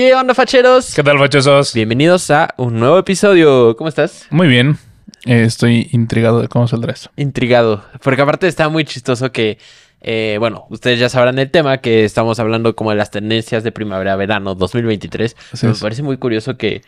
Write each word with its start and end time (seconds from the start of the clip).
¿Qué 0.00 0.14
onda, 0.14 0.32
facheros? 0.32 0.94
¿Qué 0.94 1.02
tal, 1.02 1.18
fachosos? 1.18 1.74
Bienvenidos 1.74 2.30
a 2.30 2.54
un 2.56 2.80
nuevo 2.80 2.96
episodio. 2.96 3.76
¿Cómo 3.76 3.86
estás? 3.86 4.26
Muy 4.30 4.48
bien. 4.48 4.78
Eh, 5.26 5.42
estoy 5.42 5.90
intrigado 5.92 6.40
de 6.40 6.48
cómo 6.48 6.66
saldrá 6.66 6.94
esto. 6.94 7.10
Intrigado. 7.16 7.84
Porque 8.02 8.22
aparte 8.22 8.48
está 8.48 8.70
muy 8.70 8.86
chistoso 8.86 9.30
que, 9.30 9.58
eh, 10.00 10.36
bueno, 10.38 10.64
ustedes 10.70 10.98
ya 11.00 11.10
sabrán 11.10 11.38
el 11.38 11.50
tema, 11.50 11.82
que 11.82 12.04
estamos 12.06 12.40
hablando 12.40 12.74
como 12.74 12.92
de 12.92 12.96
las 12.96 13.10
tendencias 13.10 13.62
de 13.62 13.72
primavera-verano 13.72 14.54
2023. 14.54 15.36
Así 15.52 15.66
Me 15.66 15.72
es. 15.72 15.80
parece 15.80 16.02
muy 16.02 16.16
curioso 16.16 16.56
que 16.56 16.80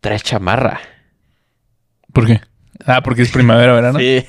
traes 0.00 0.24
chamarra. 0.24 0.80
¿Por 2.12 2.26
qué? 2.26 2.40
Ah, 2.86 3.02
porque 3.04 3.22
es 3.22 3.30
primavera, 3.30 3.72
verano. 3.72 3.98
Sí. 4.00 4.26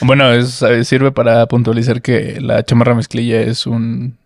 Bueno, 0.00 0.32
es- 0.32 0.60
eh, 0.62 0.82
sirve 0.84 1.12
para 1.12 1.46
puntualizar 1.46 2.02
que 2.02 2.40
la 2.40 2.64
chamarra 2.64 2.96
mezclilla 2.96 3.40
es 3.40 3.64
un, 3.68 4.18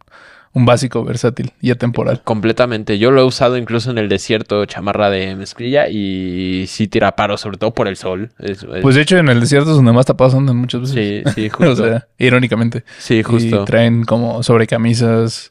un 0.54 0.64
básico 0.64 1.04
versátil 1.04 1.52
y 1.60 1.70
atemporal. 1.72 2.22
Completamente. 2.22 2.98
Yo 2.98 3.10
lo 3.10 3.20
he 3.20 3.24
usado 3.24 3.56
incluso 3.58 3.90
en 3.90 3.98
el 3.98 4.08
desierto, 4.08 4.64
chamarra 4.66 5.10
de 5.10 5.34
mezclilla, 5.34 5.88
y 5.88 6.64
sí 6.68 6.86
tira 6.88 7.16
paro, 7.16 7.36
sobre 7.36 7.58
todo 7.58 7.74
por 7.74 7.88
el 7.88 7.96
sol. 7.96 8.30
Es- 8.38 8.62
es- 8.62 8.82
Pues 8.82 8.94
de 8.94 9.02
hecho, 9.02 9.18
en 9.18 9.28
el 9.28 9.40
desierto 9.40 9.70
es 9.70 9.76
donde 9.76 9.92
más 9.92 10.06
tapados 10.06 10.34
andan 10.34 10.56
muchas 10.56 10.82
veces. 10.82 11.24
sí, 11.26 11.32
sí, 11.34 11.48
justo. 11.50 11.72
o 11.72 11.76
sea, 11.88 12.06
irónicamente. 12.18 12.84
sí, 12.98 13.22
justo. 13.22 13.62
Y 13.62 13.64
traen 13.64 14.04
como 14.04 14.42
sobrecamisas, 14.44 15.50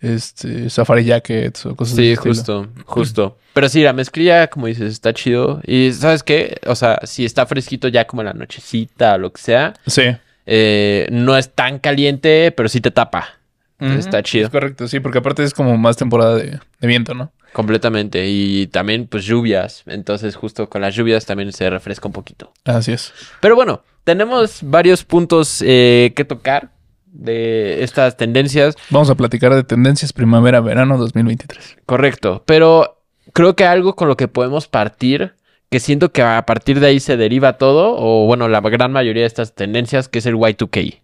este, 0.00 0.68
safari 0.68 1.04
jackets 1.04 1.64
o 1.66 1.76
cosas 1.76 1.94
Sí, 1.96 2.10
ese 2.10 2.12
estilo. 2.30 2.34
justo, 2.34 2.68
justo. 2.84 3.38
Pero 3.54 3.68
sí, 3.68 3.82
la 3.82 3.92
mezclilla, 3.92 4.48
como 4.48 4.66
dices, 4.66 4.92
está 4.92 5.12
chido. 5.14 5.60
Y 5.66 5.92
¿sabes 5.92 6.22
qué? 6.22 6.58
O 6.66 6.74
sea, 6.74 6.98
si 7.04 7.24
está 7.24 7.46
fresquito 7.46 7.86
ya 7.88 8.06
como 8.06 8.22
en 8.22 8.26
la 8.26 8.32
nochecita 8.34 9.14
o 9.14 9.18
lo 9.18 9.32
que 9.32 9.40
sea, 9.40 9.74
Sí. 9.86 10.02
eh, 10.46 11.06
no 11.12 11.36
es 11.38 11.54
tan 11.54 11.78
caliente, 11.78 12.50
pero 12.52 12.68
sí 12.68 12.80
te 12.80 12.90
tapa. 12.90 13.38
Entonces, 13.82 14.06
Está 14.06 14.22
chido. 14.22 14.46
Es 14.46 14.50
correcto, 14.50 14.88
sí, 14.88 15.00
porque 15.00 15.18
aparte 15.18 15.42
es 15.42 15.54
como 15.54 15.76
más 15.76 15.96
temporada 15.96 16.36
de, 16.36 16.60
de 16.80 16.88
viento, 16.88 17.14
¿no? 17.14 17.32
Completamente. 17.52 18.26
Y 18.28 18.68
también, 18.68 19.06
pues, 19.06 19.24
lluvias. 19.24 19.82
Entonces, 19.86 20.36
justo 20.36 20.68
con 20.68 20.82
las 20.82 20.94
lluvias 20.94 21.26
también 21.26 21.52
se 21.52 21.68
refresca 21.68 22.06
un 22.08 22.12
poquito. 22.12 22.52
Así 22.64 22.92
es. 22.92 23.12
Pero 23.40 23.54
bueno, 23.56 23.82
tenemos 24.04 24.60
varios 24.62 25.04
puntos 25.04 25.62
eh, 25.64 26.12
que 26.16 26.24
tocar 26.24 26.70
de 27.06 27.82
estas 27.82 28.16
tendencias. 28.16 28.74
Vamos 28.90 29.10
a 29.10 29.14
platicar 29.14 29.54
de 29.54 29.64
tendencias 29.64 30.12
primavera-verano 30.12 30.96
2023. 30.96 31.78
Correcto, 31.86 32.42
pero 32.46 33.02
creo 33.32 33.54
que 33.54 33.64
algo 33.64 33.94
con 33.94 34.08
lo 34.08 34.16
que 34.16 34.28
podemos 34.28 34.66
partir, 34.66 35.34
que 35.70 35.78
siento 35.78 36.10
que 36.10 36.22
a 36.22 36.44
partir 36.46 36.80
de 36.80 36.86
ahí 36.86 37.00
se 37.00 37.16
deriva 37.16 37.58
todo, 37.58 37.94
o 37.98 38.26
bueno, 38.26 38.48
la 38.48 38.60
gran 38.60 38.92
mayoría 38.92 39.22
de 39.22 39.26
estas 39.26 39.54
tendencias, 39.54 40.08
que 40.08 40.18
es 40.18 40.26
el 40.26 40.36
Y2K. 40.36 41.00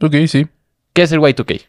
Ok, 0.00 0.14
sí. 0.26 0.46
¿Qué 0.92 1.02
es 1.02 1.12
el 1.12 1.20
Y2K? 1.20 1.62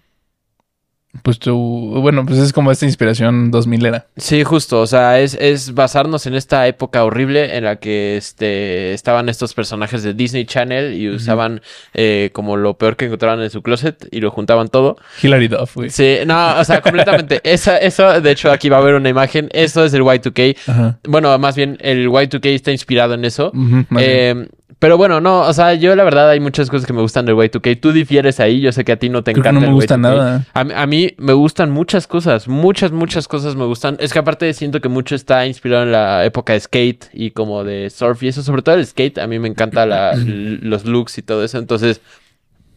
Pues 1.23 1.39
tú, 1.39 1.99
bueno, 2.01 2.25
pues 2.25 2.39
es 2.39 2.53
como 2.53 2.71
esta 2.71 2.85
inspiración 2.85 3.51
2000 3.51 3.85
era. 3.85 4.05
Sí, 4.17 4.43
justo, 4.43 4.81
o 4.81 4.87
sea, 4.87 5.19
es, 5.19 5.35
es 5.35 5.73
basarnos 5.73 6.25
en 6.25 6.35
esta 6.35 6.67
época 6.67 7.03
horrible 7.03 7.57
en 7.57 7.63
la 7.63 7.77
que 7.77 8.17
este, 8.17 8.93
estaban 8.93 9.29
estos 9.29 9.53
personajes 9.53 10.03
de 10.03 10.13
Disney 10.13 10.45
Channel 10.45 10.93
y 10.93 11.09
usaban 11.09 11.61
eh, 11.93 12.29
como 12.33 12.57
lo 12.57 12.77
peor 12.77 12.95
que 12.95 13.05
encontraban 13.05 13.41
en 13.41 13.49
su 13.49 13.61
closet 13.61 14.07
y 14.11 14.21
lo 14.21 14.31
juntaban 14.31 14.67
todo. 14.67 14.97
Hilary 15.21 15.47
Duff, 15.47 15.75
güey. 15.75 15.89
Sí, 15.89 16.17
no, 16.25 16.59
o 16.59 16.63
sea, 16.63 16.81
completamente. 16.81 17.41
Esa, 17.43 17.77
eso, 17.77 18.19
de 18.21 18.31
hecho, 18.31 18.51
aquí 18.51 18.69
va 18.69 18.77
a 18.77 18.79
haber 18.81 18.95
una 18.95 19.09
imagen. 19.09 19.49
Eso 19.53 19.85
es 19.85 19.93
el 19.93 20.01
Y2K. 20.01 20.57
Ajá. 20.67 20.99
Bueno, 21.07 21.37
más 21.39 21.55
bien, 21.55 21.77
el 21.81 22.09
Y2K 22.09 22.47
está 22.47 22.71
inspirado 22.71 23.13
en 23.13 23.25
eso. 23.25 23.51
Eh, 23.97 24.47
pero 24.79 24.97
bueno, 24.97 25.21
no, 25.21 25.41
o 25.41 25.53
sea, 25.53 25.73
yo 25.75 25.95
la 25.95 26.03
verdad 26.03 26.29
hay 26.29 26.39
muchas 26.39 26.69
cosas 26.69 26.85
que 26.85 26.93
me 26.93 27.01
gustan 27.01 27.25
del 27.25 27.35
Y2K. 27.35 27.79
Tú 27.79 27.91
difieres 27.93 28.39
ahí, 28.39 28.59
yo 28.61 28.71
sé 28.71 28.83
que 28.85 28.91
a 28.91 28.97
ti 28.99 29.09
no 29.09 29.23
te 29.23 29.31
Creo 29.33 29.41
que 29.43 29.49
encanta 29.49 29.65
no 29.65 29.67
me 29.67 29.67
el 29.69 29.73
gusta 29.73 29.95
Y2K. 29.95 29.99
nada. 30.01 30.45
A, 30.53 30.63
mí- 30.63 30.73
a 30.75 30.85
mí 30.85 31.13
me 31.17 31.33
gustan 31.33 31.71
muchas 31.71 32.05
cosas, 32.05 32.47
muchas, 32.47 32.91
muchas 32.91 33.27
cosas 33.27 33.55
me 33.55 33.65
gustan. 33.65 33.97
Es 33.99 34.13
que 34.13 34.19
aparte 34.19 34.53
siento 34.53 34.79
que 34.81 34.89
mucho 34.89 35.15
está 35.15 35.45
inspirado 35.47 35.83
en 35.83 35.91
la 35.91 36.25
época 36.25 36.53
de 36.53 36.59
skate 36.59 37.05
y 37.13 37.31
como 37.31 37.63
de 37.63 37.89
surf 37.89 38.21
y 38.23 38.27
eso, 38.27 38.43
sobre 38.43 38.61
todo 38.61 38.75
el 38.75 38.85
skate, 38.85 39.17
a 39.19 39.27
mí 39.27 39.39
me 39.39 39.47
encanta 39.47 39.85
la- 39.85 40.13
los 40.15 40.85
looks 40.85 41.17
y 41.17 41.21
todo 41.21 41.43
eso, 41.43 41.57
entonces 41.57 42.01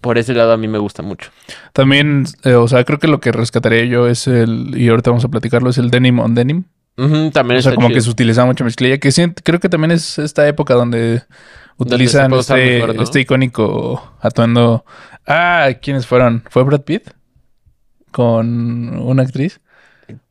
por 0.00 0.16
ese 0.16 0.32
lado 0.32 0.52
a 0.52 0.56
mí 0.56 0.66
me 0.68 0.78
gusta 0.78 1.02
mucho. 1.02 1.30
También, 1.74 2.24
eh, 2.44 2.54
o 2.54 2.66
sea, 2.68 2.84
creo 2.84 2.98
que 2.98 3.08
lo 3.08 3.20
que 3.20 3.32
rescataría 3.32 3.84
yo 3.84 4.06
es 4.08 4.26
el, 4.26 4.72
y 4.74 4.88
ahorita 4.88 5.10
vamos 5.10 5.24
a 5.26 5.28
platicarlo, 5.28 5.68
es 5.68 5.76
el 5.76 5.90
denim 5.90 6.18
on 6.20 6.34
denim. 6.34 6.64
También 6.96 7.30
O 7.30 7.32
sea, 7.32 7.70
está 7.70 7.74
como 7.74 7.88
chido. 7.88 7.96
que 7.96 8.00
se 8.02 8.10
utilizaba 8.10 8.46
mucho 8.46 8.64
mezclilla, 8.64 8.98
que 8.98 9.10
sí, 9.12 9.24
creo 9.42 9.58
que 9.60 9.68
también 9.68 9.90
es 9.92 10.18
esta 10.18 10.46
época 10.46 10.74
donde 10.74 11.22
utilizan 11.78 12.32
este, 12.34 12.54
mejor, 12.80 12.94
¿no? 12.94 13.02
este 13.02 13.20
icónico 13.20 14.12
atuendo. 14.20 14.84
Ah, 15.26 15.68
¿quiénes 15.80 16.06
fueron? 16.06 16.44
¿Fue 16.50 16.62
Brad 16.62 16.82
Pitt? 16.82 17.08
Con 18.10 18.98
una 19.00 19.22
actriz. 19.22 19.60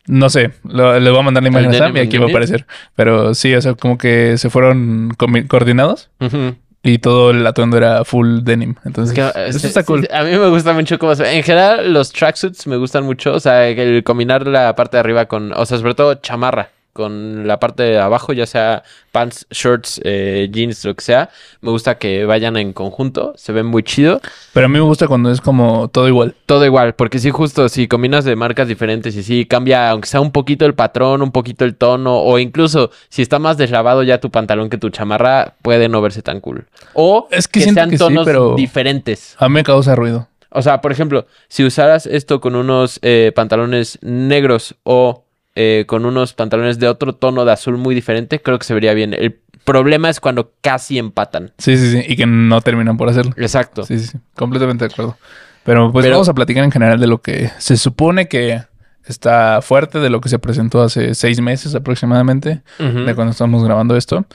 No 0.08 0.30
sé, 0.30 0.52
lo- 0.64 1.00
le 1.00 1.09
voy 1.09 1.19
a 1.19 1.24
mandar 1.24 1.44
la 1.44 1.50
imagen 1.50 1.69
a 1.69 1.74
¿El 1.74 1.78
Sam 1.78 1.98
y 1.98 2.00
aquí 2.02 2.18
va 2.18 2.25
a 2.25 2.30
aparecer. 2.30 2.66
Pero 2.96 3.34
sí, 3.36 3.53
o 3.56 3.62
sea, 3.62 3.75
como 3.75 3.98
que 3.98 4.38
se 4.38 4.50
fueron 4.50 5.16
coordinados 5.48 6.09
Ujú. 6.19 6.56
Y 6.84 7.00
todo 7.00 7.31
el 7.31 7.45
atuendo 7.45 7.78
era 7.78 8.06
full 8.06 8.40
denim. 8.44 8.75
Entonces, 8.85 9.17
Es 9.17 9.34
que, 9.34 9.50
eso 9.50 9.59
sí, 9.59 9.67
está 9.67 9.84
cool. 9.84 10.01
sí, 10.01 10.07
a 10.12 10.23
mí 10.23 10.31
me 10.31 10.47
gusta 10.50 10.73
mucho 10.73 10.97
cómo 10.97 11.13
se 11.16 11.23
ve. 11.23 11.35
En 11.38 11.44
general, 11.44 11.91
los 11.94 12.12
tracksuits 12.12 12.67
me 12.67 12.78
gustan 12.78 13.03
mucho. 13.03 13.34
O 13.34 13.40
sea, 13.40 13.67
el 13.67 14.03
combinar 14.03 14.47
la 14.47 14.75
parte 14.75 14.97
de 14.97 15.01
arriba 15.01 15.25
con, 15.25 15.51
o 15.53 15.66
sea, 15.66 15.78
sobre 15.78 15.94
todo 15.95 16.16
chamarra, 16.16 16.69
con 16.94 17.47
la 17.47 17.59
parte 17.59 17.83
de 17.83 18.00
abajo, 18.00 18.33
ya 18.33 18.45
sea 18.45 18.83
pants, 19.11 19.45
shorts, 19.51 20.01
eh, 20.03 20.50
jeans, 20.51 20.83
lo 20.85 20.95
que 20.95 21.03
sea. 21.03 21.29
Me 21.61 21.72
gusta 21.72 21.97
que 21.97 22.25
vayan 22.25 22.57
en 22.57 22.73
conjunto. 22.73 23.33
Se 23.38 23.51
ven 23.53 23.66
muy 23.66 23.83
chido. 23.83 24.22
Pero 24.53 24.66
a 24.66 24.69
mí 24.69 24.73
me 24.73 24.81
gusta 24.83 25.07
cuando 25.07 25.31
es 25.31 25.41
como 25.41 25.88
todo 25.89 26.07
igual. 26.07 26.35
Todo 26.45 26.66
igual, 26.66 26.94
porque 26.95 27.19
sí, 27.19 27.29
justo 27.29 27.69
si 27.69 27.88
combinas 27.88 28.25
de 28.25 28.35
marcas 28.35 28.67
diferentes 28.67 29.16
y 29.16 29.23
sí 29.23 29.45
cambia, 29.45 29.89
aunque 29.89 30.07
sea 30.07 30.22
un 30.22 30.31
poquito 30.31 30.66
el 30.66 30.73
patrón, 30.75 31.22
un 31.22 31.31
poquito 31.31 31.66
el 31.66 31.75
tono, 31.75 32.17
o 32.19 32.38
incluso 32.39 32.91
si 33.09 33.21
está 33.21 33.39
más 33.39 33.57
deslavado 33.57 34.03
ya 34.03 34.19
tu 34.19 34.29
pantalón 34.29 34.69
que 34.69 34.77
tu 34.77 34.89
chamarra, 34.89 35.56
puede 35.61 35.89
no 35.89 36.01
verse 36.01 36.21
tan 36.21 36.39
cool. 36.41 36.66
O 36.94 37.27
Es 37.31 37.47
que 37.47 37.61
sean 37.61 37.89
que 37.89 37.97
sí, 37.97 38.03
tonos 38.03 38.25
pero- 38.25 38.56
diferentes. 38.56 39.35
A 39.39 39.47
mí 39.47 39.53
me 39.56 39.63
causa 39.63 39.95
ruido. 39.95 40.27
O 40.51 40.63
sea, 40.63 40.81
por 40.81 40.91
ejemplo, 40.91 41.27
si 41.47 41.63
usaras 41.63 42.07
esto 42.07 42.41
con 42.41 42.56
unos 42.56 43.00
eh, 43.03 43.31
pantalones 43.35 44.00
negros 44.01 44.75
o 44.83 45.23
eh, 45.56 45.86
con 45.88 46.06
unos 46.06 46.34
pantalones 46.34 46.80
de 46.80 46.88
otro 46.88 47.14
tono 47.14 47.46
de 47.46 47.52
azul 47.52 47.78
muy 47.78 47.96
diferente, 47.96 48.42
creo 48.42 48.58
que 48.60 48.66
se 48.66 48.74
vería 48.74 48.94
bien. 48.94 49.14
El 49.14 49.40
problema 49.64 50.10
es 50.10 50.20
cuando 50.20 50.54
casi 50.62 50.98
empatan. 50.98 51.52
Sí, 51.58 51.78
sí, 51.78 51.92
sí. 51.92 52.04
Y 52.08 52.16
que 52.16 52.26
no 52.26 52.62
terminan 52.62 52.98
por 52.98 53.10
hacerlo. 53.10 53.34
Exacto. 53.38 53.84
Sí, 53.84 54.00
sí, 54.00 54.08
sí. 54.08 54.18
Completamente 54.36 54.88
de 54.88 54.92
acuerdo. 54.94 55.18
Pero 55.64 55.92
pues 55.92 56.04
Pero- 56.04 56.16
vamos 56.16 56.30
a 56.30 56.34
platicar 56.34 56.64
en 56.64 56.72
general 56.72 57.00
de 57.00 57.08
lo 57.08 57.22
que 57.22 57.52
se 57.58 57.78
supone 57.78 58.28
que 58.28 58.62
está 59.06 59.62
fuerte, 59.62 60.00
de 60.00 60.10
lo 60.10 60.22
que 60.22 60.30
se 60.30 60.40
presentó 60.40 60.82
hace 60.82 61.14
seis 61.16 61.42
meses 61.42 61.76
aproximadamente, 61.76 62.62
de 62.78 63.16
cuando 63.16 63.31
estamos 63.31 63.64
grabando 63.64 63.98
esto. 63.98 64.26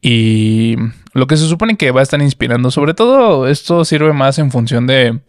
Y 0.00 0.76
lo 1.14 1.26
que 1.26 1.36
se 1.36 1.46
supone 1.48 1.76
que 1.76 1.90
va 1.90 2.00
a 2.00 2.02
estar 2.02 2.20
inspirando, 2.20 2.70
sobre 2.70 2.94
todo 2.94 3.46
esto 3.48 3.84
sirve 3.84 4.12
más 4.12 4.38
en 4.38 4.50
función 4.50 4.86
de 4.86 5.20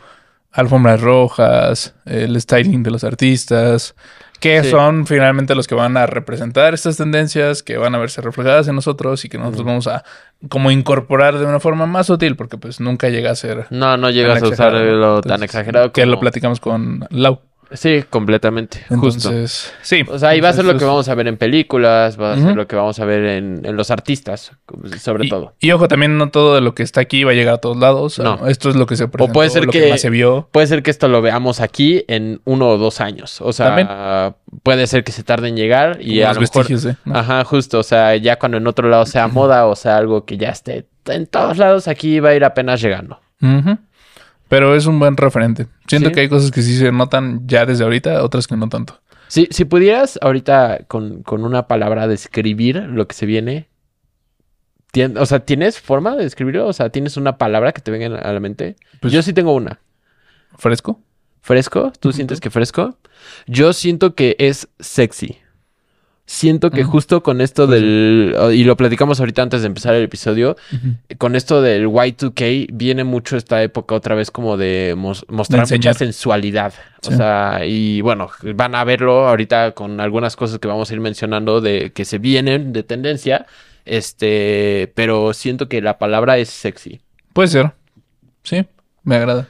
alfombras 0.51 1.01
rojas, 1.01 1.93
el 2.05 2.39
styling 2.41 2.83
de 2.83 2.91
los 2.91 3.03
artistas, 3.03 3.95
que 4.39 4.63
Sí. 4.63 4.69
son 4.71 5.05
finalmente 5.07 5.55
los 5.55 5.67
que 5.67 5.75
van 5.75 5.97
a 5.97 6.05
representar 6.05 6.73
estas 6.73 6.97
tendencias, 6.97 7.63
que 7.63 7.77
van 7.77 7.95
a 7.95 7.97
verse 7.97 8.21
reflejadas 8.21 8.67
en 8.67 8.75
nosotros 8.75 9.23
y 9.25 9.29
que 9.29 9.37
nosotros 9.37 9.65
vamos 9.65 9.87
a 9.87 10.03
como 10.49 10.71
incorporar 10.71 11.37
de 11.37 11.45
una 11.45 11.59
forma 11.59 11.85
más 11.85 12.07
sutil, 12.07 12.35
porque 12.35 12.57
pues 12.57 12.79
nunca 12.79 13.09
llega 13.09 13.31
a 13.31 13.35
ser 13.35 13.67
No, 13.69 13.97
no 13.97 14.09
llegas 14.09 14.43
a 14.43 14.47
usar 14.47 14.73
lo 14.73 15.21
tan 15.21 15.41
exagerado 15.43 15.91
Que 15.91 16.05
lo 16.05 16.19
platicamos 16.19 16.59
con 16.59 17.07
Lau. 17.09 17.39
Sí, 17.75 18.03
completamente. 18.09 18.83
Justo. 18.89 19.29
Entonces, 19.29 19.73
sí. 19.81 20.03
O 20.07 20.17
sea, 20.19 20.35
y 20.35 20.41
va 20.41 20.49
a 20.49 20.53
ser 20.53 20.65
lo 20.65 20.77
que 20.77 20.85
vamos 20.85 21.07
a 21.09 21.15
ver 21.15 21.27
en 21.27 21.37
películas, 21.37 22.19
va 22.19 22.33
a 22.33 22.37
ser 22.37 22.55
lo 22.55 22.67
que 22.67 22.75
vamos 22.75 22.99
a 22.99 23.05
ver 23.05 23.25
en, 23.25 23.61
en 23.65 23.75
los 23.75 23.91
artistas, 23.91 24.51
sobre 24.99 25.25
y, 25.25 25.29
todo. 25.29 25.53
Y 25.59 25.71
ojo, 25.71 25.87
también 25.87 26.17
no 26.17 26.29
todo 26.29 26.55
de 26.55 26.61
lo 26.61 26.73
que 26.75 26.83
está 26.83 27.01
aquí 27.01 27.23
va 27.23 27.31
a 27.31 27.33
llegar 27.33 27.55
a 27.55 27.57
todos 27.59 27.77
lados. 27.77 28.19
No. 28.19 28.47
Esto 28.47 28.69
es 28.69 28.75
lo 28.75 28.85
que 28.85 28.95
se 28.95 29.07
presentó, 29.07 29.33
puede 29.33 29.49
ser 29.49 29.65
lo 29.65 29.71
que- 29.71 29.89
más 29.89 30.01
se 30.01 30.09
vio. 30.09 30.49
Puede 30.51 30.67
ser 30.67 30.83
que 30.83 30.91
esto 30.91 31.07
lo 31.07 31.21
veamos 31.21 31.61
aquí 31.61 32.03
en 32.07 32.41
uno 32.45 32.69
o 32.69 32.77
dos 32.77 33.01
años. 33.01 33.41
O 33.41 33.53
sea, 33.53 33.67
También. 33.67 33.87
puede 34.63 34.87
ser 34.87 35.03
que 35.03 35.11
se 35.11 35.23
tarde 35.23 35.49
en 35.49 35.55
llegar 35.57 35.97
y 36.01 36.19
como 36.19 36.25
a 36.25 36.27
los 36.29 36.35
lo 36.35 36.41
mejor... 36.41 36.67
vestigios. 36.69 36.97
¿no? 37.05 37.15
Ajá, 37.17 37.43
justo. 37.43 37.79
O 37.79 37.83
sea, 37.83 38.15
ya 38.15 38.37
cuando 38.37 38.57
en 38.57 38.67
otro 38.67 38.89
lado 38.89 39.05
sea 39.05 39.27
moda 39.27 39.65
o 39.67 39.75
sea 39.75 39.97
algo 39.97 40.25
que 40.25 40.37
ya 40.37 40.49
esté 40.49 40.85
en 41.07 41.27
todos 41.27 41.57
lados, 41.57 41.87
aquí 41.87 42.19
va 42.19 42.29
a 42.29 42.35
ir 42.35 42.43
apenas 42.43 42.81
llegando. 42.81 43.19
Ujú. 43.41 43.77
Pero 44.47 44.75
es 44.75 44.85
un 44.85 44.99
buen 44.99 45.17
referente. 45.17 45.67
Siento 45.87 46.09
Sí. 46.09 46.13
que 46.15 46.19
hay 46.21 46.29
cosas 46.29 46.51
que 46.51 46.61
sí 46.61 46.77
se 46.77 46.91
notan 46.91 47.47
ya 47.47 47.65
desde 47.65 47.83
ahorita, 47.83 48.23
otras 48.23 48.47
que 48.47 48.55
no 48.55 48.69
tanto. 48.69 49.01
Si, 49.27 49.47
si 49.49 49.65
pudieras 49.65 50.19
ahorita 50.21 50.81
con, 50.87 51.23
con 51.23 51.43
una 51.43 51.67
palabra 51.67 52.07
describir 52.07 52.75
lo 52.77 53.07
que 53.07 53.15
se 53.15 53.25
viene, 53.25 53.67
tien- 54.93 55.17
o 55.19 55.25
sea, 55.25 55.39
¿tienes 55.39 55.79
forma 55.79 56.15
de 56.15 56.23
describirlo? 56.23 56.67
O 56.67 56.73
sea, 56.73 56.89
¿tienes 56.89 57.17
una 57.17 57.37
palabra 57.37 57.71
que 57.71 57.81
te 57.81 57.91
venga 57.91 58.17
a 58.19 58.33
la 58.33 58.39
mente? 58.39 58.75
Pues- 59.01 59.11
Yo 59.13 59.21
sí 59.23 59.33
tengo 59.33 59.53
una. 59.53 59.79
¿Fresco? 60.57 61.01
¿Fresco? 61.41 61.91
¿Tú 61.99 62.11
sientes 62.11 62.39
que 62.39 62.49
fresco? 62.49 62.97
Yo 63.47 63.73
siento 63.73 64.15
que 64.15 64.35
es 64.39 64.67
sexy. 64.79 65.37
Siento 66.25 66.71
que 66.71 66.83
justo 66.83 67.21
con 67.21 67.39
esto 67.39 67.67
del, 67.67 68.35
y 68.53 68.63
lo 68.63 68.75
platicamos 68.75 69.19
ahorita 69.19 69.43
antes 69.43 69.61
de 69.61 69.67
empezar 69.67 69.93
el 69.93 70.03
episodio, 70.03 70.55
con 71.17 71.35
esto 71.35 71.61
del 71.61 71.87
Y2K 71.87 72.67
viene 72.73 73.03
mucho 73.03 73.37
esta 73.37 73.61
época 73.61 73.95
otra 73.95 74.15
vez 74.15 74.31
como 74.31 74.57
de 74.57 74.95
mos- 74.97 75.25
mostrar 75.29 75.69
mucha 75.69 75.93
sensualidad. 75.93 76.73
O 77.07 77.11
sea, 77.11 77.61
y 77.65 78.01
bueno, 78.01 78.29
van 78.55 78.73
a 78.75 78.83
verlo 78.83 79.27
ahorita 79.27 79.73
con 79.73 79.99
algunas 79.99 80.35
cosas 80.35 80.57
que 80.59 80.67
vamos 80.67 80.89
a 80.89 80.93
ir 80.93 80.99
mencionando 80.99 81.61
de 81.61 81.91
que 81.93 82.05
se 82.05 82.17
vienen 82.17 82.73
de 82.73 82.83
tendencia. 82.83 83.45
Este, 83.85 84.91
pero 84.95 85.31
siento 85.33 85.69
que 85.69 85.79
la 85.79 85.99
palabra 85.99 86.39
es 86.39 86.49
sexy. 86.49 87.01
Puede 87.33 87.49
ser. 87.49 87.71
Sí, 88.41 88.65
me 89.03 89.15
agrada. 89.17 89.47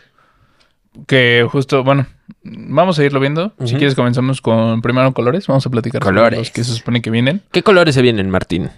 Que 1.08 1.48
justo, 1.50 1.86
bueno, 1.86 2.06
vamos 2.46 3.00
a 3.00 3.04
irlo 3.04 3.20
viendo. 3.20 3.54
Si 3.66 3.76
quieres 3.76 3.96
comenzamos 3.96 4.42
con 4.42 4.82
primero 4.82 5.12
colores. 5.14 5.48
Vamos 5.48 5.66
a 5.66 5.70
platicar 5.70 6.02
Colores. 6.02 6.40
los 6.40 6.52
que 6.52 6.64
se 6.64 6.74
supone 6.74 7.02
que 7.02 7.10
vienen. 7.10 7.42
¿Qué 7.52 7.64
colores 7.64 7.96
se 7.96 8.02
vienen, 8.02 8.30
Martín? 8.30 8.70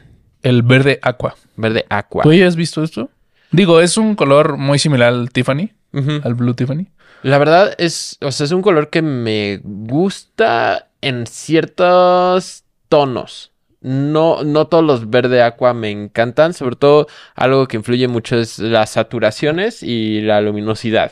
El 0.41 0.63
verde 0.63 0.99
aqua. 1.01 1.35
Verde 1.55 1.85
aqua. 1.89 2.23
¿Tú 2.23 2.33
ya 2.33 2.47
has 2.47 2.55
visto 2.55 2.83
esto? 2.83 3.09
Digo, 3.51 3.81
es 3.81 3.97
un 3.97 4.15
color 4.15 4.57
muy 4.57 4.79
similar 4.79 5.09
al 5.09 5.31
Tiffany, 5.31 5.71
al 6.23 6.33
Blue 6.33 6.53
Tiffany. 6.53 6.87
La 7.23 7.37
verdad 7.37 7.73
es, 7.77 8.17
o 8.21 8.31
sea, 8.31 8.45
es 8.45 8.51
un 8.51 8.61
color 8.61 8.89
que 8.89 9.01
me 9.01 9.59
gusta 9.63 10.87
en 11.01 11.25
ciertos 11.27 12.63
tonos. 12.89 13.51
No, 13.81 14.43
no 14.43 14.67
todos 14.67 14.83
los 14.83 15.09
verde 15.09 15.41
aqua 15.41 15.73
me 15.73 15.91
encantan, 15.91 16.53
sobre 16.53 16.75
todo 16.75 17.07
algo 17.35 17.67
que 17.67 17.77
influye 17.77 18.07
mucho 18.07 18.37
es 18.37 18.59
las 18.59 18.91
saturaciones 18.91 19.81
y 19.83 20.21
la 20.21 20.41
luminosidad. 20.41 21.11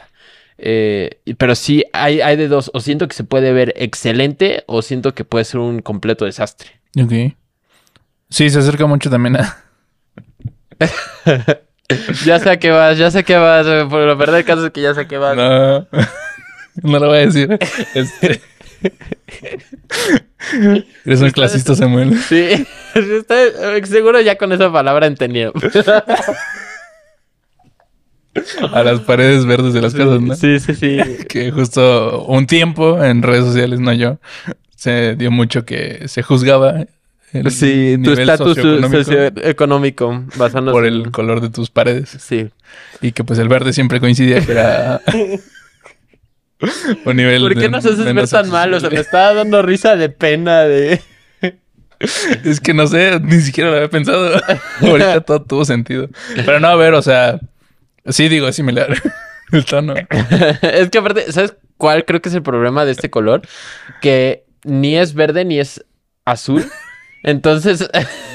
Eh, 0.57 1.19
pero 1.37 1.55
sí, 1.55 1.83
hay, 1.93 2.21
hay 2.21 2.37
de 2.37 2.47
dos, 2.47 2.71
o 2.73 2.79
siento 2.79 3.07
que 3.07 3.15
se 3.15 3.23
puede 3.23 3.53
ver 3.53 3.73
excelente 3.75 4.63
o 4.67 4.81
siento 4.81 5.13
que 5.13 5.25
puede 5.25 5.45
ser 5.45 5.59
un 5.59 5.81
completo 5.81 6.25
desastre. 6.25 6.69
Ok. 6.97 7.35
Sí, 8.29 8.49
se 8.49 8.59
acerca 8.59 8.85
mucho 8.85 9.09
también 9.09 9.37
a... 9.37 9.57
Ya 12.25 12.39
sé 12.39 12.49
a 12.49 12.57
qué 12.57 12.71
vas, 12.71 12.97
ya 12.97 13.11
sé 13.11 13.19
a 13.19 13.23
qué 13.23 13.35
vas, 13.35 13.67
eh, 13.67 13.85
por 13.87 14.01
lo 14.01 14.17
verdad 14.17 14.39
el 14.39 14.45
caso 14.45 14.65
es 14.65 14.71
que 14.71 14.81
ya 14.81 14.95
sé 14.95 15.01
a 15.01 15.07
qué 15.07 15.19
vas. 15.19 15.37
No, 15.37 15.85
no 16.81 16.99
lo 16.99 17.07
voy 17.07 17.17
a 17.17 17.25
decir. 17.27 17.59
Este... 17.93 18.41
Eres 21.05 21.21
un 21.21 21.31
clasista, 21.31 21.75
Samuel. 21.75 22.17
Sí, 22.19 22.65
estoy 22.95 23.85
seguro 23.85 24.19
ya 24.21 24.37
con 24.37 24.51
esa 24.51 24.71
palabra 24.71 25.05
entendido. 25.05 25.53
A 28.73 28.83
las 28.83 28.99
paredes 29.01 29.45
verdes 29.45 29.73
de 29.73 29.81
las 29.81 29.93
casas, 29.93 30.21
¿no? 30.21 30.35
Sí, 30.35 30.59
sí, 30.59 30.75
sí. 30.75 30.97
que 31.29 31.51
justo 31.51 32.23
un 32.25 32.47
tiempo 32.47 33.03
en 33.03 33.21
redes 33.23 33.45
sociales, 33.45 33.79
no 33.79 33.93
yo, 33.93 34.19
se 34.75 35.15
dio 35.15 35.31
mucho 35.31 35.65
que 35.65 36.07
se 36.07 36.21
juzgaba 36.21 36.85
el 37.31 37.51
Sí, 37.51 37.93
tu 37.95 38.01
nivel 38.11 38.29
estatus 38.29 38.55
socioeconómico 38.55 39.03
socioeconómico 39.03 40.23
basándose 40.37 40.73
por 40.73 40.85
en- 40.85 40.93
el 40.93 41.11
color 41.11 41.41
de 41.41 41.49
tus 41.49 41.69
paredes 41.69 42.09
Sí. 42.19 42.49
y 43.01 43.11
que 43.11 43.23
pues 43.23 43.39
el 43.39 43.49
verde 43.49 43.73
siempre 43.73 43.99
coincidía 43.99 44.39
que 44.45 44.51
era 44.53 45.01
un 47.05 47.15
nivel 47.17 47.41
¿Por 47.41 47.53
qué 47.55 47.61
de 47.61 47.69
nos 47.69 47.85
haces 47.85 48.13
ver 48.13 48.29
tan 48.29 48.49
mal? 48.49 48.73
O 48.73 48.79
sea, 48.79 48.89
me 48.89 48.95
estaba 48.99 49.33
dando 49.33 49.61
risa 49.61 49.95
de 49.95 50.09
pena 50.09 50.61
de... 50.63 51.01
es 52.43 52.59
que 52.61 52.73
no 52.73 52.87
sé, 52.87 53.19
ni 53.21 53.39
siquiera 53.41 53.69
lo 53.69 53.75
había 53.77 53.89
pensado. 53.89 54.39
Ahorita 54.81 55.21
todo 55.21 55.41
tuvo 55.41 55.65
sentido. 55.65 56.09
Pero 56.45 56.59
no, 56.59 56.67
a 56.67 56.75
ver, 56.75 56.93
o 56.93 57.01
sea, 57.01 57.39
sí 58.09 58.29
digo, 58.29 58.47
es 58.47 58.55
similar. 58.55 58.89
el 59.51 59.65
tono. 59.65 59.93
es 60.61 60.89
que 60.89 60.97
aparte, 60.97 61.31
¿sabes 61.31 61.55
cuál 61.77 62.05
creo 62.05 62.21
que 62.21 62.29
es 62.29 62.35
el 62.35 62.43
problema 62.43 62.85
de 62.85 62.91
este 62.91 63.09
color? 63.09 63.41
Que 64.01 64.45
ni 64.63 64.97
es 64.97 65.13
verde 65.13 65.45
ni 65.45 65.59
es 65.59 65.85
azul. 66.25 66.65
Entonces, 67.23 67.89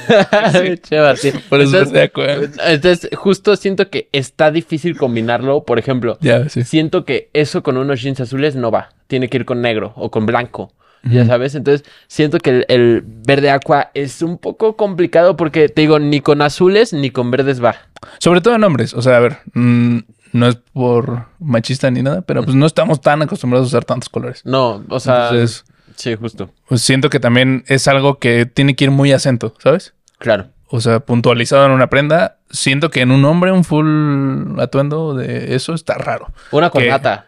Martín. 0.91 1.41
Por 1.49 1.61
eso 1.61 1.77
Entonces- 1.77 2.03
aqua. 2.03 2.33
entonces, 2.67 3.09
justo 3.15 3.55
siento 3.55 3.89
que 3.89 4.09
está 4.11 4.51
difícil 4.51 4.97
combinarlo. 4.97 5.63
Por 5.63 5.79
ejemplo, 5.79 6.17
sí. 6.49 6.63
siento 6.63 7.05
que 7.05 7.29
eso 7.33 7.63
con 7.63 7.77
unos 7.77 8.01
jeans 8.01 8.19
azules 8.19 8.55
no 8.55 8.69
va. 8.71 8.89
Tiene 9.07 9.29
que 9.29 9.37
ir 9.37 9.45
con 9.45 9.61
negro 9.61 9.93
o 9.95 10.11
con 10.11 10.25
blanco. 10.25 10.73
Ya 11.03 11.25
sabes, 11.25 11.55
entonces 11.55 11.87
siento 12.07 12.37
que 12.37 12.49
el, 12.51 12.65
el 12.67 13.03
verde 13.05 13.49
aqua 13.49 13.89
es 13.93 14.21
un 14.21 14.37
poco 14.37 14.75
complicado 14.75 15.35
porque 15.35 15.67
te 15.67 15.81
digo, 15.81 15.99
ni 15.99 16.21
con 16.21 16.41
azules 16.41 16.93
ni 16.93 17.09
con 17.09 17.31
verdes 17.31 17.63
va. 17.63 17.75
Sobre 18.19 18.41
todo 18.41 18.55
en 18.55 18.63
hombres. 18.63 18.93
O 18.93 19.01
sea, 19.01 19.17
a 19.17 19.19
ver, 19.19 19.37
mm, 19.53 19.99
no 20.33 20.47
es 20.47 20.55
por 20.55 21.25
machista 21.39 21.89
ni 21.91 22.01
nada, 22.01 22.21
pero 22.21 22.43
pues 22.43 22.55
no 22.55 22.65
estamos 22.65 23.01
tan 23.01 23.21
acostumbrados 23.21 23.67
a 23.67 23.69
usar 23.69 23.85
tantos 23.85 24.09
colores. 24.09 24.41
No, 24.45 24.83
o 24.89 24.99
sea, 24.99 25.29
Entonces, 25.29 25.65
sí, 25.95 26.15
justo, 26.15 26.51
pues 26.67 26.81
siento 26.81 27.09
que 27.09 27.19
también 27.19 27.63
es 27.67 27.87
algo 27.87 28.19
que 28.19 28.45
tiene 28.45 28.75
que 28.75 28.85
ir 28.85 28.91
muy 28.91 29.11
acento, 29.11 29.55
¿sabes? 29.59 29.93
claro. 30.17 30.47
O 30.73 30.79
sea, 30.79 31.01
puntualizado 31.01 31.65
en 31.65 31.73
una 31.73 31.87
prenda. 31.87 32.37
Siento 32.49 32.91
que 32.91 33.01
en 33.01 33.11
un 33.11 33.25
hombre 33.25 33.51
un 33.51 33.65
full 33.65 34.57
atuendo 34.57 35.13
de 35.13 35.53
eso 35.53 35.73
está 35.73 35.95
raro. 35.95 36.31
Una 36.51 36.69
corbata. 36.69 37.25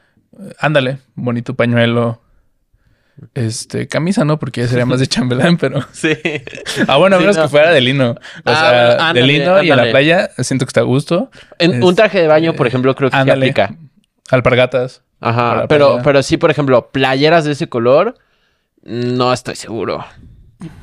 Ándale, 0.59 0.99
bonito 1.13 1.53
pañuelo. 1.53 2.21
Este, 3.36 3.88
camisa 3.88 4.25
no, 4.25 4.39
porque 4.39 4.62
ya 4.62 4.68
sería 4.68 4.86
más 4.86 5.00
de 5.00 5.07
chambelán, 5.07 5.57
pero. 5.57 5.81
Sí. 5.92 6.13
Ah, 6.88 6.98
bueno, 6.98 7.15
a 7.15 7.19
Sí, 7.19 7.24
menos 7.24 7.38
no. 7.38 7.44
que 7.44 7.50
fuera 7.50 7.71
de 7.71 7.81
lino. 7.81 8.12
O 8.12 8.15
Ah, 8.45 8.56
sea, 8.56 8.71
de 8.71 8.92
ándale, 9.04 9.21
lino 9.27 9.63
y 9.63 9.69
en 9.71 9.77
la 9.77 9.89
playa 9.92 10.30
siento 10.39 10.65
que 10.65 10.69
está 10.69 10.80
a 10.81 10.83
gusto. 10.83 11.30
En, 11.60 11.83
un 11.83 11.95
traje 11.95 12.21
de 12.21 12.27
baño, 12.27 12.54
por 12.54 12.65
Este, 12.68 12.69
ejemplo, 12.75 12.95
creo 12.95 13.10
que 13.10 13.15
Ándale. 13.18 13.45
aplica. 13.45 13.75
Alpargatas. 14.31 15.01
Ajá, 15.19 15.68
pero, 15.68 15.88
playa. 15.89 16.04
pero 16.04 16.24
sí, 16.24 16.38
por 16.38 16.50
ejemplo, 16.51 16.89
playeras 16.92 17.45
de 17.45 17.51
ese 17.54 17.69
color, 17.69 18.18
no 18.83 19.31
estoy 19.31 19.56
seguro. 19.56 20.04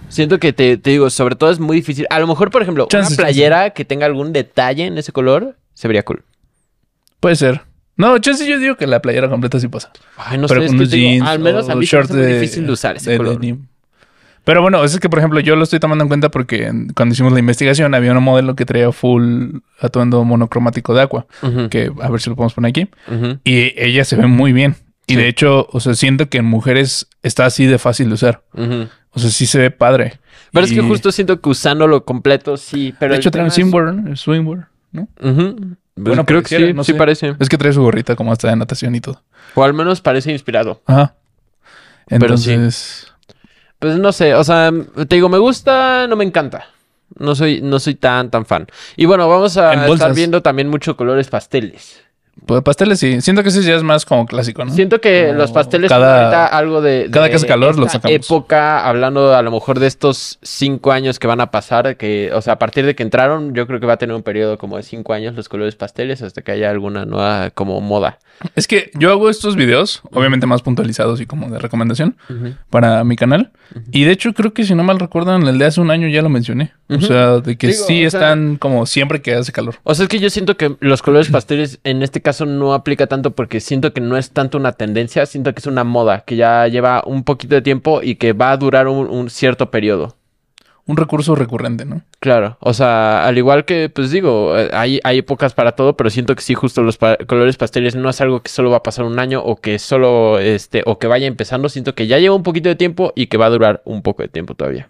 Siento 0.08 0.38
que 0.38 0.52
te, 0.52 0.76
te 0.76 0.90
digo, 0.90 1.10
sobre 1.10 1.36
todo 1.36 1.50
es 1.50 1.58
muy 1.60 1.76
difícil. 1.76 2.06
A 2.10 2.18
lo 2.20 2.26
mejor, 2.26 2.50
por 2.50 2.62
ejemplo, 2.62 2.86
Chance, 2.88 3.14
una 3.14 3.22
playera 3.24 3.70
que 3.70 3.84
tenga 3.84 4.06
algún 4.06 4.32
detalle 4.32 4.86
en 4.86 4.96
ese 4.98 5.12
color, 5.12 5.56
se 5.74 5.88
vería 5.88 6.04
cool. 6.04 6.24
Puede 7.20 7.36
ser. 7.36 7.62
No, 7.96 8.16
chance 8.18 8.46
yo 8.48 8.58
digo 8.58 8.76
que 8.76 8.86
la 8.86 9.00
playera 9.02 9.28
completa 9.28 9.60
sí 9.60 9.68
pasa. 9.68 9.90
Ay, 10.16 10.38
no 10.38 10.46
pero 10.48 10.60
sé, 10.60 10.66
es 10.66 10.70
con 10.70 10.78
que 10.78 10.82
unos 10.82 10.90
te 10.90 10.96
digo, 10.96 11.10
jeans 11.10 11.28
al 11.28 11.38
menos 11.40 11.68
a 11.68 11.74
mí 11.74 11.86
se 11.86 11.96
me 11.96 12.02
short 12.02 12.10
hace 12.10 12.22
muy 12.22 12.32
difícil 12.32 12.66
de 12.66 12.72
usar 12.72 12.96
ese 12.96 13.10
de 13.10 13.16
color. 13.18 13.38
denim. 13.38 13.66
Pero 14.44 14.62
bueno, 14.62 14.82
es 14.82 14.98
que 14.98 15.08
por 15.10 15.18
ejemplo 15.18 15.38
yo 15.40 15.54
lo 15.54 15.64
estoy 15.64 15.80
tomando 15.80 16.02
en 16.04 16.08
cuenta 16.08 16.30
porque 16.30 16.66
en- 16.66 16.88
cuando 16.94 17.12
hicimos 17.12 17.32
la 17.32 17.40
investigación 17.40 17.94
había 17.94 18.12
un 18.12 18.22
modelo 18.24 18.56
que 18.56 18.64
traía 18.64 18.90
full 18.90 19.56
atuendo 19.80 20.24
monocromático 20.24 20.94
de 20.94 21.02
agua, 21.02 21.26
Ujú, 21.42 21.68
que 21.68 21.92
a 22.00 22.08
ver 22.08 22.20
si 22.22 22.30
lo 22.30 22.36
podemos 22.36 22.54
poner 22.54 22.70
aquí. 22.70 22.88
ujú. 23.06 23.38
Y 23.44 23.74
ella 23.76 24.04
se 24.04 24.16
ve 24.16 24.26
muy 24.26 24.52
bien. 24.54 24.76
Y 25.06 25.12
Sí. 25.14 25.18
de 25.18 25.28
hecho, 25.28 25.66
o 25.70 25.80
sea, 25.80 25.94
siento 25.94 26.28
que 26.30 26.38
en 26.38 26.46
mujeres 26.46 27.06
está 27.22 27.44
así 27.44 27.66
de 27.66 27.78
fácil 27.78 28.08
de 28.08 28.14
usar. 28.14 28.42
Ujú. 28.54 28.88
O 29.12 29.18
sea, 29.18 29.28
sí 29.28 29.44
se 29.44 29.58
ve 29.58 29.70
padre. 29.70 30.20
Pero 30.52 30.64
es 30.64 30.72
que 30.72 30.80
Y- 30.80 30.88
justo 30.88 31.12
siento 31.12 31.40
que 31.40 31.48
usándolo 31.50 32.04
completo, 32.04 32.56
sí. 32.56 32.94
Pero 32.98 33.10
de 33.12 33.16
el 33.16 33.20
hecho, 33.20 33.30
trae 33.30 33.40
tema 33.50 33.66
un 33.66 34.08
es- 34.08 34.20
swimwear, 34.20 34.68
¿no? 34.92 35.08
Ujú. 35.20 35.76
Bueno, 35.96 36.24
creo 36.24 36.40
que 36.40 36.44
pareciera, 36.44 36.66
sí, 36.68 36.72
no 36.74 36.84
sí 36.84 36.92
sé. 36.92 36.98
parece. 36.98 37.36
Es 37.38 37.48
que 37.48 37.58
trae 37.58 37.72
su 37.72 37.82
gorrita 37.82 38.16
como 38.16 38.32
hasta 38.32 38.48
de 38.48 38.56
natación 38.56 38.94
y 38.94 39.00
todo. 39.00 39.22
O 39.54 39.64
al 39.64 39.74
menos 39.74 40.00
parece 40.00 40.32
inspirado. 40.32 40.80
Ajá. 40.86 41.14
Pero 42.06 42.36
sí. 42.36 42.52
Entonces, 42.52 43.12
Pues 43.78 43.96
no 43.98 44.12
sé, 44.12 44.34
o 44.34 44.44
sea, 44.44 44.70
te 45.08 45.16
digo, 45.16 45.28
me 45.28 45.38
gusta, 45.38 46.06
no 46.06 46.16
me 46.16 46.24
encanta. 46.24 46.66
No 47.18 47.34
soy, 47.34 47.60
no 47.60 47.80
soy 47.80 47.96
tan, 47.96 48.30
tan 48.30 48.46
fan. 48.46 48.66
Y 48.96 49.04
bueno, 49.06 49.28
vamos 49.28 49.56
a 49.56 49.86
estar 49.86 50.14
viendo 50.14 50.42
también 50.42 50.68
mucho 50.68 50.96
colores 50.96 51.28
pasteles. 51.28 52.02
Pues 52.46 52.62
pasteles 52.62 52.98
sí. 52.98 53.20
Siento 53.20 53.42
que 53.42 53.50
ese 53.50 53.62
ya 53.62 53.74
es 53.76 53.82
más 53.82 54.04
como 54.04 54.26
clásico, 54.26 54.64
¿no? 54.64 54.72
Siento 54.72 55.00
que 55.00 55.26
Como 55.28 55.38
los 55.38 55.52
pasteles 55.52 55.88
cada- 55.88 56.22
ahorita 56.24 56.46
algo 56.46 56.80
de, 56.80 57.08
cada 57.10 57.28
que 57.28 57.36
hace 57.36 57.46
calor 57.46 57.78
los 57.78 57.92
sacamos. 57.92 58.14
época, 58.26 58.86
hablando 58.88 59.34
a 59.34 59.42
lo 59.42 59.50
mejor 59.50 59.78
de 59.78 59.86
estos 59.86 60.38
cinco 60.42 60.92
años 60.92 61.18
que 61.18 61.26
van 61.26 61.40
a 61.40 61.50
pasar, 61.50 61.96
que, 61.96 62.30
o 62.34 62.40
sea, 62.42 62.54
a 62.54 62.58
partir 62.58 62.84
de 62.86 62.94
que 62.94 63.02
entraron, 63.02 63.54
yo 63.54 63.66
creo 63.66 63.80
que 63.80 63.86
va 63.86 63.92
a 63.94 63.98
tener 63.98 64.14
un 64.16 64.22
periodo 64.22 64.58
como 64.58 64.76
de 64.76 64.82
cinco 64.82 65.12
años 65.12 65.34
los 65.34 65.48
colores 65.48 65.76
pasteles 65.76 66.22
hasta 66.22 66.42
que 66.42 66.52
haya 66.52 66.70
alguna 66.70 67.04
nueva 67.04 67.50
como 67.50 67.80
moda. 67.80 68.18
Es 68.56 68.66
que 68.66 68.90
yo 68.94 69.10
hago 69.10 69.28
estos 69.28 69.54
videos, 69.54 70.00
obviamente 70.12 70.46
más 70.46 70.62
puntualizados 70.62 71.20
y 71.20 71.26
como 71.26 71.50
de 71.50 71.58
recomendación 71.58 72.16
para 72.70 73.04
mi 73.04 73.16
canal. 73.16 73.50
Y 73.92 74.04
de 74.04 74.12
hecho, 74.12 74.32
creo 74.32 74.52
que 74.54 74.64
si 74.64 74.74
no 74.74 74.82
mal 74.82 74.98
recuerdan, 74.98 75.46
el 75.46 75.58
de 75.58 75.66
hace 75.66 75.80
un 75.80 75.90
año 75.90 76.08
ya 76.08 76.22
lo 76.22 76.28
mencioné. 76.30 76.72
O 76.88 77.00
sea, 77.00 77.38
de 77.38 77.56
que 77.56 77.68
Digo, 77.68 77.84
sí 77.86 77.98
sea- 77.98 78.06
están 78.06 78.56
como 78.56 78.86
siempre 78.86 79.20
que 79.22 79.34
hace 79.34 79.52
calor. 79.52 79.76
O 79.84 79.94
sea, 79.94 80.04
es 80.04 80.08
que 80.08 80.18
yo 80.18 80.28
siento 80.30 80.56
que 80.56 80.74
los 80.80 81.02
colores 81.02 81.28
pasteles 81.30 81.78
en 81.84 82.02
este 82.02 82.20
caso 82.22 82.29
no 82.46 82.74
aplica 82.74 83.06
tanto 83.06 83.32
porque 83.32 83.60
siento 83.60 83.92
que 83.92 84.00
no 84.00 84.16
es 84.16 84.30
tanto 84.30 84.58
una 84.58 84.72
tendencia, 84.72 85.26
siento 85.26 85.52
que 85.52 85.60
es 85.60 85.66
una 85.66 85.84
moda 85.84 86.20
que 86.20 86.36
ya 86.36 86.66
lleva 86.68 87.02
un 87.06 87.24
poquito 87.24 87.54
de 87.54 87.62
tiempo 87.62 88.00
y 88.02 88.16
que 88.16 88.32
va 88.32 88.52
a 88.52 88.56
durar 88.56 88.88
un, 88.88 89.08
un 89.08 89.30
cierto 89.30 89.70
periodo. 89.70 90.16
Un 90.86 90.96
recurso 90.96 91.34
recurrente, 91.36 91.84
¿no? 91.84 92.02
Claro, 92.18 92.56
o 92.58 92.74
sea, 92.74 93.24
al 93.24 93.38
igual 93.38 93.64
que, 93.64 93.90
pues 93.90 94.10
digo, 94.10 94.54
hay, 94.72 94.98
hay 95.04 95.18
épocas 95.18 95.54
para 95.54 95.72
todo, 95.72 95.96
pero 95.96 96.10
siento 96.10 96.34
que 96.34 96.42
sí, 96.42 96.54
justo 96.54 96.82
los 96.82 96.96
pa- 96.96 97.16
colores 97.28 97.56
pasteles 97.56 97.94
no 97.94 98.08
es 98.08 98.20
algo 98.20 98.42
que 98.42 98.50
solo 98.50 98.70
va 98.70 98.78
a 98.78 98.82
pasar 98.82 99.04
un 99.04 99.18
año 99.20 99.40
o 99.40 99.56
que 99.56 99.78
solo, 99.78 100.40
este, 100.40 100.82
o 100.86 100.98
que 100.98 101.06
vaya 101.06 101.26
empezando, 101.26 101.68
siento 101.68 101.94
que 101.94 102.08
ya 102.08 102.18
lleva 102.18 102.34
un 102.34 102.42
poquito 102.42 102.68
de 102.68 102.74
tiempo 102.76 103.12
y 103.14 103.26
que 103.26 103.36
va 103.36 103.46
a 103.46 103.50
durar 103.50 103.82
un 103.84 104.02
poco 104.02 104.22
de 104.22 104.28
tiempo 104.28 104.54
todavía. 104.54 104.88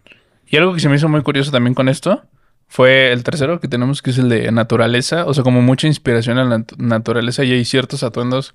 Y 0.49 0.57
algo 0.57 0.73
que 0.73 0.81
se 0.81 0.89
me 0.89 0.97
hizo 0.97 1.09
muy 1.09 1.23
curioso 1.23 1.51
también 1.51 1.75
con 1.75 1.89
esto 1.89 2.23
fue 2.73 3.11
el 3.13 3.25
tercero 3.25 3.59
que 3.59 3.67
tenemos, 3.67 4.01
que 4.01 4.11
es 4.11 4.19
el 4.19 4.29
de 4.29 4.51
naturaleza. 4.53 5.27
O 5.27 5.35
sea, 5.35 5.43
como 5.43 5.61
mucha 5.61 5.89
inspiración 5.89 6.39
en 6.39 6.49
la 6.51 6.59
nat- 6.59 6.77
naturaleza 6.79 7.43
y 7.43 7.51
hay 7.53 7.65
ciertos 7.65 8.05
atuendos 8.05 8.55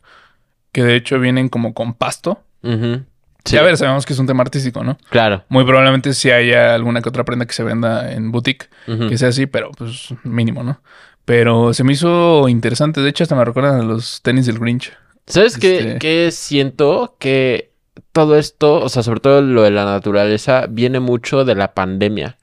que 0.72 0.84
de 0.84 0.96
hecho 0.96 1.20
vienen 1.20 1.50
como 1.50 1.74
con 1.74 1.94
pasto. 1.94 2.40
Sí. 2.64 3.56
Y 3.56 3.58
a 3.58 3.62
ver, 3.62 3.78
sabemos 3.78 4.06
que 4.06 4.14
es 4.14 4.20
un 4.20 4.26
tema 4.26 4.42
artístico, 4.42 4.84
¿no? 4.84 4.98
Claro. 5.10 5.44
Muy 5.50 5.66
probablemente 5.66 6.14
sí 6.14 6.32
haya 6.32 6.74
alguna 6.74 7.02
que 7.02 7.10
otra 7.10 7.26
prenda 7.26 7.46
que 7.46 7.54
se 7.54 7.64
venda 7.64 8.12
en 8.12 8.32
boutique 8.32 8.70
que 9.10 9.18
sea 9.18 9.28
así, 9.30 9.46
pero 9.48 9.70
pues 9.78 10.14
mínimo, 10.24 10.64
¿no? 10.64 10.82
Pero 11.26 11.74
se 11.74 11.84
me 11.84 11.94
hizo 11.94 12.48
interesante. 12.48 13.02
De 13.02 13.10
hecho, 13.10 13.24
hasta 13.24 13.36
me 13.36 13.44
recuerdan 13.46 13.82
a 13.82 13.84
los 13.84 14.22
tenis 14.22 14.46
del 14.46 14.60
Grinch. 14.60 14.94
¿Sabes 15.28 15.58
qué, 15.58 15.78
Este- 15.78 16.00
qué 16.00 16.30
siento? 16.32 17.18
Que 17.20 17.72
todo 18.14 18.38
esto, 18.38 18.80
o 18.82 18.90
sea, 18.90 19.04
sobre 19.04 19.20
todo 19.20 19.42
lo 19.42 19.64
de 19.64 19.72
la 19.72 19.86
naturaleza, 19.86 20.68
viene 20.70 21.00
mucho 21.00 21.44
de 21.46 21.56
la 21.56 21.74
pandemia. 21.74 22.38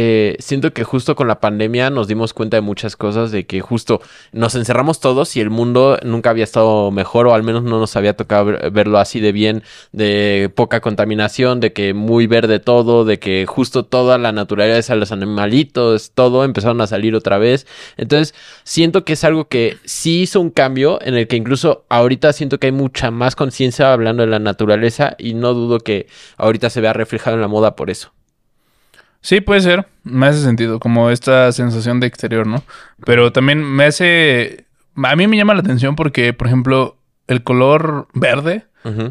Eh, 0.00 0.36
siento 0.38 0.72
que 0.72 0.84
justo 0.84 1.16
con 1.16 1.26
la 1.26 1.40
pandemia 1.40 1.90
nos 1.90 2.06
dimos 2.06 2.32
cuenta 2.32 2.56
de 2.56 2.60
muchas 2.60 2.94
cosas, 2.94 3.32
de 3.32 3.46
que 3.46 3.60
justo 3.60 4.00
nos 4.30 4.54
encerramos 4.54 5.00
todos 5.00 5.34
y 5.34 5.40
el 5.40 5.50
mundo 5.50 5.98
nunca 6.04 6.30
había 6.30 6.44
estado 6.44 6.92
mejor, 6.92 7.26
o 7.26 7.34
al 7.34 7.42
menos 7.42 7.64
no 7.64 7.80
nos 7.80 7.96
había 7.96 8.14
tocado 8.14 8.44
ver- 8.44 8.70
verlo 8.70 8.98
así 9.00 9.18
de 9.18 9.32
bien, 9.32 9.64
de 9.90 10.52
poca 10.54 10.80
contaminación, 10.80 11.58
de 11.58 11.72
que 11.72 11.94
muy 11.94 12.28
verde 12.28 12.60
todo, 12.60 13.04
de 13.04 13.18
que 13.18 13.44
justo 13.46 13.86
toda 13.86 14.18
la 14.18 14.30
naturaleza, 14.30 14.94
los 14.94 15.10
animalitos, 15.10 16.12
todo 16.12 16.44
empezaron 16.44 16.80
a 16.80 16.86
salir 16.86 17.16
otra 17.16 17.38
vez. 17.38 17.66
Entonces, 17.96 18.36
siento 18.62 19.04
que 19.04 19.14
es 19.14 19.24
algo 19.24 19.48
que 19.48 19.78
sí 19.84 20.22
hizo 20.22 20.40
un 20.40 20.50
cambio 20.50 21.00
en 21.02 21.16
el 21.16 21.26
que 21.26 21.34
incluso 21.34 21.86
ahorita 21.88 22.32
siento 22.32 22.58
que 22.60 22.68
hay 22.68 22.72
mucha 22.72 23.10
más 23.10 23.34
conciencia 23.34 23.92
hablando 23.92 24.22
de 24.22 24.28
la 24.28 24.38
naturaleza 24.38 25.16
y 25.18 25.34
no 25.34 25.54
dudo 25.54 25.80
que 25.80 26.06
ahorita 26.36 26.70
se 26.70 26.80
vea 26.80 26.92
reflejado 26.92 27.34
en 27.34 27.40
la 27.42 27.48
moda 27.48 27.74
por 27.74 27.90
eso. 27.90 28.12
Sí, 29.20 29.40
puede 29.40 29.60
ser. 29.60 29.86
Me 30.04 30.26
hace 30.26 30.40
sentido, 30.42 30.78
como 30.80 31.10
esta 31.10 31.50
sensación 31.52 32.00
de 32.00 32.06
exterior, 32.06 32.46
¿no? 32.46 32.62
Pero 33.04 33.32
también 33.32 33.62
me 33.62 33.84
hace... 33.84 34.66
A 35.02 35.14
mí 35.16 35.26
me 35.26 35.36
llama 35.36 35.54
la 35.54 35.60
atención 35.60 35.96
porque, 35.96 36.32
por 36.32 36.46
ejemplo, 36.46 36.96
el 37.26 37.42
color 37.42 38.08
verde, 38.14 38.64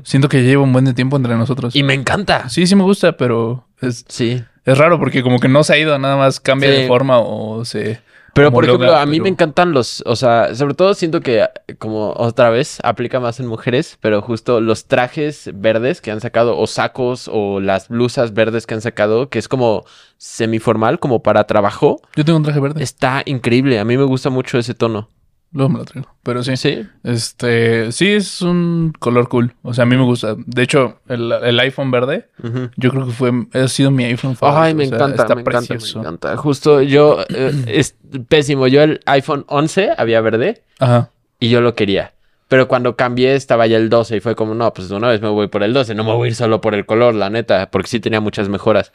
siento 0.04 0.28
que 0.28 0.44
lleva 0.44 0.64
un 0.64 0.74
buen 0.74 0.86
de 0.86 0.94
tiempo 0.94 1.18
entre 1.18 1.36
nosotros. 1.36 1.76
Y 1.76 1.84
me 1.84 1.94
encanta. 1.94 2.50
Sí, 2.50 2.66
sí 2.66 2.76
me 2.76 2.82
gusta, 2.84 3.16
pero 3.16 3.68
es, 3.80 4.06
Sí. 4.08 4.44
es 4.66 4.78
raro 4.78 4.98
porque 5.00 5.22
como 5.22 5.40
que 5.40 5.48
no 5.50 5.64
se 5.64 5.74
ha 5.74 5.78
ido, 5.78 5.98
nada 6.00 6.18
más 6.18 6.40
cambia 6.40 6.72
Sí. 6.74 6.82
de 6.82 6.88
forma 6.88 7.20
o 7.20 7.64
se... 7.64 8.02
Pero 8.34 8.52
por 8.52 8.66
ejemplo, 8.66 8.96
a 8.96 9.06
mí 9.06 9.14
pero- 9.18 9.24
me 9.24 9.30
encantan 9.30 9.72
los, 9.74 10.04
o 10.06 10.16
sea, 10.16 10.54
sobre 10.54 10.74
todo 10.76 10.94
siento 10.94 11.22
que 11.22 11.48
como 11.80 12.12
otra 12.18 12.50
vez 12.52 12.78
aplica 12.84 13.20
más 13.20 13.40
en 13.40 13.48
mujeres, 13.48 13.98
pero 14.00 14.22
justo 14.22 14.62
los 14.62 14.86
trajes 14.86 15.50
verdes 15.56 16.02
que 16.02 16.12
han 16.12 16.22
sacado 16.22 16.58
o 16.58 16.68
sacos 16.68 17.30
o 17.34 17.60
las 17.60 17.88
blusas 17.90 18.34
verdes 18.34 18.68
que 18.68 18.76
han 18.76 18.82
sacado, 18.82 19.30
que 19.30 19.40
es 19.40 19.48
como 19.48 19.86
semiformal, 20.18 21.00
como 21.00 21.24
para 21.24 21.46
trabajo, 21.46 22.00
Yo 22.16 22.26
tengo 22.26 22.38
un 22.38 22.44
traje 22.44 22.60
verde. 22.60 22.84
está 22.84 23.24
increíble. 23.26 23.80
A 23.80 23.86
mí 23.86 23.98
me 23.98 24.04
gusta 24.04 24.30
mucho 24.30 24.58
ese 24.60 24.74
tono. 24.74 25.10
Luego 25.54 25.70
me 25.70 25.80
lo 25.80 25.86
traigo. 25.86 26.10
Pero 26.24 26.44
sí. 26.44 26.58
Sí. 26.58 26.86
Este, 27.04 27.92
sí, 27.92 28.10
es 28.10 28.42
un 28.42 28.94
color 29.00 29.30
cool. 29.30 29.54
O 29.64 29.74
sea, 29.74 29.84
a 29.84 29.86
mí 29.86 29.96
me 29.96 30.04
gusta. 30.04 30.36
De 30.46 30.62
hecho, 30.64 31.00
el, 31.08 31.32
el 31.32 31.60
iPhone 31.62 31.90
verde, 31.90 32.28
yo 32.76 32.92
creo 32.92 33.06
que 33.06 33.12
fue, 33.14 33.32
ha 33.54 33.68
sido 33.68 33.90
mi 33.90 34.04
iPhone 34.04 34.36
favorito. 34.36 34.62
Ay, 34.62 34.74
me 34.76 34.84
O 34.86 34.88
sea, 34.88 34.98
encanta, 34.98 35.22
está 35.24 35.36
me 35.36 35.42
encanta, 35.42 35.60
precioso. 35.68 36.00
me 36.00 36.02
encanta. 36.04 36.38
Justo 36.38 36.82
yo, 36.82 37.22
eh, 37.30 37.54
es 37.68 37.96
pésimo. 38.28 38.68
Yo 38.68 38.84
el 38.84 39.00
iPhone 39.06 39.46
11 39.48 39.92
había 39.98 40.20
verde 40.22 40.64
Ajá. 40.80 41.12
y 41.40 41.50
yo 41.50 41.62
lo 41.62 41.74
quería. 41.76 42.14
Pero 42.50 42.68
cuando 42.68 42.96
cambié 42.96 43.36
estaba 43.36 43.68
ya 43.68 43.78
el 43.78 43.90
12 43.90 44.18
y 44.18 44.20
fue 44.20 44.36
como, 44.36 44.54
no, 44.54 44.74
pues 44.74 44.88
de 44.90 44.96
una 44.96 45.10
vez 45.10 45.22
me 45.22 45.28
voy 45.30 45.48
por 45.48 45.64
el 45.64 45.74
12, 45.74 45.96
no 45.96 46.04
me 46.04 46.14
voy 46.14 46.28
a 46.28 46.30
ir 46.30 46.36
solo 46.36 46.62
por 46.62 46.76
el 46.76 46.86
color, 46.86 47.14
la 47.16 47.30
neta, 47.30 47.70
porque 47.72 47.90
sí 47.90 48.00
tenía 48.00 48.22
muchas 48.22 48.48
mejoras. 48.48 48.94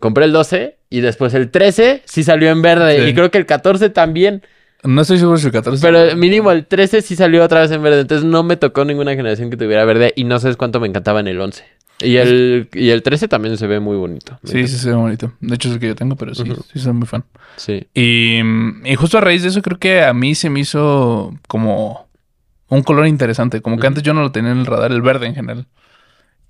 Compré 0.00 0.24
el 0.24 0.32
12 0.32 0.76
y 0.90 1.00
después 1.00 1.34
el 1.34 1.50
13 1.50 2.02
sí 2.04 2.22
salió 2.24 2.50
en 2.50 2.62
verde 2.62 3.02
Sí. 3.04 3.10
y 3.10 3.14
creo 3.14 3.30
que 3.30 3.38
el 3.38 3.46
14 3.46 3.90
también, 3.90 4.42
No 4.84 5.02
estoy 5.02 5.18
seguro 5.18 5.38
si 5.38 5.46
el 5.46 5.52
14. 5.52 5.84
pero 5.84 6.16
mínimo 6.16 6.52
el 6.52 6.66
13 6.66 7.02
sí 7.02 7.16
salió 7.16 7.42
otra 7.44 7.60
vez 7.60 7.70
en 7.72 7.82
verde, 7.82 8.00
entonces 8.00 8.24
no 8.24 8.42
me 8.42 8.56
tocó 8.56 8.84
ninguna 8.84 9.12
generación 9.12 9.50
que 9.50 9.56
tuviera 9.56 9.84
verde 9.84 10.12
y 10.14 10.24
no 10.24 10.38
sabes 10.38 10.56
cuánto 10.56 10.78
me 10.80 10.86
encantaba 10.86 11.20
en 11.20 11.28
el 11.28 11.40
11. 11.40 11.64
Y 12.00 12.16
el, 12.16 12.68
y 12.74 12.90
el 12.90 13.02
13 13.02 13.26
también 13.26 13.56
se 13.58 13.66
ve 13.66 13.80
muy 13.80 13.96
bonito. 13.96 14.38
Sí, 14.44 14.68
sí, 14.68 14.78
se 14.78 14.90
ve 14.90 14.94
bonito. 14.94 15.32
De 15.40 15.56
hecho, 15.56 15.68
es 15.68 15.74
el 15.74 15.80
que 15.80 15.88
yo 15.88 15.96
tengo, 15.96 16.14
pero 16.14 16.32
sí, 16.32 16.48
Ujú. 16.48 16.62
sí 16.72 16.78
soy 16.78 16.92
muy 16.92 17.08
fan. 17.08 17.24
Sí. 17.56 17.88
Y, 17.92 18.38
y 18.84 18.94
justo 18.94 19.18
a 19.18 19.20
raíz 19.20 19.42
de 19.42 19.48
eso, 19.48 19.62
creo 19.62 19.78
que 19.80 20.02
a 20.04 20.14
mí 20.14 20.36
se 20.36 20.48
me 20.48 20.60
hizo 20.60 21.34
como 21.48 22.06
un 22.68 22.82
color 22.84 23.08
interesante. 23.08 23.60
Como 23.62 23.78
que 23.78 23.86
antes 23.88 24.04
yo 24.04 24.14
no 24.14 24.20
lo 24.22 24.30
tenía 24.30 24.52
en 24.52 24.58
el 24.58 24.66
radar, 24.66 24.92
el 24.92 25.02
verde 25.02 25.26
en 25.26 25.34
general. 25.34 25.66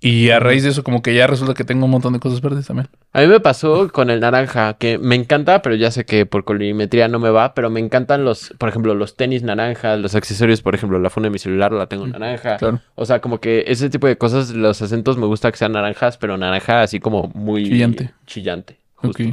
Y 0.01 0.29
a 0.29 0.39
raíz 0.39 0.63
de 0.63 0.69
eso, 0.69 0.83
como 0.83 1.01
que 1.01 1.13
ya 1.13 1.27
resulta 1.27 1.53
que 1.53 1.65
tengo 1.65 1.83
un 1.83 1.91
montón 1.91 2.13
de 2.13 2.19
cosas 2.19 2.39
verdes 2.39 2.67
también. 2.67 2.87
A 3.11 3.19
mí 3.19 3.27
me 3.27 3.41
pasó 3.41 3.91
con 3.91 4.09
el 4.09 4.21
naranja, 4.21 4.75
que 4.75 4.97
me 4.97 5.15
encanta, 5.15 5.61
pero 5.61 5.75
ya 5.75 5.91
sé 5.91 6.05
que 6.05 6.25
por 6.25 6.45
colorimetría 6.45 7.09
no 7.09 7.19
me 7.19 7.29
va, 7.29 7.53
pero 7.53 7.69
me 7.69 7.81
encantan 7.81 8.23
los, 8.23 8.53
por 8.57 8.69
ejemplo, 8.69 8.95
los 8.95 9.17
tenis 9.17 9.43
naranjas, 9.43 9.99
los 9.99 10.15
accesorios, 10.15 10.61
por 10.61 10.73
ejemplo, 10.73 10.99
la 10.99 11.09
funda 11.09 11.27
de 11.27 11.31
mi 11.31 11.39
celular 11.39 11.73
la 11.73 11.87
tengo 11.87 12.07
naranja. 12.07 12.55
Claro. 12.57 12.79
O 12.95 13.05
sea, 13.05 13.19
como 13.19 13.41
que 13.41 13.65
ese 13.67 13.89
tipo 13.89 14.07
de 14.07 14.17
cosas, 14.17 14.51
los 14.51 14.81
acentos 14.81 15.17
me 15.17 15.25
gusta 15.25 15.51
que 15.51 15.57
sean 15.57 15.73
naranjas, 15.73 16.17
pero 16.17 16.37
naranja 16.37 16.81
así 16.81 17.01
como 17.01 17.29
muy 17.33 17.65
Chillante. 17.65 18.11
Chillante. 18.25 18.77
Justo. 18.95 19.23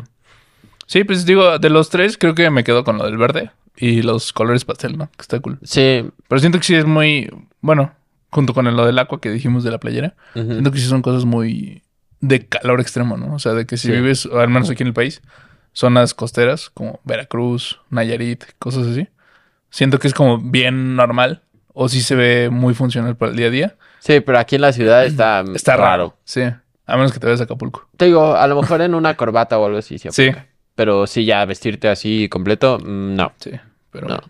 Sí, 0.87 1.05
pues 1.05 1.25
digo, 1.27 1.61
de 1.61 1.71
los 1.71 1.91
tres 1.91 2.19
creo 2.19 2.35
que 2.35 2.51
me 2.51 2.65
quedo 2.65 2.83
con 2.83 2.99
lo 2.99 3.05
del 3.05 3.19
verde 3.19 3.51
y 3.77 4.03
los 4.03 4.33
colores 4.33 4.65
pastel, 4.65 4.99
¿no? 4.99 5.07
Que 5.17 5.23
está 5.23 5.39
cool. 5.39 5.59
Sí. 5.63 6.05
Pero 6.27 6.41
siento 6.41 6.59
que 6.59 6.65
sí 6.65 6.75
es 6.75 6.87
muy, 6.87 7.31
bueno, 7.61 7.93
junto 8.37 8.53
con 8.55 8.65
lo 8.77 8.85
del 8.87 8.99
agua 8.99 9.19
que 9.21 9.31
dijimos 9.31 9.65
de 9.65 9.71
la 9.71 9.79
playera, 9.79 10.15
siento 10.35 10.71
que 10.71 10.79
sí 10.79 10.87
son 10.87 11.01
cosas 11.03 11.25
muy 11.25 11.83
de 12.21 12.47
calor 12.47 12.81
extremo, 12.81 13.17
¿no? 13.17 13.35
O 13.35 13.39
sea, 13.39 13.55
de 13.55 13.65
que 13.67 13.77
si 13.79 13.89
Sí. 13.89 13.93
vives, 13.93 14.27
al 14.27 14.49
menos 14.49 14.69
aquí 14.71 14.83
en 14.83 14.89
el 14.89 14.93
país, 14.95 15.23
zonas 15.73 16.13
costeras 16.15 16.69
como 16.71 17.01
Veracruz, 17.05 17.81
Nayarit, 17.91 18.45
cosas 18.59 18.87
así, 18.89 19.09
siento 19.71 19.99
que 19.99 20.07
es 20.09 20.15
como 20.15 20.39
bien 20.39 20.97
normal 20.97 21.43
o 21.73 21.89
sí 21.89 22.01
se 22.03 22.15
ve 22.15 22.51
muy 22.51 22.75
funcional 22.75 23.17
para 23.17 23.31
el 23.33 23.37
día 23.39 23.47
a 23.47 23.51
día. 23.51 23.77
Sí, 24.01 24.21
pero 24.21 24.39
aquí 24.39 24.57
en 24.57 24.61
la 24.63 24.73
ciudad 24.73 25.05
está, 25.07 25.43
Está 25.55 25.77
raro. 25.77 26.17
Sí, 26.25 26.43
a 26.43 26.97
menos 26.97 27.13
que 27.13 27.19
te 27.19 27.27
vayas 27.27 27.41
a 27.41 27.45
Acapulco. 27.45 27.89
Te 27.97 28.05
digo, 28.05 28.37
a 28.37 28.47
lo 28.47 28.61
mejor 28.61 28.81
en 28.83 28.95
una 28.95 29.15
corbata 29.17 29.59
o 29.59 29.67
algo 29.67 29.79
así. 29.79 29.99
Sí. 29.99 30.31
Pero 30.75 31.07
sí, 31.07 31.25
ya 31.25 31.43
vestirte 31.47 31.89
así 31.89 32.29
completo, 32.29 32.79
mm, 32.79 33.15
no. 33.17 33.33
sí, 33.41 33.53
pero 33.91 34.09
No. 34.09 34.21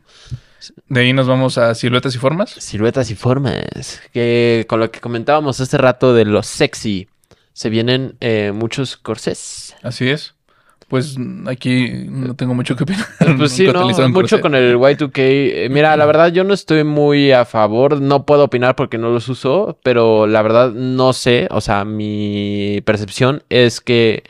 De 0.89 1.01
ahí 1.01 1.13
nos 1.13 1.27
vamos 1.27 1.59
a 1.59 1.75
siluetas 1.75 2.15
y 2.15 2.19
formas. 2.19 2.51
Siluetas 2.51 3.11
y 3.11 3.15
formas. 3.15 4.01
Que 4.13 4.67
con 4.69 4.81
lo 4.81 4.91
que 4.91 5.01
comentábamos 5.01 5.61
hace 5.61 5.79
rato 5.79 6.15
de 6.15 6.25
lo 6.25 6.43
sexy, 6.43 7.09
se 7.53 7.71
vienen 7.71 8.17
eh, 8.21 8.53
muchos 8.55 8.97
corsés. 8.97 9.75
Así 9.83 10.09
es. 10.09 10.35
Pues 10.89 11.17
aquí 11.47 12.07
no 12.09 12.37
tengo 12.37 12.55
mucho 12.55 12.77
que 12.77 12.85
opinar. 12.85 13.07
Pues 13.37 13.53
sí, 13.57 13.67
no, 13.67 13.89
mucho 14.11 14.41
con 14.41 14.55
el 14.55 14.77
Y2K. 14.77 15.13
Eh, 15.17 15.69
Mira, 15.71 15.97
la 15.97 16.07
verdad 16.07 16.33
yo 16.33 16.45
no 16.45 16.55
estoy 16.55 16.85
muy 16.85 17.33
a 17.33 17.45
favor, 17.45 18.01
no 18.01 18.25
puedo 18.25 18.45
opinar 18.45 18.77
porque 18.77 18.99
no 18.99 19.11
los 19.11 19.29
uso, 19.29 19.79
pero 19.83 20.27
la 20.29 20.43
verdad 20.43 20.71
no 20.71 21.13
sé, 21.13 21.49
o 21.51 21.61
sea, 21.61 21.85
mi 21.85 22.81
percepción 22.85 23.43
es 23.49 23.81
que 23.81 24.23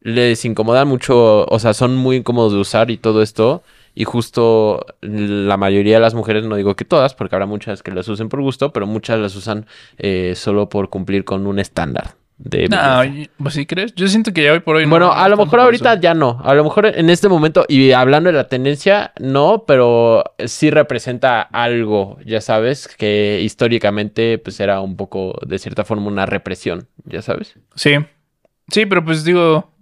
les 0.00 0.44
incomodan 0.44 0.86
mucho, 0.86 1.44
o 1.46 1.58
sea, 1.58 1.74
son 1.74 1.96
muy 1.96 2.16
incómodos 2.16 2.52
de 2.52 2.58
usar 2.58 2.90
y 2.90 2.96
todo 2.96 3.20
esto. 3.20 3.62
Y 4.00 4.04
justo 4.04 4.86
la 5.00 5.56
mayoría 5.56 5.94
de 5.94 6.00
las 6.00 6.14
mujeres, 6.14 6.44
no 6.46 6.54
digo 6.54 6.76
que 6.76 6.84
todas, 6.84 7.14
porque 7.16 7.34
habrá 7.34 7.46
muchas 7.46 7.82
que 7.82 7.90
las 7.90 8.06
usen 8.06 8.28
por 8.28 8.40
gusto, 8.40 8.72
pero 8.72 8.86
muchas 8.86 9.18
las 9.18 9.34
usan 9.34 9.66
eh, 9.96 10.34
solo 10.36 10.68
por 10.68 10.88
cumplir 10.88 11.24
con 11.24 11.48
un 11.48 11.58
estándar 11.58 12.14
de 12.36 12.68
No, 12.68 13.00
pues 13.42 13.54
sí 13.54 13.66
crees. 13.66 13.92
Yo 13.96 14.06
siento 14.06 14.32
que 14.32 14.44
ya 14.44 14.52
hoy 14.52 14.60
por 14.60 14.76
hoy 14.76 14.84
no- 14.84 14.90
Bueno, 14.90 15.06
no 15.06 15.12
a 15.14 15.28
lo 15.28 15.36
mejor 15.36 15.58
ahorita 15.58 15.94
eso. 15.94 16.00
ya 16.00 16.14
no. 16.14 16.40
A 16.44 16.54
lo 16.54 16.62
mejor 16.62 16.86
en 16.86 17.10
este 17.10 17.28
momento, 17.28 17.64
y 17.68 17.90
hablando 17.90 18.30
de 18.30 18.36
la 18.36 18.46
tendencia, 18.46 19.12
no, 19.18 19.64
pero 19.66 20.22
sí 20.46 20.70
representa 20.70 21.40
algo, 21.42 22.18
ya 22.24 22.40
sabes, 22.40 22.86
que 22.86 23.40
históricamente 23.42 24.38
pues 24.38 24.60
era 24.60 24.80
un 24.80 24.96
poco, 24.96 25.40
de 25.44 25.58
cierta 25.58 25.84
forma, 25.84 26.06
una 26.06 26.24
represión, 26.24 26.86
ya 27.04 27.20
sabes. 27.20 27.56
Sí. 27.74 27.94
Sí, 28.68 28.86
pero 28.86 29.04
pues 29.04 29.24
digo. 29.24 29.72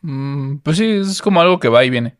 mm, 0.00 0.56
pues 0.62 0.78
sí, 0.78 0.86
es 0.90 1.20
como 1.20 1.42
algo 1.42 1.60
que 1.60 1.68
va 1.68 1.84
y 1.84 1.90
viene. 1.90 2.16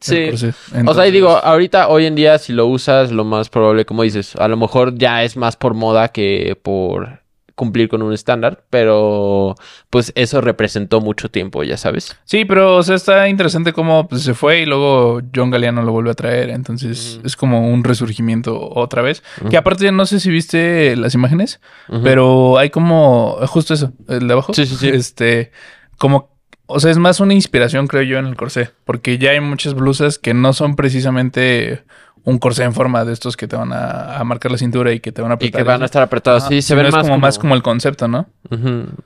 Sí. 0.00 0.30
Corset. 0.30 0.50
O 0.50 0.52
sea, 0.52 0.76
y 0.76 0.80
Entonces, 0.80 1.12
digo, 1.12 1.30
ahorita, 1.30 1.88
hoy 1.88 2.06
en 2.06 2.14
día, 2.14 2.38
si 2.38 2.52
lo 2.52 2.66
usas, 2.66 3.12
lo 3.12 3.24
más 3.24 3.48
probable, 3.48 3.84
como 3.84 4.02
dices, 4.02 4.36
a 4.36 4.48
lo 4.48 4.56
mejor 4.56 4.96
ya 4.96 5.24
es 5.24 5.36
más 5.36 5.56
por 5.56 5.74
moda 5.74 6.08
que 6.08 6.58
por 6.62 7.26
cumplir 7.56 7.88
con 7.88 8.02
un 8.02 8.12
estándar, 8.12 8.64
pero 8.68 9.56
pues 9.88 10.12
eso 10.14 10.42
representó 10.42 11.00
mucho 11.00 11.30
tiempo, 11.30 11.64
ya 11.64 11.78
sabes. 11.78 12.14
Sí, 12.24 12.44
pero 12.44 12.76
o 12.76 12.82
sea, 12.82 12.94
está 12.94 13.28
interesante 13.28 13.72
cómo 13.72 14.06
pues, 14.06 14.22
se 14.22 14.34
fue 14.34 14.60
y 14.60 14.66
luego 14.66 15.22
John 15.34 15.50
Galliano 15.50 15.82
lo 15.82 15.90
volvió 15.90 16.12
a 16.12 16.14
traer. 16.14 16.50
Entonces 16.50 17.18
es 17.24 17.34
como 17.34 17.68
un 17.68 17.82
resurgimiento 17.82 18.60
otra 18.60 19.00
vez. 19.00 19.24
Que 19.50 19.56
aparte, 19.56 19.90
no 19.90 20.04
sé 20.04 20.20
si 20.20 20.30
viste 20.30 20.94
las 20.96 21.14
imágenes, 21.14 21.60
pero 22.04 22.58
hay 22.58 22.68
como. 22.70 23.38
Justo 23.46 23.72
eso, 23.74 23.92
el 24.06 24.28
de 24.28 24.32
abajo. 24.34 24.52
Sí, 24.52 24.66
sí, 24.66 24.76
sí. 24.76 24.88
Este. 24.88 25.50
Como. 25.96 26.35
O 26.66 26.80
sea, 26.80 26.90
es 26.90 26.98
más 26.98 27.20
una 27.20 27.32
inspiración, 27.34 27.86
creo 27.86 28.02
yo, 28.02 28.18
en 28.18 28.26
el 28.26 28.36
corsé. 28.36 28.70
Porque 28.84 29.18
ya 29.18 29.30
hay 29.30 29.40
muchas 29.40 29.74
blusas 29.74 30.18
que 30.18 30.34
no 30.34 30.52
son 30.52 30.74
precisamente 30.76 31.84
un 32.24 32.38
corsé 32.38 32.64
en 32.64 32.74
forma 32.74 33.04
de 33.04 33.12
estos 33.12 33.36
que 33.36 33.46
te 33.46 33.54
van 33.54 33.72
a, 33.72 34.16
a 34.18 34.24
marcar 34.24 34.50
la 34.50 34.58
cintura 34.58 34.92
y 34.92 34.98
que 34.98 35.12
te 35.12 35.22
van 35.22 35.30
a 35.30 35.34
Y 35.34 35.36
apretar. 35.36 35.60
que 35.60 35.68
van 35.68 35.82
a 35.82 35.84
estar 35.84 36.02
apretados. 36.02 36.42
Ajá, 36.42 36.48
Sí, 36.48 36.62
se 36.62 36.74
ven 36.74 36.90
más 36.90 37.04
como, 37.06 37.18
más 37.18 37.38
como 37.38 37.54
el 37.54 37.62
concepto, 37.62 38.08
¿no? 38.08 38.28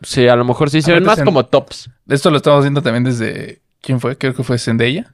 Sí, 0.02 0.26
a 0.26 0.36
lo 0.36 0.44
mejor 0.46 0.70
sí 0.70 0.80
se 0.80 0.92
ven 0.94 1.04
más 1.04 1.20
como 1.22 1.44
tops. 1.44 1.90
Esto 2.08 2.30
lo 2.30 2.38
estamos 2.38 2.62
viendo 2.62 2.80
también 2.82 3.04
desde. 3.04 3.60
¿Quién 3.82 4.00
fue? 4.00 4.16
Creo 4.16 4.34
que 4.34 4.42
fue 4.42 4.58
Zendaya. 4.58 5.12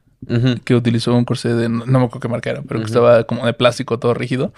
Que 0.64 0.74
utilizó 0.74 1.14
un 1.14 1.24
corsé 1.24 1.54
de, 1.54 1.68
no, 1.68 1.86
no 1.86 1.98
me 2.00 2.04
acuerdo 2.06 2.20
qué 2.20 2.28
marca 2.28 2.50
era, 2.50 2.62
pero 2.62 2.80
que 2.80 2.86
estaba 2.86 3.24
como 3.24 3.46
de 3.46 3.52
plástico 3.52 3.98
todo 3.98 4.14
rígido, 4.14 4.52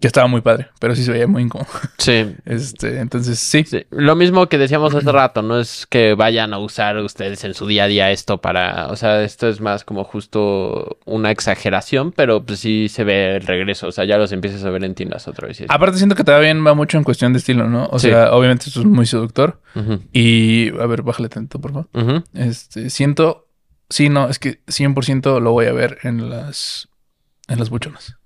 que 0.00 0.06
estaba 0.06 0.26
muy 0.26 0.40
padre, 0.42 0.68
pero 0.80 0.94
sí 0.94 1.02
se 1.04 1.12
veía 1.12 1.26
muy 1.26 1.42
incómodo. 1.42 1.68
Sí. 1.98 2.34
Este, 2.44 2.98
entonces 3.00 3.38
sí. 3.38 3.64
Sí, 3.64 3.84
Lo 3.90 4.14
mismo 4.16 4.46
que 4.48 4.58
decíamos 4.58 4.94
hace 4.94 5.10
rato, 5.10 5.42
no 5.42 5.58
es 5.58 5.86
que 5.86 6.14
vayan 6.14 6.52
a 6.54 6.58
usar 6.58 6.96
ustedes 6.98 7.42
en 7.44 7.54
su 7.54 7.66
día 7.66 7.84
a 7.84 7.86
día 7.86 8.10
esto 8.10 8.38
para, 8.38 8.88
o 8.88 8.96
sea, 8.96 9.22
esto 9.22 9.48
es 9.48 9.60
más 9.60 9.84
como 9.84 10.04
justo 10.04 10.98
una 11.04 11.30
exageración, 11.30 12.12
pero 12.12 12.44
pues 12.44 12.60
sí 12.60 12.88
se 12.88 13.04
ve 13.04 13.36
el 13.36 13.46
regreso, 13.46 13.88
o 13.88 13.92
sea, 13.92 14.04
ya 14.04 14.18
los 14.18 14.32
empiezas 14.32 14.64
a 14.64 14.70
ver 14.70 14.84
en 14.84 14.94
tiendas 14.94 15.26
otra 15.28 15.48
vez. 15.48 15.62
Aparte 15.68 15.98
siento 15.98 16.14
que 16.14 16.24
también 16.24 16.64
va 16.66 16.74
mucho 16.74 16.98
en 16.98 17.04
cuestión 17.04 17.32
de 17.32 17.38
estilo, 17.38 17.68
¿no? 17.68 17.86
O 17.90 17.98
Sí. 17.98 18.08
sea, 18.08 18.32
obviamente 18.34 18.66
esto 18.68 18.80
es 18.80 18.86
muy 18.86 19.06
seductor. 19.06 19.58
Y, 20.12 20.68
a 20.78 20.86
ver, 20.86 21.02
bájale 21.02 21.28
tanto, 21.28 21.60
por 21.60 21.72
favor. 21.72 22.22
Este, 22.34 22.90
siento, 22.90 23.43
sí, 23.94 24.08
no, 24.08 24.28
es 24.28 24.40
que 24.40 24.60
100% 24.66 25.40
lo 25.40 25.52
voy 25.52 25.66
a 25.66 25.72
ver 25.72 25.98
en 26.02 26.28
las, 26.28 26.88
en 27.46 27.60
las 27.60 27.70
buchonas. 27.70 28.16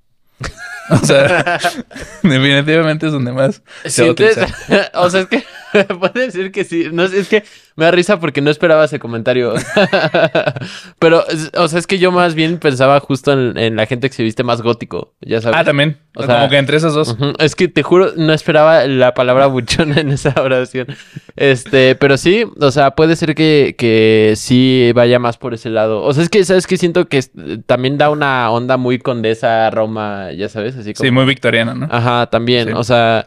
o 0.91 0.97
sea, 1.05 1.61
definitivamente 2.23 3.07
es 3.07 3.13
donde 3.13 3.33
más 3.33 3.57
se 3.85 4.05
va 4.05 4.13
a 4.13 4.15
¿Sientes? 4.15 4.37
utilizar. 4.39 4.91
o 4.95 5.11
sea, 5.11 5.21
es 5.21 5.27
que 5.27 5.45
puede 6.01 6.27
decir 6.27 6.53
que 6.53 6.65
sí. 6.65 6.87
No 6.93 7.05
es 7.05 7.29
que 7.29 7.45
me 7.77 7.85
da 7.85 7.91
risa 7.91 8.19
porque 8.21 8.41
no 8.41 8.51
esperaba 8.51 8.85
ese 8.85 8.99
comentario. 8.99 9.55
Pero, 10.99 11.25
o 11.55 11.69
sea, 11.69 11.79
es 11.79 11.87
que 11.87 11.99
yo 11.99 12.11
más 12.13 12.35
bien 12.35 12.59
pensaba 12.59 12.99
justo 13.01 13.33
en, 13.33 13.57
en 13.57 13.77
la 13.77 13.87
gente 13.87 14.09
que 14.09 14.17
se 14.17 14.23
viste 14.23 14.43
más 14.43 14.63
gótico, 14.63 15.15
ya 15.21 15.41
sabes. 15.41 15.59
Ah, 15.61 15.65
también. 15.65 15.99
O 16.17 16.25
sea, 16.25 16.37
como 16.39 16.49
que 16.51 16.57
entre 16.59 16.77
esas 16.77 16.95
dos. 16.95 17.17
Es 17.39 17.55
que 17.55 17.69
te 17.69 17.83
juro, 17.83 18.13
no 18.17 18.33
esperaba 18.33 18.85
la 18.87 19.15
palabra 19.15 19.47
buchona 19.47 20.01
en 20.01 20.11
esa 20.11 20.35
oración. 20.41 20.89
Este, 21.37 21.95
pero 21.95 22.17
sí, 22.17 22.45
o 22.61 22.71
sea, 22.71 22.93
puede 22.93 23.15
ser 23.17 23.35
que, 23.35 23.77
que 23.79 24.35
sí 24.37 24.91
vaya 24.95 25.19
más 25.19 25.37
por 25.39 25.55
ese 25.55 25.71
lado. 25.71 26.03
O 26.03 26.13
sea, 26.13 26.25
es 26.25 26.29
que, 26.29 26.45
¿sabes 26.45 26.67
qué? 26.67 26.77
Siento 26.77 27.09
que 27.09 27.23
también 27.67 27.99
da 27.99 28.11
una 28.11 28.51
onda 28.51 28.77
muy 28.77 28.99
condesa, 28.99 29.71
Roma, 29.71 30.33
ya 30.33 30.49
sabes, 30.49 30.77
así 30.77 30.95
como. 30.95 31.07
Sí, 31.07 31.11
muy 31.13 31.25
victoriana, 31.25 31.75
¿no? 31.75 31.87
Ajá, 31.91 32.27
también, 32.27 32.69
Sí. 32.69 32.75
o 32.75 32.83
sea. 32.83 33.27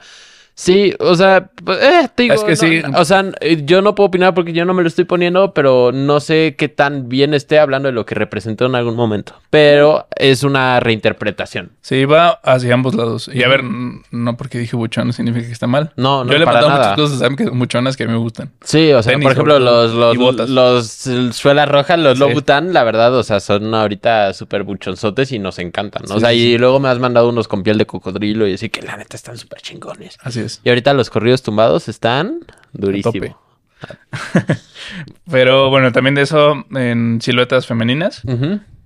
Sí, 0.54 0.94
o 1.00 1.16
sea, 1.16 1.50
pues, 1.64 1.80
eh, 1.82 2.10
te 2.14 2.24
digo, 2.24 2.36
Es 2.36 2.44
que 2.44 2.52
no, 2.52 2.56
sí. 2.56 2.94
O 2.96 3.06
sea, 3.06 3.26
yo 3.64 3.82
no 3.82 3.96
puedo 3.96 4.08
opinar 4.10 4.34
porque 4.34 4.54
yo 4.54 4.66
no 4.66 4.74
me 4.74 4.82
lo 4.84 4.88
estoy 4.88 5.06
poniendo, 5.06 5.54
pero 5.54 5.92
no 5.92 6.20
sé 6.20 6.56
qué 6.58 6.70
tan 6.70 7.10
bien 7.10 7.34
esté 7.34 7.58
hablando 7.58 7.88
de 7.88 7.94
lo 7.94 8.06
que 8.06 8.16
representó 8.16 8.66
en 8.66 8.76
algún 8.76 8.96
momento. 8.96 9.36
Pero 9.50 10.08
es 10.16 10.44
una 10.44 10.80
reinterpretación. 10.80 11.72
Sí, 11.82 12.06
va 12.06 12.40
hacia 12.44 12.74
ambos 12.74 12.94
lados. 12.96 13.30
Y 13.34 13.44
a 13.44 13.48
ver, 13.48 13.64
no 13.64 14.38
porque 14.38 14.60
dije 14.60 14.76
buchón 14.76 15.14
significa 15.14 15.48
que 15.48 15.54
está 15.54 15.68
mal. 15.68 15.94
No, 15.96 16.24
no, 16.24 16.32
Yo 16.32 16.38
le 16.38 16.44
he 16.44 16.46
para 16.46 16.62
nada. 16.62 16.78
muchas 16.78 16.96
cosas, 16.96 17.20
saben 17.20 17.38
que 17.38 17.50
buchonas 17.50 17.98
que 17.98 18.04
a 18.04 18.08
mí 18.08 18.14
me 18.14 18.20
gustan. 18.20 18.52
Sí, 18.64 18.92
o 18.92 19.02
sea, 19.02 19.14
Tenis, 19.14 19.24
por 19.24 19.32
ejemplo, 19.32 19.60
los, 19.60 19.94
los, 19.94 20.50
los, 20.50 21.08
el 21.08 21.34
suelas 21.34 21.68
rojas, 21.70 21.98
los 21.98 22.18
Sí. 22.18 22.20
Louboutin, 22.20 22.74
la 22.74 22.84
verdad, 22.84 23.16
o 23.16 23.24
sea, 23.24 23.40
son 23.40 23.74
ahorita 23.74 24.34
súper 24.34 24.64
buchonzotes 24.64 25.32
y 25.32 25.40
nos 25.40 25.58
encantan, 25.60 26.04
¿no? 26.08 26.16
o 26.16 26.20
sea, 26.20 26.34
y 26.34 26.58
luego 26.58 26.80
me 26.80 26.90
has 26.90 27.00
mandado 27.00 27.30
unos 27.30 27.48
con 27.48 27.64
piel 27.64 27.78
de 27.78 27.86
cocodrilo 27.86 28.48
y 28.48 28.54
así 28.54 28.70
que 28.70 28.82
la 28.82 28.98
neta 28.98 29.16
están 29.16 29.38
súper 29.38 29.62
chingones. 29.62 30.18
Así 30.22 30.41
es. 30.46 30.62
Y 30.64 30.70
ahorita 30.70 30.94
los 30.94 31.10
corridos 31.10 31.42
tumbados 31.42 31.88
están 31.88 32.40
durísimo. 32.74 33.40
Pero 35.32 35.70
bueno, 35.70 35.92
también 35.92 36.16
de 36.16 36.22
eso, 36.22 36.66
en 36.72 37.20
siluetas 37.22 37.66
femeninas, 37.66 38.22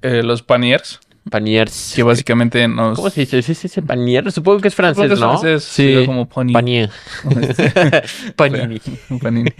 eh, 0.01 0.23
los 0.23 0.41
paniers, 0.41 0.99
Paniers. 1.29 1.93
que 1.95 2.03
básicamente 2.03 2.67
nos... 2.67 2.95
¿Cómo 2.97 3.09
se 3.09 3.21
dice? 3.21 3.41
¿Sí 3.41 3.53
dice 3.53 3.81
panier? 3.81 4.31
Supongo 4.31 4.59
que 4.59 4.67
es 4.67 4.75
francés, 4.75 5.07
que 5.07 5.13
es 5.13 5.19
¿no? 5.19 5.29
francés, 5.39 5.63
Sí. 5.63 6.03
como 6.05 6.27
panier. 6.29 6.53
Panier. 6.53 6.89
Panini. 8.35 8.79
Panini. 9.21 9.51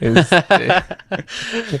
Este, 0.00 0.66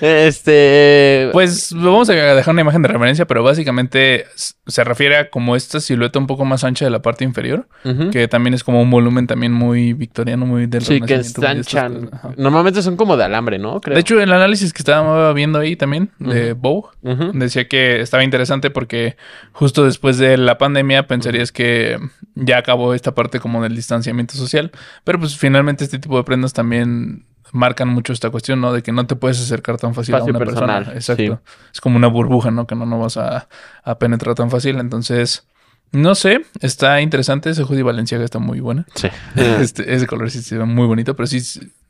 Este... 0.00 1.30
pues 1.32 1.72
vamos 1.74 2.08
a 2.10 2.12
dejar 2.14 2.52
una 2.52 2.60
imagen 2.62 2.82
de 2.82 2.88
referencia, 2.88 3.26
pero 3.26 3.42
básicamente 3.42 4.26
se 4.66 4.84
refiere 4.84 5.16
a 5.16 5.30
como 5.30 5.56
esta 5.56 5.80
silueta 5.80 6.18
un 6.18 6.26
poco 6.26 6.44
más 6.44 6.64
ancha 6.64 6.84
de 6.84 6.90
la 6.90 7.02
parte 7.02 7.24
inferior, 7.24 7.66
que 8.12 8.28
también 8.28 8.54
es 8.54 8.62
como 8.64 8.80
un 8.82 8.90
volumen 8.90 9.26
también 9.26 9.52
muy 9.52 9.92
victoriano, 9.94 10.46
muy 10.46 10.66
del 10.66 10.82
Sí, 10.82 11.00
que 11.00 11.16
cosas. 11.16 11.74
Ajá. 11.74 12.30
Normalmente 12.36 12.82
son 12.82 12.96
como 12.96 13.16
de 13.16 13.24
alambre, 13.24 13.58
¿no? 13.58 13.80
Creo. 13.80 13.94
De 13.94 14.00
hecho, 14.00 14.20
el 14.20 14.32
análisis 14.32 14.72
que 14.72 14.78
estaba 14.82 15.32
viendo 15.32 15.58
ahí 15.58 15.76
también 15.76 16.10
de 16.18 16.52
Bow 16.52 16.88
Ujú. 17.02 17.32
decía 17.34 17.66
que 17.68 18.00
estaba 18.00 18.22
interesante 18.24 18.70
porque 18.70 19.07
justo 19.52 19.84
después 19.84 20.18
de 20.18 20.36
la 20.36 20.58
pandemia 20.58 21.06
pensarías 21.06 21.52
que 21.52 21.98
ya 22.34 22.58
acabó 22.58 22.94
esta 22.94 23.14
parte 23.14 23.40
como 23.40 23.62
del 23.62 23.74
distanciamiento 23.74 24.34
social, 24.34 24.72
pero 25.04 25.18
pues 25.18 25.36
finalmente 25.36 25.84
este 25.84 25.98
tipo 25.98 26.16
de 26.16 26.24
prendas 26.24 26.52
también 26.52 27.26
marcan 27.52 27.88
mucho 27.88 28.12
esta 28.12 28.30
cuestión, 28.30 28.60
¿no? 28.60 28.72
De 28.72 28.82
que 28.82 28.92
no 28.92 29.06
te 29.06 29.16
puedes 29.16 29.40
acercar 29.40 29.78
tan 29.78 29.94
fácil 29.94 30.14
Espacio 30.14 30.34
a 30.34 30.36
una 30.36 30.44
personal, 30.44 30.84
persona. 30.84 30.96
Exacto. 30.96 31.42
Es 31.72 31.80
como 31.80 31.96
una 31.96 32.08
burbuja, 32.08 32.50
¿no? 32.50 32.66
Que 32.66 32.74
no, 32.74 32.86
no 32.86 32.98
vas 32.98 33.16
a, 33.16 33.48
a 33.82 33.98
penetrar 33.98 34.34
tan 34.34 34.50
fácil. 34.50 34.78
Entonces, 34.78 35.48
no 35.92 36.14
sé, 36.14 36.42
está 36.60 37.00
interesante. 37.00 37.50
Ese 37.50 37.62
hoodie 37.62 37.82
Valenciaga 37.82 38.24
está 38.24 38.38
muy 38.38 38.60
buena. 38.60 38.86
Sí. 38.94 39.08
Este, 39.36 39.94
ese 39.94 40.06
color 40.06 40.30
sí 40.30 40.42
se 40.42 40.58
ve 40.58 40.64
muy 40.64 40.86
bonito, 40.86 41.14
pero 41.16 41.26
sí, 41.26 41.40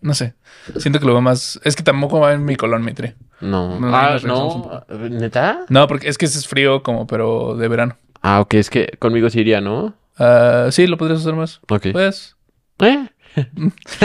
no 0.00 0.14
sé. 0.14 0.34
Siento 0.76 1.00
que 1.00 1.06
lo 1.06 1.12
veo 1.12 1.22
más... 1.22 1.60
Es 1.64 1.76
que 1.76 1.82
tampoco 1.82 2.20
va 2.20 2.32
en 2.32 2.44
mi 2.44 2.56
color, 2.56 2.80
Mitre. 2.80 3.16
No. 3.40 3.78
No, 3.80 3.94
ah, 3.96 4.18
un 4.22 4.28
no. 4.28 4.84
¿Neta? 5.10 5.60
No, 5.68 5.86
porque 5.88 6.08
es 6.08 6.18
que 6.18 6.26
ese 6.26 6.38
es 6.38 6.46
frío 6.48 6.82
como, 6.82 7.06
pero 7.06 7.56
de 7.56 7.68
verano. 7.68 7.96
Ah, 8.22 8.40
ok, 8.40 8.54
es 8.54 8.70
que 8.70 8.96
conmigo 8.98 9.30
sí 9.30 9.40
iría, 9.40 9.60
¿no? 9.60 9.94
Ah, 10.18 10.68
sí, 10.70 10.86
lo 10.86 10.96
podrías 10.98 11.20
usar 11.20 11.34
más. 11.34 11.60
Ok. 11.68 11.86
Pues. 11.92 12.36
Eh. 12.80 13.06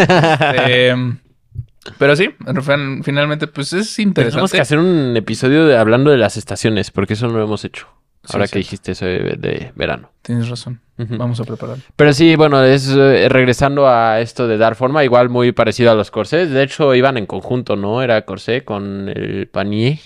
em, 0.67 1.17
pero 1.97 2.15
sí, 2.15 2.29
en 2.45 2.63
fin- 2.63 3.03
finalmente, 3.03 3.47
pues 3.47 3.73
es 3.73 3.95
Tenemos 3.95 4.10
interesante. 4.17 4.51
que 4.58 4.62
hacer 4.62 4.79
un 4.79 5.15
episodio 5.17 5.65
de, 5.65 5.77
hablando 5.77 6.12
de 6.12 6.17
las 6.17 6.38
estaciones, 6.38 6.91
porque 6.91 7.13
eso 7.13 7.27
no 7.27 7.34
lo 7.38 7.43
hemos 7.43 7.65
hecho. 7.65 7.88
Ahora 8.32 8.48
sí. 8.48 8.54
que 8.54 8.60
dijiste 8.60 8.92
eso 8.94 9.06
de, 9.06 9.36
de 9.38 9.72
verano. 9.76 10.10
Tienes 10.22 10.48
razón. 10.50 10.80
Vamos 10.98 11.40
a 11.40 11.44
preparar. 11.44 11.78
Pero 11.96 12.14
sí, 12.14 12.36
bueno, 12.36 12.64
es 12.64 12.88
eh, 12.96 13.28
regresando 13.28 13.88
a 13.88 14.22
esto 14.22 14.48
de 14.48 14.58
dar 14.58 14.76
forma, 14.76 15.04
igual 15.04 15.28
muy 15.30 15.52
parecido 15.52 15.92
a 15.92 15.96
los 15.96 16.12
corsés. 16.12 16.50
De 16.52 16.64
hecho, 16.64 16.94
iban 16.96 17.18
en 17.18 17.26
conjunto, 17.26 17.76
¿no? 17.76 18.02
Era 18.02 18.24
corsé 18.26 18.64
con 18.64 19.10
el 19.10 19.48
panier. 19.48 19.98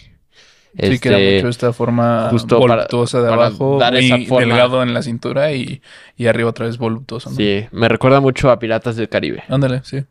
Sí, 0.80 1.00
que 1.00 1.10
era 1.10 1.18
Este, 1.20 1.36
mucho 1.38 1.50
esta 1.50 1.74
forma 1.74 2.28
justo 2.32 2.60
para- 2.60 2.76
voluptuosa 2.76 3.22
de 3.22 3.34
abajo, 3.34 3.78
dar 3.80 3.94
muy 3.94 4.06
esa 4.06 4.18
forma. 4.28 4.46
delgado 4.48 4.84
en 4.84 4.94
la 4.94 5.02
cintura 5.02 5.52
y, 5.52 5.82
y 6.16 6.28
arriba 6.28 6.50
otra 6.50 6.68
vez 6.68 6.78
voluptuoso. 6.78 7.30
¿no? 7.32 7.36
Sí, 7.36 7.66
me 7.72 7.88
recuerda 7.90 8.20
mucho 8.20 8.50
a 8.52 8.60
Piratas 8.60 8.96
del 8.96 9.10
Caribe. 9.10 9.44
Ándale, 9.50 9.82
sí. 9.84 10.04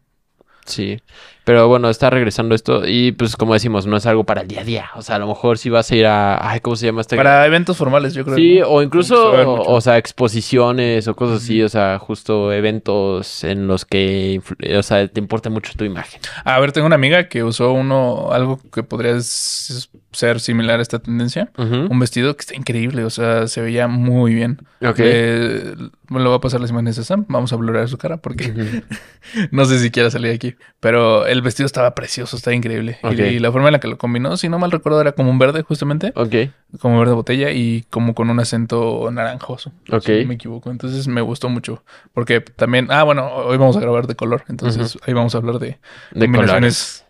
Sí, 0.64 1.00
pero 1.46 1.68
bueno, 1.68 1.88
está 1.88 2.10
regresando 2.10 2.56
esto 2.56 2.82
y 2.84 3.12
pues 3.12 3.36
como 3.36 3.54
decimos, 3.54 3.86
no 3.86 3.96
es 3.96 4.04
algo 4.06 4.24
para 4.24 4.40
el 4.40 4.48
día 4.48 4.62
a 4.62 4.64
día. 4.64 4.86
O 4.96 5.02
sea, 5.02 5.14
a 5.14 5.18
lo 5.20 5.28
mejor 5.28 5.58
si 5.58 5.70
vas 5.70 5.88
a 5.92 5.94
ir 5.94 6.04
a... 6.04 6.50
Ay, 6.50 6.58
¿cómo 6.58 6.74
se 6.74 6.86
llama 6.86 7.02
este? 7.02 7.14
Para 7.14 7.46
eventos 7.46 7.76
formales, 7.76 8.14
yo 8.14 8.24
creo. 8.24 8.36
Sí, 8.36 8.60
o 8.66 8.82
incluso, 8.82 9.62
o 9.62 9.80
sea, 9.80 9.96
exposiciones 9.96 11.06
o 11.06 11.14
cosas 11.14 11.44
así, 11.44 11.62
o 11.62 11.68
sea, 11.68 12.00
justo 12.00 12.52
eventos 12.52 13.44
en 13.44 13.68
los 13.68 13.84
que, 13.84 14.42
o 14.76 14.82
sea, 14.82 15.06
te 15.06 15.20
importa 15.20 15.48
mucho 15.48 15.72
tu 15.76 15.84
imagen. 15.84 16.20
A 16.44 16.58
ver, 16.58 16.72
tengo 16.72 16.88
una 16.88 16.96
amiga 16.96 17.28
que 17.28 17.44
usó 17.44 17.72
uno, 17.72 18.32
algo 18.32 18.58
que 18.72 18.82
podría 18.82 19.14
ser 19.20 20.40
similar 20.40 20.80
a 20.80 20.82
esta 20.82 20.98
tendencia. 20.98 21.50
Un 21.56 22.00
vestido 22.00 22.34
que 22.34 22.40
está 22.40 22.56
increíble, 22.56 23.04
o 23.04 23.10
sea, 23.10 23.46
se 23.46 23.60
veía 23.60 23.86
muy 23.86 24.34
bien. 24.34 24.66
Ok. 24.82 24.98
Eh, 24.98 25.74
me 26.08 26.20
lo 26.20 26.30
va 26.30 26.36
a 26.36 26.40
pasar 26.40 26.60
las 26.60 26.70
imágenes 26.70 26.98
a 26.98 27.04
Sam. 27.04 27.24
Vamos 27.28 27.52
a 27.52 27.56
blurrar 27.56 27.88
su 27.88 27.98
cara 27.98 28.16
porque 28.18 28.52
no 29.50 29.64
sé 29.64 29.78
si 29.78 29.90
quiera 29.90 30.10
salir 30.10 30.32
aquí. 30.32 30.54
Pero 30.80 31.26
el 31.26 31.35
vestido 31.42 31.66
estaba 31.66 31.94
precioso, 31.94 32.36
estaba 32.36 32.54
increíble. 32.54 32.98
Y- 33.12 33.38
la 33.38 33.50
forma 33.52 33.68
en 33.68 33.72
la 33.72 33.80
que 33.80 33.88
lo 33.88 33.98
combinó, 33.98 34.36
si 34.36 34.48
no 34.48 34.58
mal 34.58 34.70
recuerdo, 34.70 35.00
era 35.00 35.12
como 35.12 35.30
un 35.30 35.38
verde, 35.38 35.62
justamente. 35.62 36.12
Ok, 36.14 36.34
Como 36.80 36.98
verde 36.98 37.12
botella 37.14 37.50
y 37.50 37.84
como 37.90 38.14
con 38.14 38.28
un 38.30 38.38
acento 38.40 39.08
naranjoso. 39.10 39.72
Ok. 39.90 40.02
Si 40.02 40.20
no 40.22 40.28
me 40.28 40.34
equivoco. 40.34 40.70
Entonces 40.70 41.08
me 41.08 41.20
gustó 41.20 41.48
mucho. 41.48 41.82
Porque 42.12 42.40
también, 42.40 42.88
ah, 42.90 43.02
bueno, 43.02 43.28
hoy 43.34 43.56
vamos 43.56 43.76
a 43.76 43.80
grabar 43.80 44.06
de 44.06 44.14
color. 44.14 44.44
Entonces 44.48 44.98
ahí 45.06 45.14
vamos 45.14 45.34
a 45.34 45.38
hablar 45.38 45.58
de 45.58 45.78
de 46.12 46.26
combinaciones 46.26 47.04
colores. 47.04 47.06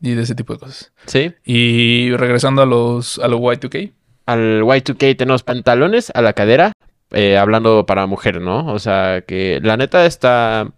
y 0.00 0.14
de 0.14 0.22
ese 0.22 0.34
tipo 0.34 0.52
de 0.52 0.58
cosas. 0.60 0.92
Sí. 1.06 1.34
Y 1.44 2.12
regresando 2.16 2.62
a 2.62 2.66
los 2.66 3.18
a 3.18 3.28
lo 3.28 3.38
Y2K. 3.40 3.92
Al 4.26 4.62
Y2K 4.62 5.16
tenemos 5.16 5.42
pantalones 5.42 6.12
a 6.14 6.20
la 6.22 6.34
cadera, 6.34 6.72
eh, 7.12 7.38
hablando 7.38 7.86
para 7.86 8.06
mujer, 8.06 8.40
¿no? 8.42 8.66
O 8.72 8.78
sea, 8.78 9.22
que 9.22 9.58
la 9.62 9.76
neta 9.78 10.04
está... 10.04 10.68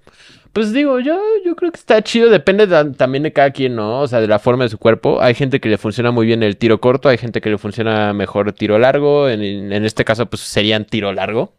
Pues 0.52 0.72
digo, 0.72 0.98
yo, 0.98 1.20
yo 1.44 1.54
creo 1.54 1.70
que 1.70 1.78
está 1.78 2.02
chido, 2.02 2.28
depende 2.28 2.66
también 2.96 3.22
de 3.22 3.32
cada 3.32 3.50
quien, 3.52 3.76
¿no? 3.76 4.00
O 4.00 4.08
sea, 4.08 4.20
de 4.20 4.26
la 4.26 4.38
forma 4.38 4.64
de 4.64 4.70
su 4.70 4.78
cuerpo. 4.78 5.22
Hay 5.22 5.34
gente 5.34 5.60
que 5.60 5.68
le 5.68 5.78
funciona 5.78 6.10
muy 6.10 6.26
bien 6.26 6.42
el 6.42 6.56
tiro 6.56 6.80
corto, 6.80 7.08
hay 7.08 7.18
gente 7.18 7.40
que 7.40 7.50
le 7.50 7.58
funciona 7.58 8.12
mejor 8.12 8.52
tiro 8.52 8.78
largo. 8.78 9.28
En, 9.28 9.42
en 9.42 9.84
este 9.84 10.04
caso, 10.04 10.26
pues 10.26 10.42
serían 10.42 10.84
tiro 10.84 11.12
largo. 11.12 11.52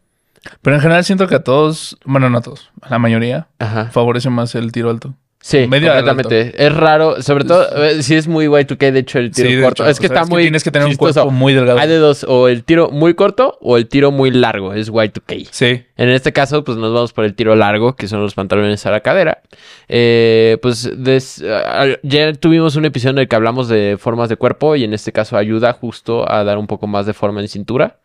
Pero 0.62 0.76
en 0.76 0.82
general 0.82 1.04
siento 1.04 1.28
que 1.28 1.36
a 1.36 1.44
todos, 1.44 1.98
bueno, 2.04 2.30
no 2.30 2.40
a 2.40 2.42
todos, 2.42 2.72
a 2.82 2.90
la 2.90 3.00
mayoría, 3.00 3.48
Ajá. 3.60 3.86
favorece 3.92 4.30
más 4.30 4.56
el 4.56 4.72
tiro 4.72 4.90
alto. 4.90 5.14
Sí, 5.44 5.66
Medio 5.68 5.88
completamente. 5.92 6.54
Es 6.66 6.72
raro, 6.74 7.22
sobre 7.22 7.46
todo 7.46 7.84
eh, 7.84 8.04
si 8.04 8.14
es 8.16 8.28
muy 8.28 8.46
Y2K, 8.48 8.92
de 8.92 9.00
hecho, 9.00 9.18
el 9.18 9.32
tiro 9.32 9.50
Sí, 9.50 9.60
corto. 9.62 9.84
hecho, 9.84 9.90
es 9.92 10.00
que 10.00 10.06
está 10.06 10.22
es 10.22 10.28
que 10.28 10.34
muy. 10.34 10.42
tienes 10.44 10.64
que 10.64 10.70
tener 10.72 10.86
un 10.86 10.92
chistoso. 10.92 11.14
cuerpo 11.14 11.32
muy 11.32 11.54
delgado. 11.54 11.80
Hay 11.80 11.88
de 11.90 11.98
dos, 11.98 12.24
o 12.28 12.48
el 12.48 12.64
tiro 12.64 12.92
muy 12.92 13.16
corto 13.16 13.58
o 13.60 13.78
el 13.78 13.88
tiro 13.88 14.12
muy 14.12 14.30
largo, 14.30 14.74
es 14.74 14.92
Y2K. 14.92 15.48
Sí. 15.50 15.84
En 15.98 16.10
este 16.10 16.32
caso, 16.32 16.64
pues 16.64 16.78
nos 16.78 16.94
vamos 16.94 17.12
por 17.14 17.26
el 17.26 17.34
tiro 17.34 17.56
largo, 17.56 17.96
que 17.96 18.08
son 18.08 18.22
los 18.22 18.36
pantalones 18.36 18.86
a 18.86 18.92
la 18.92 19.00
cadera. 19.02 19.42
Eh, 19.90 20.58
pues 20.62 20.90
des- 21.04 21.44
ya 22.04 22.34
tuvimos 22.34 22.76
un 22.76 22.86
episodio 22.86 23.12
en 23.14 23.18
el 23.20 23.28
que 23.28 23.36
hablamos 23.36 23.68
de 23.68 23.98
formas 24.00 24.30
de 24.30 24.36
cuerpo 24.36 24.76
y 24.76 24.84
en 24.84 24.94
este 24.94 25.12
caso 25.12 25.38
ayuda 25.38 25.74
justo 25.74 26.32
a 26.32 26.44
dar 26.44 26.58
un 26.60 26.68
poco 26.68 26.86
más 26.88 27.06
de 27.08 27.14
forma 27.14 27.42
en 27.42 27.48
cintura. 27.48 27.98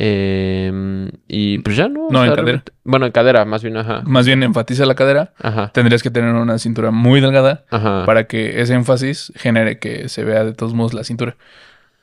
Eh, 0.00 1.10
y 1.26 1.58
pues 1.58 1.76
ya 1.76 1.88
no. 1.88 2.06
No, 2.10 2.20
o 2.20 2.24
en 2.24 2.34
cadera. 2.34 2.62
Bueno, 2.84 3.06
en 3.06 3.12
cadera, 3.12 3.44
más 3.44 3.62
bien, 3.64 3.76
ajá. 3.76 4.02
Más 4.06 4.26
bien 4.26 4.42
enfatiza 4.44 4.86
la 4.86 4.94
cadera. 4.94 5.32
Ajá. 5.38 5.72
Tendrías 5.72 6.02
que 6.04 6.10
tener 6.10 6.32
una 6.34 6.58
cintura 6.58 6.92
muy 6.92 7.20
delgada 7.20 7.64
Ajá. 7.70 8.04
para 8.06 8.28
que 8.28 8.60
ese 8.60 8.74
énfasis 8.74 9.32
genere 9.36 9.78
que 9.80 10.08
se 10.08 10.22
vea 10.22 10.44
de 10.44 10.52
todos 10.52 10.72
modos 10.72 10.94
la 10.94 11.02
cintura. 11.02 11.36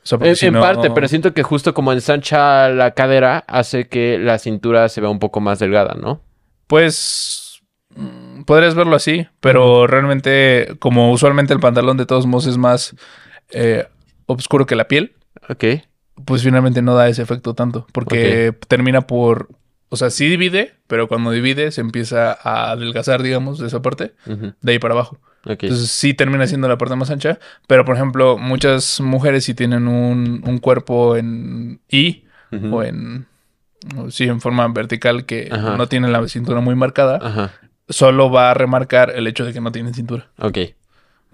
O 0.04 0.06
sea, 0.06 0.18
En, 0.20 0.36
si 0.36 0.46
en 0.46 0.52
no- 0.52 0.60
parte, 0.60 0.90
pero 0.90 1.08
siento 1.08 1.32
que 1.32 1.42
justo 1.42 1.72
como 1.72 1.92
ensancha 1.92 2.68
la 2.68 2.90
cadera 2.92 3.44
hace 3.48 3.88
que 3.88 4.18
la 4.18 4.38
cintura 4.38 4.88
se 4.90 5.00
vea 5.00 5.10
un 5.10 5.18
poco 5.18 5.40
más 5.40 5.58
delgada, 5.58 5.94
¿no? 5.98 6.20
Pues 6.66 7.62
mm, 7.96 8.42
podrías 8.42 8.74
verlo 8.74 8.94
así, 8.94 9.26
pero 9.40 9.86
realmente, 9.86 10.76
como 10.80 11.10
usualmente 11.12 11.54
el 11.54 11.60
pantalón 11.60 11.96
de 11.96 12.04
todos 12.06 12.26
modos 12.26 12.46
es 12.46 12.58
más 12.58 12.94
eh, 13.52 13.86
oscuro 14.26 14.66
que 14.66 14.76
la 14.76 14.86
piel, 14.86 15.14
Ok. 15.48 15.64
Pues 16.26 16.42
finalmente 16.42 16.82
no 16.82 16.94
da 16.94 17.08
ese 17.08 17.22
efecto 17.22 17.54
tanto, 17.54 17.86
porque 17.92 18.54
termina 18.68 19.02
por, 19.02 19.48
o 19.88 19.96
sea, 19.96 20.10
sí 20.10 20.28
divide, 20.28 20.74
pero 20.86 21.08
cuando 21.08 21.30
divide 21.30 21.70
se 21.70 21.80
empieza 21.80 22.32
a 22.32 22.72
adelgazar, 22.72 23.22
digamos, 23.22 23.58
de 23.58 23.68
esa 23.68 23.80
parte, 23.80 24.12
de 24.60 24.72
ahí 24.72 24.78
para 24.78 24.92
abajo. 24.92 25.18
Entonces 25.44 25.90
sí 25.90 26.12
termina 26.12 26.46
siendo 26.48 26.68
la 26.68 26.76
parte 26.76 26.96
más 26.96 27.08
ancha, 27.10 27.38
pero 27.68 27.84
por 27.84 27.94
ejemplo, 27.94 28.36
muchas 28.36 29.00
mujeres 29.00 29.44
si 29.44 29.54
tienen 29.54 29.86
un, 29.86 30.42
un 30.44 30.58
cuerpo 30.58 31.16
en 31.16 31.80
I 31.88 32.24
o 32.72 32.82
en, 32.82 33.26
o 33.96 34.10
sí, 34.10 34.24
en 34.24 34.40
forma 34.40 34.66
vertical 34.68 35.24
que 35.24 35.48
Ajá. 35.50 35.76
no 35.76 35.86
tienen 35.86 36.10
la 36.12 36.26
cintura 36.26 36.60
muy 36.60 36.74
marcada, 36.74 37.20
Ajá. 37.22 37.52
solo 37.88 38.28
va 38.30 38.50
a 38.50 38.54
remarcar 38.54 39.12
el 39.14 39.28
hecho 39.28 39.44
de 39.44 39.52
que 39.52 39.60
no 39.60 39.70
tienen 39.70 39.94
cintura. 39.94 40.28
Ok. 40.38 40.58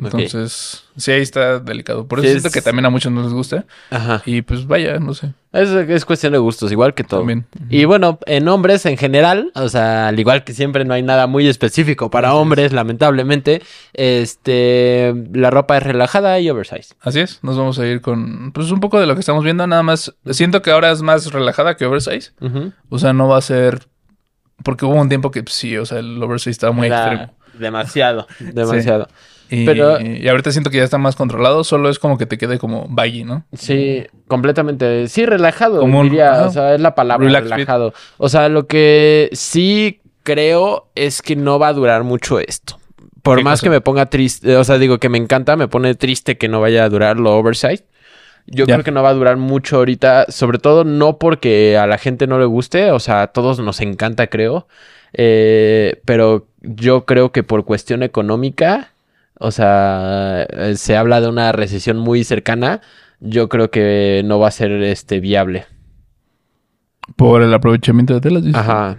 Entonces, 0.04 0.84
sí, 0.96 1.10
ahí 1.12 1.22
está 1.22 1.58
delicado. 1.58 2.06
Por 2.06 2.18
eso 2.18 2.26
Sí, 2.26 2.32
siento 2.32 2.48
es- 2.48 2.54
que 2.54 2.62
también 2.62 2.86
a 2.86 2.90
muchos 2.90 3.10
no 3.12 3.22
les 3.22 3.32
gusta. 3.32 3.64
Ajá. 3.90 4.22
Y 4.26 4.42
pues 4.42 4.66
vaya, 4.66 4.98
no 4.98 5.14
sé. 5.14 5.32
Es, 5.52 5.68
es 5.68 6.04
cuestión 6.06 6.32
de 6.32 6.38
gustos, 6.38 6.72
igual 6.72 6.94
que 6.94 7.04
todo. 7.04 7.20
También. 7.20 7.44
Y 7.68 7.84
bueno, 7.84 8.18
en 8.26 8.48
hombres 8.48 8.86
en 8.86 8.96
general, 8.96 9.52
o 9.54 9.68
sea, 9.68 10.08
al 10.08 10.18
igual 10.18 10.44
que 10.44 10.54
siempre 10.54 10.84
no 10.86 10.94
hay 10.94 11.02
nada 11.02 11.26
muy 11.26 11.46
específico 11.46 12.10
para 12.10 12.28
Así 12.28 12.36
es. 12.36 12.40
hombres, 12.42 12.72
lamentablemente, 12.72 13.60
este, 13.92 15.14
la 15.32 15.50
ropa 15.50 15.76
es 15.76 15.82
relajada 15.82 16.38
y 16.40 16.48
oversize. 16.50 16.94
Así 17.00 17.20
es, 17.20 17.38
nos 17.42 17.56
vamos 17.58 17.78
a 17.78 17.86
ir 17.86 18.00
con 18.00 18.52
pues 18.52 18.70
un 18.70 18.80
poco 18.80 18.98
de 19.00 19.06
lo 19.06 19.14
que 19.14 19.20
estamos 19.20 19.44
viendo, 19.44 19.66
nada 19.66 19.82
más 19.82 20.14
siento 20.30 20.62
que 20.62 20.70
ahora 20.70 20.90
es 20.90 21.02
más 21.02 21.26
relajada 21.32 21.76
que 21.76 21.84
oversize, 21.86 22.32
o 22.88 22.98
sea, 22.98 23.12
no 23.12 23.28
va 23.28 23.38
a 23.38 23.42
ser 23.42 23.86
porque 24.64 24.84
hubo 24.84 24.94
un 24.94 25.08
tiempo 25.08 25.30
que 25.30 25.42
pues, 25.42 25.54
sí, 25.54 25.76
o 25.76 25.84
sea, 25.84 25.98
el 25.98 26.22
oversize 26.22 26.50
estaba 26.50 26.72
muy 26.72 26.86
Era 26.86 27.06
extremo. 27.12 27.34
Demasiado, 27.58 28.26
demasiado. 28.40 29.08
Y, 29.54 29.66
pero- 29.66 30.00
y 30.00 30.26
ahorita 30.28 30.50
siento 30.50 30.70
que 30.70 30.78
ya 30.78 30.84
está 30.84 30.98
más 30.98 31.14
controlado, 31.16 31.62
solo 31.64 31.90
es 31.90 31.98
como 31.98 32.16
que 32.18 32.26
te 32.26 32.38
quede 32.38 32.58
como 32.58 32.86
baggy, 32.88 33.24
¿no? 33.24 33.44
Sí, 33.52 34.04
completamente. 34.28 35.08
Sí, 35.08 35.26
relajado, 35.26 35.80
Como 35.80 36.00
un- 36.00 36.08
diría. 36.08 36.44
O 36.46 36.50
sea, 36.50 36.74
es 36.74 36.80
la 36.80 36.94
palabra, 36.94 37.26
fit. 37.28 37.50
relajado. 37.50 37.92
O 38.18 38.28
sea, 38.28 38.48
lo 38.48 38.66
que 38.66 39.28
sí 39.32 40.00
creo 40.22 40.88
es 40.94 41.20
que 41.22 41.36
no 41.36 41.58
va 41.58 41.68
a 41.68 41.72
durar 41.72 42.02
mucho 42.04 42.38
esto. 42.40 42.78
Por 43.22 43.38
¿Qué 43.38 43.44
más 43.44 43.60
cosa? 43.60 43.66
que 43.66 43.70
me 43.70 43.80
ponga 43.80 44.06
triste, 44.06 44.56
o 44.56 44.64
sea, 44.64 44.78
digo 44.78 44.98
que 44.98 45.08
me 45.08 45.18
encanta, 45.18 45.54
me 45.56 45.68
pone 45.68 45.94
triste 45.94 46.38
que 46.38 46.48
no 46.48 46.60
vaya 46.60 46.84
a 46.84 46.88
durar 46.88 47.18
lo 47.18 47.36
oversize. 47.36 47.84
Yo 48.46 48.64
creo 48.66 48.82
que 48.82 48.90
no 48.90 49.02
va 49.04 49.10
a 49.10 49.14
durar 49.14 49.36
mucho 49.36 49.76
ahorita, 49.76 50.26
sobre 50.28 50.58
todo 50.58 50.82
no 50.82 51.18
porque 51.18 51.76
a 51.78 51.86
la 51.86 51.98
gente 51.98 52.26
no 52.26 52.40
le 52.40 52.44
guste, 52.46 52.90
o 52.90 52.98
sea, 52.98 53.22
a 53.22 53.26
todos 53.28 53.60
nos 53.60 53.80
encanta, 53.80 54.26
creo. 54.26 54.66
Eh, 55.12 56.00
pero 56.04 56.46
yo 56.62 57.04
creo 57.04 57.30
que 57.32 57.42
por 57.42 57.64
cuestión 57.64 58.02
económica, 58.02 58.91
o 59.42 59.50
sea, 59.50 60.46
eh, 60.50 60.76
se 60.76 60.96
habla 60.96 61.20
de 61.20 61.28
una 61.28 61.50
recesión 61.50 61.98
muy 61.98 62.22
cercana. 62.22 62.80
Yo 63.18 63.48
creo 63.48 63.70
que 63.70 64.22
no 64.24 64.38
va 64.38 64.48
a 64.48 64.52
ser 64.52 64.70
este 64.82 65.18
viable. 65.18 65.66
Por 67.16 67.42
el 67.42 67.52
aprovechamiento 67.52 68.14
de 68.14 68.20
telas, 68.20 68.44
dices. 68.44 68.60
Ajá. 68.60 68.98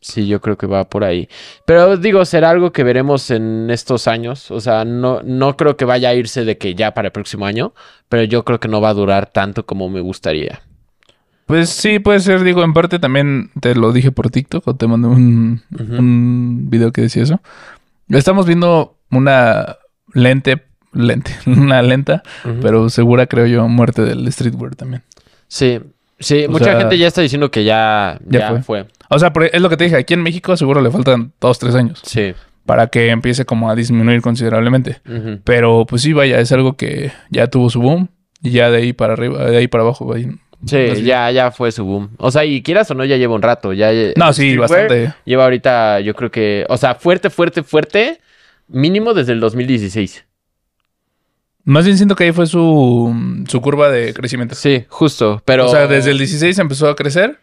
Sí, 0.00 0.26
yo 0.26 0.40
creo 0.40 0.56
que 0.56 0.66
va 0.66 0.88
por 0.88 1.04
ahí. 1.04 1.28
Pero 1.66 1.96
digo, 1.98 2.24
será 2.24 2.50
algo 2.50 2.72
que 2.72 2.84
veremos 2.84 3.30
en 3.30 3.68
estos 3.70 4.08
años. 4.08 4.50
O 4.50 4.60
sea, 4.60 4.84
no, 4.86 5.20
no 5.22 5.56
creo 5.56 5.76
que 5.76 5.84
vaya 5.84 6.08
a 6.08 6.14
irse 6.14 6.44
de 6.44 6.56
que 6.56 6.74
ya 6.74 6.94
para 6.94 7.08
el 7.08 7.12
próximo 7.12 7.44
año, 7.44 7.74
pero 8.08 8.22
yo 8.24 8.44
creo 8.44 8.58
que 8.58 8.68
no 8.68 8.80
va 8.80 8.90
a 8.90 8.94
durar 8.94 9.26
tanto 9.26 9.66
como 9.66 9.90
me 9.90 10.00
gustaría. 10.00 10.62
Pues 11.44 11.68
sí, 11.68 11.98
puede 11.98 12.20
ser, 12.20 12.44
digo, 12.44 12.64
en 12.64 12.72
parte 12.72 12.98
también 12.98 13.50
te 13.60 13.74
lo 13.74 13.92
dije 13.92 14.10
por 14.10 14.30
TikTok 14.30 14.66
o 14.66 14.74
te 14.74 14.86
mandé 14.86 15.08
un, 15.08 15.62
un 15.78 16.70
video 16.70 16.92
que 16.92 17.02
decía 17.02 17.24
eso. 17.24 17.40
Estamos 18.08 18.46
viendo 18.46 18.95
una 19.10 19.76
lente, 20.12 20.62
lente, 20.92 21.32
una 21.46 21.82
lenta, 21.82 22.22
pero 22.62 22.88
segura 22.90 23.26
creo 23.26 23.46
yo 23.46 23.66
muerte 23.68 24.02
del 24.02 24.30
streetwear 24.32 24.74
también. 24.76 25.02
Sí, 25.48 25.80
sí, 26.18 26.44
O 26.46 26.50
mucha 26.50 26.64
sea, 26.66 26.78
gente 26.78 26.98
ya 26.98 27.06
está 27.06 27.22
diciendo 27.22 27.50
que 27.50 27.64
ya, 27.64 28.18
ya 28.26 28.38
ya 28.40 28.48
fue. 28.50 28.62
fue. 28.62 28.86
O 29.08 29.18
sea, 29.18 29.32
porque 29.32 29.50
es 29.52 29.60
lo 29.60 29.68
que 29.68 29.76
te 29.76 29.84
dije, 29.84 29.96
aquí 29.96 30.14
en 30.14 30.22
México 30.22 30.56
seguro 30.56 30.80
le 30.80 30.90
faltan 30.90 31.32
dos, 31.40 31.58
tres 31.58 31.74
años 31.76 32.00
Sí. 32.04 32.34
para 32.64 32.88
que 32.88 33.10
empiece 33.10 33.44
como 33.44 33.70
a 33.70 33.76
disminuir 33.76 34.20
considerablemente. 34.22 35.00
Pero 35.44 35.86
pues 35.86 36.02
sí, 36.02 36.12
vaya, 36.12 36.40
es 36.40 36.50
algo 36.52 36.76
que 36.76 37.12
ya 37.30 37.46
tuvo 37.46 37.70
su 37.70 37.80
boom 37.80 38.08
y 38.42 38.50
ya 38.50 38.70
de 38.70 38.78
ahí 38.78 38.92
para 38.92 39.12
arriba, 39.12 39.44
de 39.44 39.56
ahí 39.56 39.68
para 39.68 39.84
abajo. 39.84 40.06
va 40.06 40.16
a 40.16 40.18
ir- 40.18 40.38
Sí, 40.66 40.78
Así. 40.90 41.02
ya, 41.04 41.30
ya 41.30 41.50
fue 41.52 41.70
su 41.70 41.84
boom. 41.84 42.10
O 42.16 42.30
sea, 42.30 42.44
y 42.44 42.62
quieras 42.62 42.90
o 42.90 42.94
no, 42.94 43.04
ya 43.04 43.16
lleva 43.18 43.34
un 43.34 43.42
rato. 43.42 43.72
Ya, 43.74 43.90
No, 44.16 44.32
sí, 44.32 44.56
bastante. 44.56 45.12
Lleva 45.26 45.44
ahorita, 45.44 46.00
yo 46.00 46.14
creo 46.14 46.30
que, 46.30 46.64
o 46.70 46.76
sea, 46.78 46.94
fuerte, 46.94 47.28
fuerte, 47.30 47.62
fuerte, 47.62 48.18
mínimo 48.68 49.14
desde 49.14 49.32
el 49.32 49.40
2016. 49.40 50.24
Más 51.64 51.84
bien 51.84 51.96
siento 51.96 52.14
que 52.14 52.24
ahí 52.24 52.32
fue 52.32 52.46
su, 52.46 53.12
su 53.48 53.60
curva 53.60 53.90
de 53.90 54.14
crecimiento. 54.14 54.54
Sí, 54.54 54.84
justo, 54.88 55.42
pero... 55.44 55.66
O 55.66 55.68
sea, 55.68 55.88
desde 55.88 56.12
el 56.12 56.18
16 56.18 56.56
empezó 56.60 56.88
a 56.88 56.94
crecer. 56.94 57.40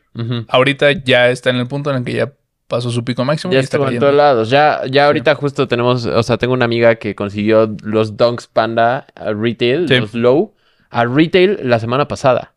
Ahorita 0.47 0.91
ya 0.91 1.29
está 1.29 1.49
en 1.49 1.57
el 1.57 1.67
punto 1.67 1.89
en 1.89 1.97
el 1.97 2.03
que 2.05 2.13
ya 2.13 2.31
pasó 2.69 2.89
su 2.89 3.03
pico 3.03 3.25
máximo. 3.25 3.51
Ya 3.51 3.59
y 3.59 3.63
está 3.63 3.77
en 3.77 3.99
todos 3.99 4.13
lados. 4.15 4.49
Ya, 4.49 4.81
ya 4.89 5.07
ahorita 5.07 5.36
justo 5.36 5.67
tenemos, 5.67 6.05
o 6.05 6.23
sea, 6.23 6.38
tengo 6.38 6.53
una 6.53 6.65
amiga 6.65 6.95
que 6.95 7.15
consiguió 7.15 7.75
los 7.83 8.15
Dunks 8.15 8.47
Panda 8.47 9.07
a 9.15 9.33
retail, 9.33 9.88
Sí. 9.89 9.99
los 9.99 10.13
low, 10.13 10.53
a 10.89 11.03
retail 11.05 11.59
la 11.63 11.79
semana 11.79 12.07
pasada. 12.07 12.52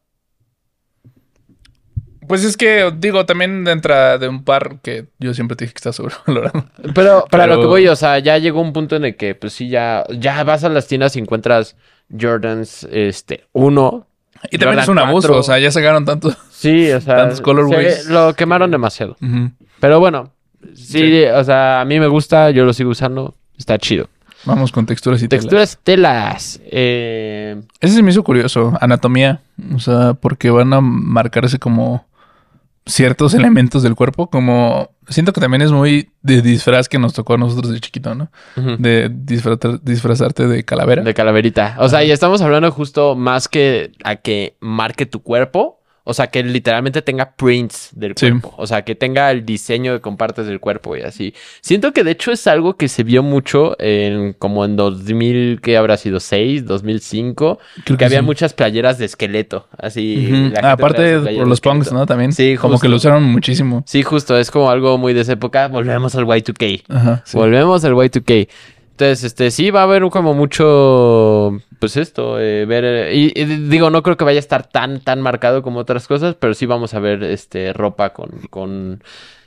Pues 2.29 2.45
es 2.45 2.57
que, 2.57 2.93
digo, 2.97 3.27
también 3.27 3.65
dentro 3.65 4.19
de 4.19 4.29
un 4.29 4.45
par 4.45 4.79
que 4.83 5.07
yo 5.19 5.35
siempre 5.35 5.57
te 5.57 5.65
dije 5.65 5.75
que 5.75 5.79
está 5.79 5.93
sobrevalorado. 5.93 6.67
Pero 6.95 7.25
para 7.31 7.47
lo 7.47 7.61
que 7.61 7.67
voy, 7.67 7.89
o 7.89 7.97
sea, 7.97 8.19
ya 8.19 8.39
llegó 8.39 8.61
un 8.61 8.73
punto 8.73 8.97
en 8.97 9.05
el 9.05 9.17
que, 9.17 9.35
pues 9.35 9.53
sí, 9.53 9.69
ya, 9.69 10.05
ya 10.11 10.43
vas 10.45 10.65
a 10.65 10.69
las 10.69 10.87
tiendas 10.87 11.17
y 11.17 11.21
encuentras 11.21 11.77
Jordans, 12.19 12.85
este, 12.91 13.45
uno. 13.53 14.07
Y 14.51 14.59
también 14.59 14.79
Jordan 14.81 14.83
es 14.83 14.89
un 14.89 14.99
abuso, 14.99 15.29
4. 15.29 15.41
o 15.41 15.43
sea, 15.43 15.59
ya 15.59 15.71
sacaron 15.71 16.05
tanto. 16.05 16.35
Sí, 16.51 16.91
o 16.93 17.01
sea, 17.03 17.17
Tantos 17.17 17.41
colorways. 17.41 18.07
lo 18.07 18.35
quemaron 18.35 18.71
demasiado. 18.71 19.17
Pero 19.81 20.01
bueno, 20.01 20.33
sí, 20.75 21.25
o 21.25 21.45
sea, 21.45 21.81
a 21.81 21.85
mí 21.85 21.99
me 22.01 22.07
gusta, 22.07 22.51
yo 22.51 22.65
lo 22.65 22.73
sigo 22.73 22.91
usando, 22.91 23.35
está 23.59 23.79
chido. 23.79 24.09
Vamos 24.45 24.71
con 24.71 24.87
texturas 24.87 25.21
y 25.23 25.29
telas. 25.29 25.45
Texturas 25.45 25.79
telas. 25.83 26.61
Eh, 26.67 27.61
Ese 27.81 27.95
se 27.97 28.03
me 28.03 28.11
hizo 28.13 28.23
curioso. 28.23 28.73
Anatomía. 28.81 29.41
O 29.75 29.81
sea, 29.81 30.15
porque 30.15 30.51
van 30.51 30.73
a 30.73 30.81
marcarse 30.81 31.59
como 31.59 32.07
ciertos 32.87 33.35
elementos 33.35 33.83
del 33.83 33.95
cuerpo. 33.95 34.29
Como. 34.31 34.91
Siento 35.09 35.33
que 35.33 35.41
también 35.41 35.63
es 35.63 35.71
muy 35.71 36.11
de 36.23 36.43
disfraz 36.43 36.89
que 36.89 36.99
nos 36.99 37.13
tocó 37.13 37.35
a 37.35 37.39
nosotros 37.39 37.73
de 37.73 37.79
chiquito, 37.81 38.15
¿no? 38.17 38.29
De 38.57 39.09
disfrazar- 39.09 39.81
disfrazarte 39.81 40.49
de 40.49 40.65
calavera. 40.65 41.03
De 41.03 41.15
calaverita. 41.15 41.77
O 41.79 41.89
sea, 41.89 42.03
y 42.03 42.11
estamos 42.11 42.43
hablando 42.43 42.71
justo 42.73 43.15
más 43.15 43.47
que 43.49 43.93
a 44.03 44.17
que 44.17 44.57
marque 44.61 45.07
tu 45.07 45.23
cuerpo. 45.23 45.81
O 46.09 46.15
sea, 46.15 46.29
que 46.29 46.41
literalmente 46.45 47.03
tenga 47.03 47.33
prints 47.33 47.91
del 47.93 48.13
Sí. 48.17 48.31
cuerpo. 48.31 48.55
O 48.59 48.67
sea, 48.69 48.83
que 48.83 48.95
tenga 48.95 49.29
el 49.33 49.45
diseño 49.45 49.93
que 49.95 50.01
compartes 50.01 50.47
del 50.47 50.61
cuerpo 50.61 50.97
y 50.97 51.01
así. 51.03 51.35
Siento 51.61 51.93
que 51.93 52.05
de 52.05 52.13
hecho 52.13 52.31
es 52.31 52.47
algo 52.47 52.77
que 52.77 52.87
se 52.87 53.03
vio 53.03 53.25
mucho 53.25 53.75
en 53.81 54.33
como 54.35 54.65
en 54.65 54.77
2000, 54.77 55.61
que 55.61 55.77
habrá 55.77 55.97
sido 55.97 56.21
6, 56.21 56.65
2005. 56.65 57.59
Creo 57.85 57.99
Que 57.99 58.05
había 58.05 58.21
sí. 58.21 58.25
muchas 58.25 58.55
playeras 58.55 58.99
de 58.99 59.07
esqueleto. 59.07 59.67
Así. 59.77 60.27
Ujú. 60.27 60.33
la 60.33 60.39
gente 60.51 60.67
Aparte 60.69 61.19
por 61.37 61.49
los 61.49 61.61
punks. 61.61 61.93
¿no? 61.93 62.07
También. 62.07 62.33
Sí, 62.33 62.57
Como 62.57 62.75
justo. 62.75 62.83
que 62.85 62.89
lo 62.89 62.97
usaron 62.97 63.25
muchísimo. 63.25 63.83
Sí, 63.87 64.03
justo. 64.05 64.39
Es 64.39 64.51
como 64.53 64.71
algo 64.71 64.99
muy 64.99 65.13
de 65.13 65.23
esa 65.23 65.33
época. 65.33 65.67
Volvemos 65.69 66.15
al 66.15 66.25
Y2K. 66.27 66.85
Ajá. 66.89 67.23
sí. 67.25 67.37
Volvemos 67.37 67.85
al 67.85 67.95
Y2K. 67.95 68.49
Entonces, 68.97 69.25
este, 69.25 69.51
sí 69.51 69.71
va 69.71 69.81
a 69.81 69.83
haber 69.83 70.09
como 70.09 70.33
mucho, 70.33 71.61
pues 71.81 71.99
esto, 71.99 72.41
eh, 72.41 72.65
ver, 72.65 73.13
y, 73.13 73.31
y 73.39 73.45
digo, 73.45 73.91
no 73.91 74.03
creo 74.03 74.17
que 74.17 74.25
vaya 74.25 74.39
a 74.39 74.41
estar 74.41 74.67
tan, 74.67 75.01
tan 75.01 75.21
marcado 75.21 75.61
como 75.61 75.81
otras 75.81 76.07
cosas, 76.07 76.35
pero 76.35 76.55
sí 76.55 76.65
vamos 76.65 76.95
a 76.95 76.99
ver, 76.99 77.23
este, 77.23 77.75
ropa 77.75 78.15
con, 78.15 78.31
con, 78.49 79.03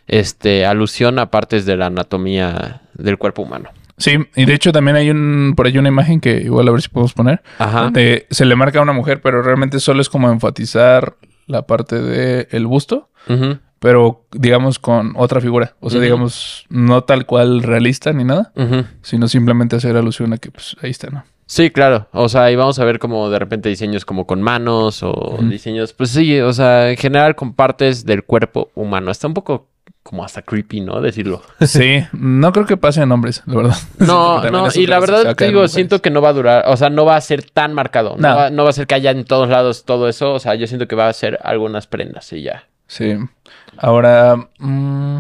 este, 0.06 0.68
alusión 0.68 1.18
a 1.18 1.32
partes 1.32 1.66
de 1.66 1.78
la 1.78 1.88
anatomía 1.88 2.82
del 2.94 3.18
cuerpo 3.18 3.42
humano. 3.42 3.70
Sí, 3.98 4.18
y 4.36 4.46
de 4.46 4.54
hecho 4.54 4.72
también 4.72 4.96
hay 4.96 5.10
un 5.10 5.56
por 5.58 5.66
ahí 5.66 5.80
una 5.80 5.90
imagen 5.90 6.22
que 6.22 6.38
igual 6.38 6.68
a 6.68 6.72
ver 6.72 6.84
si 6.84 6.90
podemos 6.90 7.14
poner. 7.14 7.42
Ajá. 7.58 7.86
donde 7.86 8.28
se 8.30 8.46
le 8.46 8.56
marca 8.56 8.78
a 8.78 8.84
una 8.84 8.94
mujer, 8.94 9.20
pero 9.24 9.42
realmente 9.42 9.80
solo 9.80 10.00
es 10.00 10.10
como 10.10 10.32
enfatizar 10.32 11.16
la 11.48 11.64
parte 11.64 12.00
del 12.00 12.48
el 12.52 12.68
busto, 12.68 13.10
Ujú. 13.28 13.58
Pero 13.80 14.26
digamos 14.32 14.78
con 14.80 15.14
otra 15.16 15.42
figura. 15.42 15.76
O 15.80 15.90
sea, 15.90 16.00
digamos, 16.02 16.66
no 16.70 17.04
tal 17.04 17.26
cual 17.26 17.64
realista 17.64 18.12
ni 18.14 18.24
nada, 18.24 18.52
sino 19.02 19.28
simplemente 19.28 19.76
hacer 19.76 19.96
alusión 19.98 20.34
a 20.34 20.38
que 20.38 20.52
pues 20.52 20.76
ahí 20.82 20.92
está, 20.92 21.10
¿no? 21.10 21.24
Sí, 21.46 21.72
claro. 21.72 22.08
O 22.12 22.30
sea, 22.30 22.44
ahí 22.44 22.56
vamos 22.56 22.78
a 22.78 22.86
ver 22.86 23.00
como 23.00 23.30
de 23.32 23.40
repente 23.40 23.70
diseños 23.70 24.06
como 24.06 24.28
con 24.28 24.40
manos 24.42 25.02
o 25.02 25.40
diseños, 25.42 25.94
pues 25.94 26.12
sí, 26.12 26.40
o 26.42 26.54
sea, 26.54 26.92
en 26.92 26.98
general 26.98 27.36
con 27.36 27.54
partes 27.54 28.06
del 28.06 28.24
cuerpo 28.24 28.70
humano. 28.76 29.10
Está 29.10 29.26
un 29.28 29.34
poco 29.34 29.68
como 30.04 30.24
hasta 30.24 30.44
creepy, 30.44 30.82
¿no? 30.82 31.02
Decirlo. 31.02 31.42
Sí, 31.62 32.04
no 32.14 32.52
creo 32.52 32.68
que 32.68 32.78
pase 32.78 33.02
en 33.02 33.12
hombres, 33.12 33.42
la 33.48 33.56
verdad. 33.56 33.76
No, 34.00 34.44
no, 34.52 34.68
y 34.76 34.86
la 34.86 35.00
verdad 35.00 35.36
te 35.36 35.48
digo, 35.48 35.68
siento 35.68 36.02
que 36.04 36.12
no 36.12 36.22
va 36.22 36.30
a 36.30 36.34
durar, 36.34 36.66
o 36.68 36.78
sea, 36.78 36.92
no 36.92 37.04
va 37.06 37.16
a 37.16 37.22
ser 37.22 37.44
tan 37.44 37.74
marcado. 37.74 38.16
No, 38.20 38.30
No. 38.30 38.36
va, 38.36 38.50
no 38.52 38.64
va 38.64 38.70
a 38.70 38.74
ser 38.74 38.86
que 38.86 38.94
haya 38.96 39.10
en 39.10 39.26
todos 39.26 39.50
lados 39.50 39.86
todo 39.86 40.08
eso, 40.08 40.34
o 40.34 40.40
sea, 40.40 40.54
yo 40.54 40.68
siento 40.68 40.88
que 40.88 40.96
va 40.96 41.08
a 41.10 41.14
ser 41.14 41.40
algunas 41.44 41.88
prendas 41.88 42.32
y 42.34 42.44
ya. 42.44 42.66
Sí. 42.86 43.18
Ahora, 43.82 44.36
mm, 44.60 45.18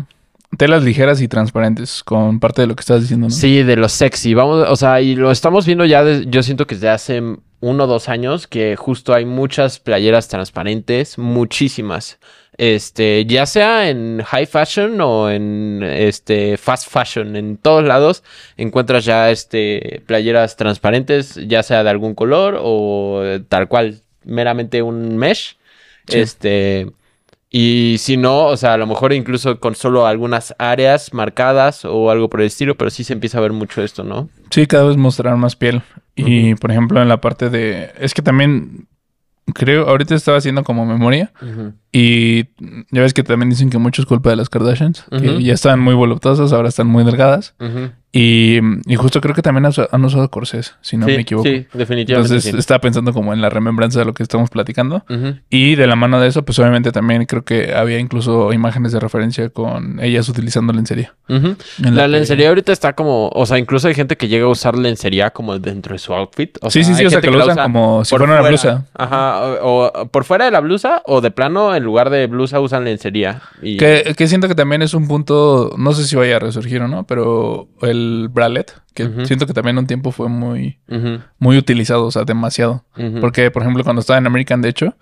telas 0.57 0.83
ligeras 0.83 1.21
y 1.21 1.27
transparentes, 1.27 2.03
con 2.03 2.39
parte 2.39 2.61
de 2.61 2.67
lo 2.67 2.75
que 2.75 2.81
estás 2.81 3.01
diciendo, 3.01 3.27
¿no? 3.27 3.31
Sí, 3.33 3.63
de 3.63 3.75
lo 3.75 3.87
sexy. 3.87 4.33
Vamos, 4.33 4.67
o 4.69 4.75
sea, 4.75 4.99
y 5.01 5.15
lo 5.15 5.31
estamos 5.31 5.65
viendo 5.65 5.85
ya, 5.85 6.03
de- 6.03 6.25
yo 6.27 6.43
siento 6.43 6.67
que 6.67 6.75
desde 6.75 6.89
hace 6.89 7.21
uno 7.61 7.83
o 7.83 7.87
dos 7.87 8.09
años 8.09 8.47
que 8.47 8.75
justo 8.75 9.13
hay 9.13 9.25
muchas 9.25 9.79
playeras 9.79 10.27
transparentes, 10.27 11.17
muchísimas. 11.17 12.19
Este, 12.57 13.25
ya 13.25 13.45
sea 13.45 13.89
en 13.89 14.21
high 14.21 14.45
fashion 14.45 14.99
o 14.99 15.29
en 15.29 15.81
este 15.81 16.57
fast 16.57 16.89
fashion, 16.91 17.37
en 17.37 17.55
todos 17.55 17.85
lados 17.85 18.21
encuentras 18.57 19.05
ya 19.05 19.31
este 19.31 20.03
playeras 20.05 20.57
transparentes, 20.57 21.35
ya 21.47 21.63
sea 21.63 21.85
de 21.85 21.89
algún 21.89 22.15
color 22.15 22.57
o 22.61 23.23
tal 23.47 23.69
cual, 23.69 24.01
meramente 24.25 24.81
un 24.81 25.15
mesh. 25.15 25.55
Sí. 26.07 26.19
Este, 26.19 26.91
y 27.51 27.95
si 27.99 28.17
no, 28.17 28.45
o 28.45 28.57
sea, 28.57 28.73
a 28.73 28.77
lo 28.77 28.87
mejor 28.87 29.13
incluso 29.13 29.59
con 29.59 29.75
solo 29.75 30.05
algunas 30.05 30.53
áreas 30.59 31.13
marcadas 31.13 31.85
o 31.85 32.11
algo 32.11 32.29
por 32.29 32.41
el 32.41 32.47
estilo, 32.47 32.75
pero 32.75 32.91
sí 32.91 33.03
se 33.03 33.13
empieza 33.13 33.37
a 33.39 33.41
ver 33.41 33.53
mucho 33.53 33.81
esto, 33.81 34.03
¿no? 34.03 34.29
Sí, 34.51 34.67
cada 34.67 34.85
vez 34.85 34.97
mostrar 34.97 35.35
más 35.37 35.55
piel. 35.55 35.81
Y, 36.15 36.55
por 36.55 36.69
ejemplo, 36.71 37.01
en 37.01 37.07
la 37.07 37.21
parte 37.21 37.49
de... 37.49 37.91
Es 37.99 38.13
que 38.13 38.21
también... 38.21 38.87
Creo, 39.55 39.87
ahorita 39.89 40.13
estaba 40.13 40.37
haciendo 40.37 40.63
como 40.63 40.85
memoria 40.85 41.31
y 41.91 42.43
ya 42.91 43.01
ves 43.01 43.15
que 43.15 43.23
también 43.23 43.49
dicen 43.49 43.71
que 43.71 43.79
mucho 43.79 44.03
es 44.03 44.05
culpa 44.05 44.29
de 44.29 44.35
las 44.35 44.47
Kardashians, 44.47 45.05
que 45.09 45.41
ya 45.41 45.53
están 45.53 45.79
muy 45.79 45.95
voluptuosas, 45.95 46.53
ahora 46.53 46.69
están 46.69 46.85
muy 46.85 47.03
delgadas. 47.03 47.55
Y, 48.11 48.59
y 48.87 48.95
justo 48.95 49.21
creo 49.21 49.35
que 49.35 49.41
también 49.41 49.65
han, 49.65 50.03
usado 50.05 50.29
corsés, 50.31 50.75
si 50.81 50.97
no 50.97 51.05
sí, 51.05 51.11
me 51.13 51.21
equivoco. 51.21 51.47
sí, 51.47 51.67
definitivamente 51.73 52.33
Entonces 52.33 52.51
sí. 52.51 52.57
estaba 52.57 52.79
pensando 52.81 53.13
como 53.13 53.33
en 53.33 53.41
la 53.41 53.49
remembranza 53.49 53.99
de 53.99 54.05
lo 54.05 54.13
que 54.13 54.23
estamos 54.23 54.49
platicando. 54.49 55.03
Y 55.49 55.75
de 55.75 55.85
la 55.87 55.95
mano 55.95 56.19
de 56.19 56.27
eso, 56.27 56.43
pues 56.43 56.57
obviamente 56.59 56.91
también 56.91 57.25
creo 57.25 57.43
que 57.43 57.73
había 57.75 57.99
incluso 57.99 58.51
imágenes 58.53 58.91
de 58.93 58.99
referencia 58.99 59.49
con 59.49 59.99
ellas 59.99 60.27
utilizando 60.29 60.73
lencería. 60.73 61.13
En 61.27 61.55
La 61.95 62.03
que- 62.03 62.07
lencería 62.07 62.49
ahorita 62.49 62.71
está 62.71 62.93
como, 62.93 63.29
o 63.29 63.45
sea, 63.45 63.59
incluso 63.59 63.87
hay 63.87 63.93
gente 63.93 64.17
que 64.17 64.27
llega 64.27 64.45
a 64.45 64.49
usar 64.49 64.75
lencería 64.77 65.29
como 65.29 65.59
dentro 65.59 65.93
de 65.93 65.99
su 65.99 66.13
outfit. 66.13 66.57
O 66.61 66.71
Sí, 66.71 66.83
sí, 66.83 66.95
sí, 66.95 67.05
o 67.05 67.09
sea, 67.11 67.21
gente 67.21 67.27
que 67.31 67.37
lo 67.37 67.43
usan 67.43 67.53
usa 67.53 67.63
como 67.63 68.03
si 68.05 68.09
fuera 68.09 68.25
una 68.25 68.33
fuera. 68.35 68.49
blusa. 68.49 68.85
Ajá, 68.95 69.39
o, 69.63 69.85
o 69.93 70.07
por 70.07 70.23
fuera 70.23 70.45
de 70.45 70.51
la 70.51 70.61
blusa 70.61 71.03
o 71.05 71.21
de 71.21 71.29
plano 71.31 71.75
en 71.75 71.83
lugar 71.83 72.09
de 72.09 72.25
blusa 72.27 72.59
usan 72.59 72.85
lencería. 72.85 73.41
Y... 73.61 73.77
Que, 73.77 74.15
que 74.17 74.27
siento 74.27 74.47
que 74.47 74.55
también 74.55 74.81
es 74.81 74.93
un 74.95 75.07
punto, 75.07 75.75
no 75.77 75.91
sé 75.93 76.05
si 76.05 76.15
vaya 76.15 76.37
a 76.37 76.39
resurgir 76.39 76.81
o 76.81 76.87
no, 76.87 77.05
pero 77.05 77.67
el 77.83 77.98
bralette, 78.31 78.73
que 78.93 79.05
Ujú. 79.05 79.25
siento 79.25 79.45
que 79.47 79.53
también 79.53 79.77
un 79.77 79.87
tiempo 79.87 80.11
fue 80.11 80.27
muy, 80.29 80.79
muy 81.37 81.57
utilizado, 81.57 82.05
o 82.05 82.11
sea, 82.11 82.23
demasiado. 82.23 82.83
Porque, 83.21 83.49
por 83.51 83.61
ejemplo, 83.63 83.83
cuando 83.83 84.01
estaba 84.01 84.17
en 84.19 84.27
American, 84.27 84.61
de 84.61 84.69
hecho, 84.69 84.95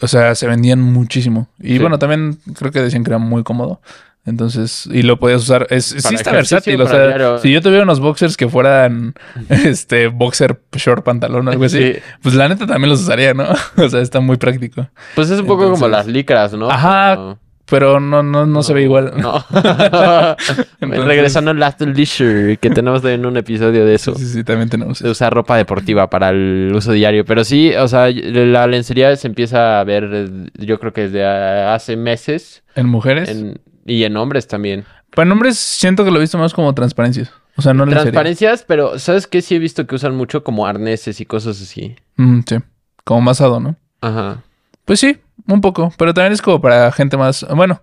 o 0.00 0.06
sea, 0.08 0.34
se 0.34 0.46
vendían 0.46 0.80
muchísimo. 0.80 1.48
Y 1.60 1.74
Sí. 1.74 1.78
bueno, 1.78 1.98
también 1.98 2.38
creo 2.56 2.70
que 2.72 2.80
decían 2.80 3.04
que 3.04 3.10
era 3.10 3.18
muy 3.18 3.42
cómodo. 3.42 3.80
Entonces, 4.24 4.88
y 4.92 5.02
lo 5.02 5.18
podías 5.18 5.42
usar. 5.42 5.66
Es, 5.70 5.84
sí 5.86 6.14
está 6.14 6.30
versátil. 6.30 6.80
O 6.80 6.86
sea, 6.86 7.38
si 7.38 7.50
yo 7.50 7.60
tuviera 7.60 7.82
unos 7.82 7.98
boxers 7.98 8.36
que 8.36 8.48
fueran 8.48 9.14
este 9.48 10.06
boxer 10.06 10.60
short 10.76 11.02
pantalón 11.04 11.48
o 11.48 11.50
algo 11.50 11.64
así, 11.64 11.94
Sí. 11.94 11.98
pues 12.22 12.36
la 12.36 12.48
neta 12.48 12.64
también 12.68 12.88
los 12.90 13.00
usaría, 13.02 13.34
¿no? 13.34 13.46
o 13.76 13.88
sea, 13.88 14.00
está 14.00 14.20
muy 14.20 14.36
práctico. 14.36 14.88
Pues 15.16 15.28
es 15.30 15.40
un 15.40 15.46
poco 15.46 15.68
como 15.70 15.88
las 15.88 16.06
licras, 16.06 16.52
¿no? 16.52 16.70
Ajá, 16.70 17.16
Como- 17.16 17.38
Pero 17.72 18.00
no, 18.00 18.22
no, 18.22 18.44
no, 18.44 18.62
se 18.62 18.74
ve 18.74 18.82
igual. 18.82 19.14
No. 19.16 19.42
Entonces- 20.80 21.04
Regresando 21.06 21.52
al 21.52 21.58
Last 21.58 21.80
Leisure, 21.80 22.58
que 22.58 22.68
tenemos 22.68 23.02
en 23.04 23.24
un 23.24 23.36
episodio 23.38 23.86
de 23.86 23.94
eso. 23.94 24.14
Sí, 24.14 24.26
sí, 24.26 24.32
sí, 24.34 24.44
también 24.44 24.68
tenemos 24.68 25.00
De 25.00 25.08
usar 25.08 25.32
ropa 25.32 25.56
deportiva 25.56 26.10
para 26.10 26.28
el 26.28 26.70
uso 26.74 26.92
diario. 26.92 27.24
Pero 27.24 27.44
sí, 27.44 27.72
o 27.74 27.88
sea, 27.88 28.10
la 28.10 28.66
lencería 28.66 29.16
se 29.16 29.26
empieza 29.26 29.80
a 29.80 29.84
ver, 29.84 30.26
yo 30.58 30.78
creo 30.78 30.92
que 30.92 31.08
desde 31.08 31.24
hace 31.24 31.96
meses. 31.96 32.62
En 32.74 32.86
mujeres. 32.88 33.28
en- 33.30 33.58
y 33.86 34.04
en 34.04 34.16
hombres 34.16 34.46
también. 34.46 34.84
Para 35.14 35.32
hombres 35.32 35.58
siento 35.58 36.04
que 36.04 36.10
lo 36.10 36.18
he 36.18 36.20
visto 36.20 36.38
más 36.38 36.52
como 36.54 36.72
transparencias. 36.74 37.32
O 37.56 37.62
sea, 37.62 37.72
no 37.74 37.84
lencería. 37.84 38.02
Transparencias, 38.12 38.64
pero 38.68 38.98
¿sabes 38.98 39.26
qué? 39.26 39.42
Sí 39.42 39.54
he 39.56 39.58
visto 39.58 39.86
que 39.86 39.94
usan 39.94 40.14
mucho 40.14 40.44
como 40.44 40.66
arneses 40.66 41.20
y 41.20 41.26
cosas 41.26 41.60
así. 41.60 41.96
Mm, 42.16 42.40
sí. 42.46 42.56
Como 43.04 43.22
masado, 43.22 43.60
¿no? 43.60 43.76
Ajá. 44.00 44.42
Pues 44.84 45.00
sí, 45.00 45.18
un 45.46 45.60
poco. 45.60 45.92
Pero 45.98 46.14
también 46.14 46.32
es 46.32 46.42
como 46.42 46.60
para 46.60 46.90
gente 46.92 47.16
más. 47.16 47.46
Bueno, 47.54 47.82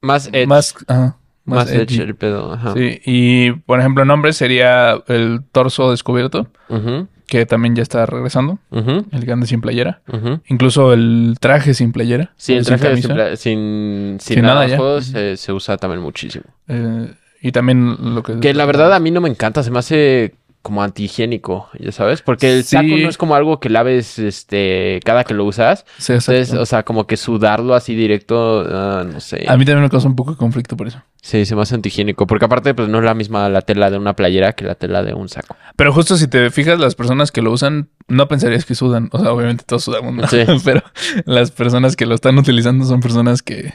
Más 0.00 0.28
edge. 0.32 0.46
más. 0.46 0.74
Ajá, 0.88 1.16
más 1.44 1.70
edge 1.70 1.94
edgy. 1.96 2.00
el 2.02 2.14
pedo. 2.14 2.52
Ajá. 2.52 2.74
Sí, 2.74 3.00
y 3.04 3.52
por 3.52 3.80
ejemplo, 3.80 4.02
en 4.02 4.10
hombres 4.10 4.36
sería 4.36 5.02
el 5.08 5.40
torso 5.52 5.90
descubierto, 5.90 6.48
Ujú, 6.68 7.08
que 7.26 7.46
también 7.46 7.74
ya 7.74 7.82
está 7.82 8.04
regresando. 8.06 8.58
ujú, 8.70 9.06
El 9.10 9.30
anda 9.30 9.46
sin 9.46 9.60
playera. 9.60 10.02
Incluso 10.48 10.92
el 10.92 11.36
traje 11.40 11.74
sin 11.74 11.92
playera. 11.92 12.32
Sí, 12.36 12.54
el 12.54 12.64
traje 12.66 12.96
sin, 12.96 13.10
sin, 13.36 14.16
sin 14.20 14.34
Sin 14.36 14.42
nada 14.42 14.66
nada 14.66 14.78
Ujú. 14.96 15.00
se, 15.02 15.36
se 15.36 15.52
usa 15.52 15.76
también 15.78 16.00
muchísimo. 16.02 16.44
Eh, 16.68 17.12
y 17.40 17.50
también 17.52 17.96
lo 18.14 18.22
que... 18.22 18.38
Que 18.38 18.54
la 18.54 18.64
verdad 18.66 18.92
a 18.94 19.00
mí 19.00 19.10
no 19.10 19.20
me 19.20 19.28
encanta, 19.28 19.62
se 19.64 19.70
me 19.72 19.78
hace 19.80 20.34
como 20.62 20.82
antihigiénico, 20.82 21.68
ya 21.78 21.90
sabes, 21.92 22.22
porque 22.22 22.52
el 22.54 22.62
Sí. 22.64 22.76
saco 22.76 22.86
no 22.88 23.08
es 23.08 23.18
como 23.18 23.34
algo 23.34 23.58
que 23.60 23.68
laves 23.68 24.18
este 24.18 25.00
cada 25.04 25.24
que 25.24 25.34
lo 25.34 25.44
usas. 25.44 25.84
Sí. 25.98 26.12
Entonces, 26.12 26.54
o 26.54 26.64
sea, 26.66 26.84
como 26.84 27.06
que 27.06 27.16
sudarlo 27.16 27.74
así 27.74 27.94
directo, 27.96 28.64
ah, 28.68 29.04
no 29.04 29.20
sé. 29.20 29.44
A 29.48 29.56
mí 29.56 29.64
también 29.64 29.82
me 29.82 29.90
causa 29.90 30.06
un 30.08 30.16
poco 30.16 30.30
de 30.32 30.36
conflicto 30.36 30.76
por 30.76 30.86
eso. 30.86 31.02
Sí, 31.20 31.44
se 31.44 31.54
me 31.54 31.62
hace 31.62 31.74
antihigiénico, 31.74 32.26
porque 32.26 32.44
aparte 32.46 32.74
pues 32.74 32.88
no 32.88 32.98
es 32.98 33.04
la 33.04 33.14
misma 33.14 33.48
la 33.48 33.62
tela 33.62 33.90
de 33.90 33.98
una 33.98 34.14
playera 34.14 34.52
que 34.54 34.64
la 34.64 34.74
tela 34.74 35.02
de 35.02 35.14
un 35.14 35.28
saco. 35.28 35.56
Pero 35.76 35.92
justo 35.92 36.16
si 36.16 36.26
te 36.28 36.50
fijas, 36.50 36.78
las 36.80 36.94
personas 36.94 37.30
que 37.32 37.42
lo 37.42 37.50
usan, 37.52 37.90
no 38.08 38.28
pensarías 38.28 38.64
que 38.64 38.74
sudan. 38.74 39.08
O 39.12 39.18
sea, 39.18 39.32
obviamente 39.32 39.64
todos 39.66 39.84
sudamos, 39.84 40.14
¿no? 40.14 40.26
Sí. 40.28 40.38
Pero 40.64 40.82
las 41.26 41.50
personas 41.50 41.96
que 41.96 42.06
lo 42.06 42.14
están 42.14 42.38
utilizando 42.38 42.84
son 42.84 43.00
personas 43.00 43.42
que, 43.42 43.72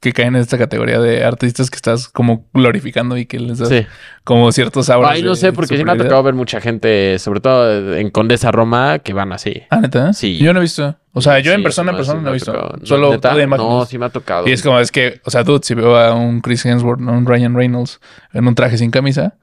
que 0.00 0.12
caen 0.14 0.34
en 0.34 0.40
esta 0.40 0.56
categoría 0.56 0.98
de 0.98 1.24
artistas 1.24 1.68
que 1.70 1.76
estás 1.76 2.08
como 2.08 2.46
glorificando 2.54 3.18
y 3.18 3.26
que 3.26 3.38
les 3.38 3.58
das 3.58 3.68
Sí. 3.68 3.86
como 4.24 4.50
ciertos 4.50 4.88
auras. 4.88 5.12
Ay, 5.12 5.22
no 5.22 5.34
sé, 5.34 5.52
porque 5.52 5.76
sí 5.76 5.84
me 5.84 5.92
ha 5.92 5.96
tocado 5.96 6.22
ver 6.22 6.32
mucha 6.34 6.58
gente, 6.60 7.18
sobre 7.18 7.40
todo 7.40 7.94
en 7.94 8.08
Condesa 8.10 8.50
Roma, 8.50 9.00
que 9.00 9.12
van 9.12 9.32
así. 9.32 9.62
Ah, 9.68 9.80
neta. 9.80 10.14
Sí. 10.14 10.38
Yo 10.38 10.54
no 10.54 10.60
he 10.60 10.62
visto. 10.62 10.96
O 11.12 11.20
sea, 11.20 11.38
yo 11.40 11.52
en 11.52 11.62
persona, 11.62 11.90
en 11.90 11.96
persona 11.98 12.18
sí 12.20 12.24
no 12.24 12.30
he 12.30 12.32
visto. 12.32 12.52
tocado. 12.52 12.78
Solo 12.84 13.10
¿Neta? 13.10 13.34
de. 13.34 13.46
No, 13.46 13.84
sí 13.84 13.98
me 13.98 14.06
ha 14.06 14.10
tocado. 14.10 14.48
Y 14.48 14.52
es 14.52 14.62
como, 14.62 14.78
es 14.80 14.90
que, 14.90 15.20
o 15.24 15.30
sea, 15.30 15.42
dude, 15.42 15.60
si 15.64 15.74
veo 15.74 15.96
a 15.96 16.14
un 16.14 16.40
Chris 16.40 16.64
Hemsworth, 16.64 17.00
a 17.06 17.10
un 17.12 17.26
Ryan 17.26 17.54
Reynolds 17.54 18.00
en 18.32 18.46
un 18.48 18.54
traje 18.54 18.78
sin 18.78 18.90
camisa, 18.90 19.34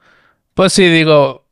pues 0.54 0.72
sí 0.72 0.88
digo, 0.88 1.46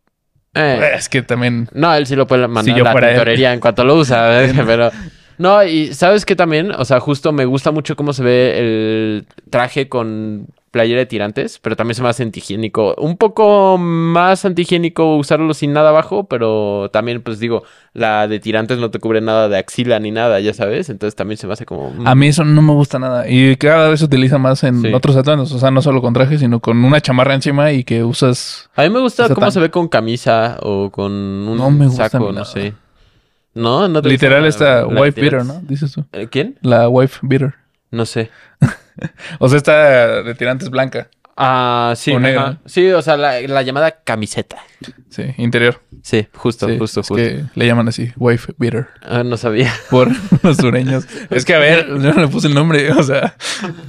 Eh, 0.55 0.93
es 0.97 1.09
que 1.09 1.23
también. 1.23 1.69
No, 1.75 1.95
él 1.95 2.07
sí 2.07 2.17
lo 2.17 2.27
puede 2.27 2.49
mandar 2.49 2.75
Si 2.75 2.81
a 2.81 2.83
la 2.83 2.93
tintorería 3.09 3.53
en 3.53 3.61
cuanto 3.61 3.85
lo 3.85 3.95
usa, 3.95 4.41
pero... 4.67 4.91
No, 5.39 5.63
y 5.65 5.93
¿sabes 5.95 6.25
qué 6.25 6.35
también? 6.37 6.71
O 6.73 6.85
sea, 6.85 7.01
justo 7.01 7.33
me 7.33 7.45
gusta 7.45 7.71
mucho 7.71 7.97
cómo 7.97 8.13
se 8.13 8.23
ve 8.23 8.59
el 8.59 9.27
traje 9.51 9.89
con 9.89 10.47
playera 10.71 10.99
de 11.01 11.07
tirantes, 11.07 11.59
pero 11.63 11.75
también 11.75 11.95
se 11.95 12.03
me 12.03 12.09
hace 12.11 12.23
antihigiénico. 12.23 12.95
Un 12.99 13.17
poco 13.17 13.79
más 13.79 14.45
antihigiénico 14.45 15.17
usarlo 15.17 15.55
sin 15.55 15.73
nada 15.73 15.89
abajo, 15.89 16.25
pero 16.25 16.91
también, 16.93 17.23
pues 17.23 17.39
digo, 17.39 17.63
la 17.95 18.29
de 18.29 18.41
tirantes 18.41 18.77
no 18.77 18.91
te 18.91 18.99
cubre 18.99 19.23
nada 19.23 19.49
de 19.49 19.57
axila 19.57 19.99
ni 20.01 20.11
nada, 20.11 20.39
ya 20.41 20.53
sabes. 20.53 20.91
Entonces 20.91 21.15
también 21.17 21.39
se 21.39 21.47
me 21.47 21.55
hace 21.55 21.65
como... 21.65 21.91
mm, 21.93 22.07
A 22.07 22.15
mí 22.15 22.27
eso 22.29 22.45
no 22.45 22.61
me 22.61 22.73
gusta 22.75 22.99
nada. 22.99 23.27
Y 23.27 23.57
cada 23.57 23.89
vez 23.89 24.01
se 24.01 24.05
utiliza 24.07 24.37
más 24.37 24.65
en 24.65 24.83
Sí. 24.83 24.93
otros 24.93 25.17
atuendos. 25.17 25.51
O 25.53 25.59
sea, 25.59 25.71
no 25.71 25.81
solo 25.81 26.03
con 26.03 26.13
traje, 26.13 26.37
sino 26.37 26.61
con 26.61 26.85
una 26.85 27.01
chamarra 27.01 27.33
encima 27.35 27.73
y 27.73 27.83
que 27.83 28.05
usas. 28.05 28.69
A 28.77 28.83
mí 28.83 28.91
me 28.91 29.01
gusta 29.01 29.29
cómo 29.29 29.41
tan- 29.47 29.53
se 29.53 29.61
ve 29.61 29.71
con 29.71 29.89
camisa 29.89 30.59
o 30.61 30.91
con 30.91 31.11
un 31.13 31.57
No 31.57 31.71
me 31.71 31.87
gusta 31.87 32.05
a 32.05 32.09
saco, 32.11 32.33
no 32.33 32.45
sé. 32.45 32.75
No, 33.57 33.89
no 33.89 34.03
te 34.03 34.11
Literal, 34.11 34.45
esta 34.45 34.83
la 34.83 34.95
de 34.95 35.01
wife 35.01 35.21
beater? 35.21 35.45
¿no? 35.45 35.61
Dices 35.63 35.91
tú. 35.91 36.05
Eh, 36.13 36.29
¿Quién? 36.31 36.59
La 36.61 36.89
wife 36.91 37.21
beater. 37.23 37.55
No 37.91 38.07
sé. 38.07 38.31
O 39.39 39.49
sea, 39.51 39.59
esta 39.59 40.23
de 40.23 40.35
tirantes 40.35 40.71
blanca. 40.71 41.11
Ah, 41.37 41.93
sí. 41.97 42.13
O 42.13 42.17
ajá. 42.17 42.27
negra. 42.27 42.59
Sí, 42.67 42.91
o 42.91 43.03
sea, 43.03 43.17
la, 43.17 43.41
la 43.43 43.63
llamada 43.63 44.01
camiseta. 44.03 44.57
Sí, 45.11 45.23
interior. 45.39 45.81
Sí, 46.03 46.27
justo, 46.35 46.69
Sí, 46.69 46.79
justo, 46.79 47.01
es 47.01 47.09
justo. 47.09 47.15
que 47.17 47.45
le 47.55 47.67
llaman 47.67 47.89
así, 47.89 48.13
wife 48.17 48.53
beater. 48.59 48.89
Ah, 49.03 49.23
no 49.25 49.37
sabía. 49.37 49.73
Por 49.91 50.11
los 50.45 50.57
sureños. 50.59 51.05
Es 51.31 51.45
que, 51.45 51.55
a 51.55 51.59
ver, 51.59 51.87
yo 51.89 52.13
no 52.13 52.21
le 52.21 52.29
puse 52.29 52.49
el 52.49 52.55
nombre, 52.55 52.93
o 52.93 53.03
sea, 53.03 53.35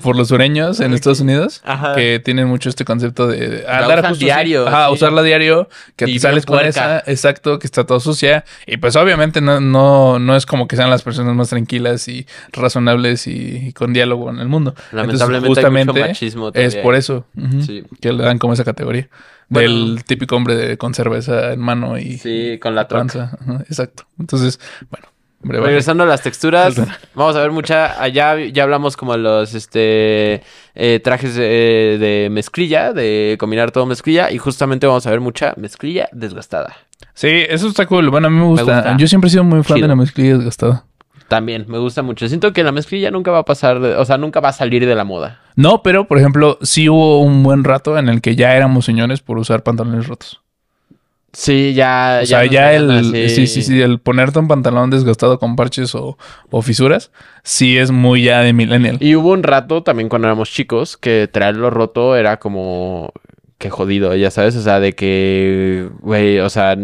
por 0.01 0.15
los 0.15 0.29
sureños 0.29 0.79
en 0.79 0.93
Estados 0.93 1.19
Unidos, 1.19 1.61
Ajá. 1.65 1.95
que 1.95 2.19
tienen 2.23 2.47
mucho 2.47 2.69
este 2.69 2.85
concepto 2.85 3.27
de 3.27 3.65
así. 3.67 4.23
diario, 4.25 4.67
Ajá, 4.67 4.87
sí. 4.87 4.93
usarla 4.93 5.21
diario, 5.21 5.69
que 5.95 6.09
Y 6.09 6.19
sales 6.19 6.45
con 6.45 6.65
esa, 6.65 6.99
exacto, 7.05 7.59
que 7.59 7.67
está 7.67 7.85
todo 7.85 7.99
sucia. 7.99 8.45
Y 8.65 8.77
pues 8.77 8.95
obviamente 8.95 9.41
no, 9.41 9.59
no, 9.59 10.17
no 10.17 10.35
es 10.35 10.45
como 10.45 10.67
que 10.67 10.75
sean 10.75 10.89
las 10.89 11.03
personas 11.03 11.35
más 11.35 11.49
tranquilas 11.49 12.07
y 12.07 12.25
razonables 12.53 13.27
y, 13.27 13.67
y 13.67 13.73
con 13.73 13.93
diálogo 13.93 14.29
en 14.29 14.39
el 14.39 14.47
mundo. 14.47 14.73
Lamentablemente 14.91 15.59
hay 15.65 15.85
mucho 15.85 15.93
machismo 15.99 16.51
es 16.53 16.75
por 16.77 16.95
eso 16.95 17.25
Sí. 17.61 17.83
que 18.01 18.11
le 18.13 18.23
dan 18.23 18.37
como 18.39 18.53
esa 18.53 18.63
categoría. 18.63 19.09
Bueno. 19.49 19.69
del 19.69 20.03
típico 20.03 20.35
hombre 20.35 20.55
de, 20.55 20.77
con 20.77 20.93
cerveza 20.93 21.53
en 21.53 21.59
mano 21.61 21.97
y 21.97 22.17
Sí, 22.17 22.59
con 22.61 22.75
la 22.75 22.87
panza. 22.87 23.37
Exacto. 23.69 24.03
Entonces, 24.19 24.59
bueno. 24.89 25.07
Regresando 25.43 26.03
a 26.03 26.07
las 26.07 26.23
texturas, 26.23 26.75
vamos 27.13 27.35
a 27.35 27.41
ver 27.41 27.51
mucha. 27.51 28.01
Allá 28.01 28.37
ya 28.45 28.63
hablamos 28.63 28.97
como 28.97 29.15
los 29.15 29.53
este 29.53 30.41
eh, 30.73 30.99
trajes 31.03 31.35
de, 31.35 31.97
de 31.99 32.29
mezclilla, 32.31 32.91
de 32.91 33.37
combinar 33.39 33.71
todo 33.71 33.85
mezclilla, 33.85 34.31
y 34.31 34.39
justamente 34.39 34.87
vamos 34.87 35.05
a 35.05 35.11
ver 35.11 35.21
mucha 35.21 35.53
mezclilla 35.55 36.09
desgastada. 36.11 36.75
Sí, 37.13 37.29
eso 37.47 37.67
está 37.67 37.85
cool. 37.85 38.09
Bueno, 38.09 38.27
a 38.27 38.29
mí 38.31 38.37
me 38.37 38.45
gusta. 38.45 38.63
gusta. 38.63 38.97
Yo 38.97 39.07
siempre 39.07 39.27
he 39.27 39.31
sido 39.31 39.43
muy 39.43 39.63
fan 39.63 39.75
Chido. 39.77 39.87
de 39.87 39.89
la 39.89 39.95
mezclilla 39.95 40.35
desgastada. 40.37 40.85
También 41.27 41.65
me 41.67 41.77
gusta 41.77 42.03
mucho. 42.03 42.27
Siento 42.27 42.53
que 42.53 42.63
la 42.63 42.71
mezclilla 42.71 43.11
nunca 43.11 43.31
va 43.31 43.39
a 43.39 43.45
pasar, 43.45 43.77
o 43.77 44.05
sea, 44.05 44.17
nunca 44.17 44.39
va 44.39 44.49
a 44.49 44.53
salir 44.53 44.85
de 44.85 44.95
la 44.95 45.03
moda. 45.03 45.41
No, 45.55 45.83
pero 45.83 46.07
por 46.07 46.17
ejemplo, 46.17 46.57
sí 46.61 46.87
hubo 46.87 47.21
un 47.21 47.43
buen 47.43 47.63
rato 47.63 47.97
en 47.97 48.09
el 48.09 48.21
que 48.21 48.35
ya 48.35 48.55
éramos 48.55 48.85
señores 48.85 49.21
por 49.21 49.37
usar 49.37 49.63
pantalones 49.63 50.07
rotos. 50.07 50.41
Sí, 51.33 51.73
ya. 51.73 52.21
O 52.23 52.25
sea, 52.25 52.45
ya 52.45 52.73
el. 52.73 52.89
así. 52.89 53.29
Sí, 53.29 53.47
sí, 53.47 53.61
sí. 53.61 53.81
El 53.81 53.99
ponerte 53.99 54.39
un 54.39 54.47
pantalón 54.47 54.89
desgastado 54.89 55.37
con 55.37 55.55
parches 55.55 55.93
o, 55.93 56.17
o 56.49 56.61
fisuras, 56.61 57.11
sí 57.43 57.77
es 57.77 57.91
muy 57.91 58.23
ya 58.23 58.39
de 58.39 58.53
millennial. 58.53 58.97
Y 59.01 59.15
hubo 59.15 59.33
un 59.33 59.43
rato 59.43 59.83
también 59.83 60.09
cuando 60.09 60.27
éramos 60.27 60.49
chicos 60.49 60.97
que 60.97 61.29
traerlo 61.31 61.69
roto 61.69 62.15
era 62.15 62.37
como. 62.37 63.11
Que 63.57 63.71
jodido, 63.71 64.13
ya 64.15 64.29
sabes, 64.29 64.55
o 64.55 64.61
sea, 64.61 64.79
de 64.79 64.93
que, 64.93 65.89
güey, 66.01 66.39
o 66.39 66.49
sea, 66.49 66.77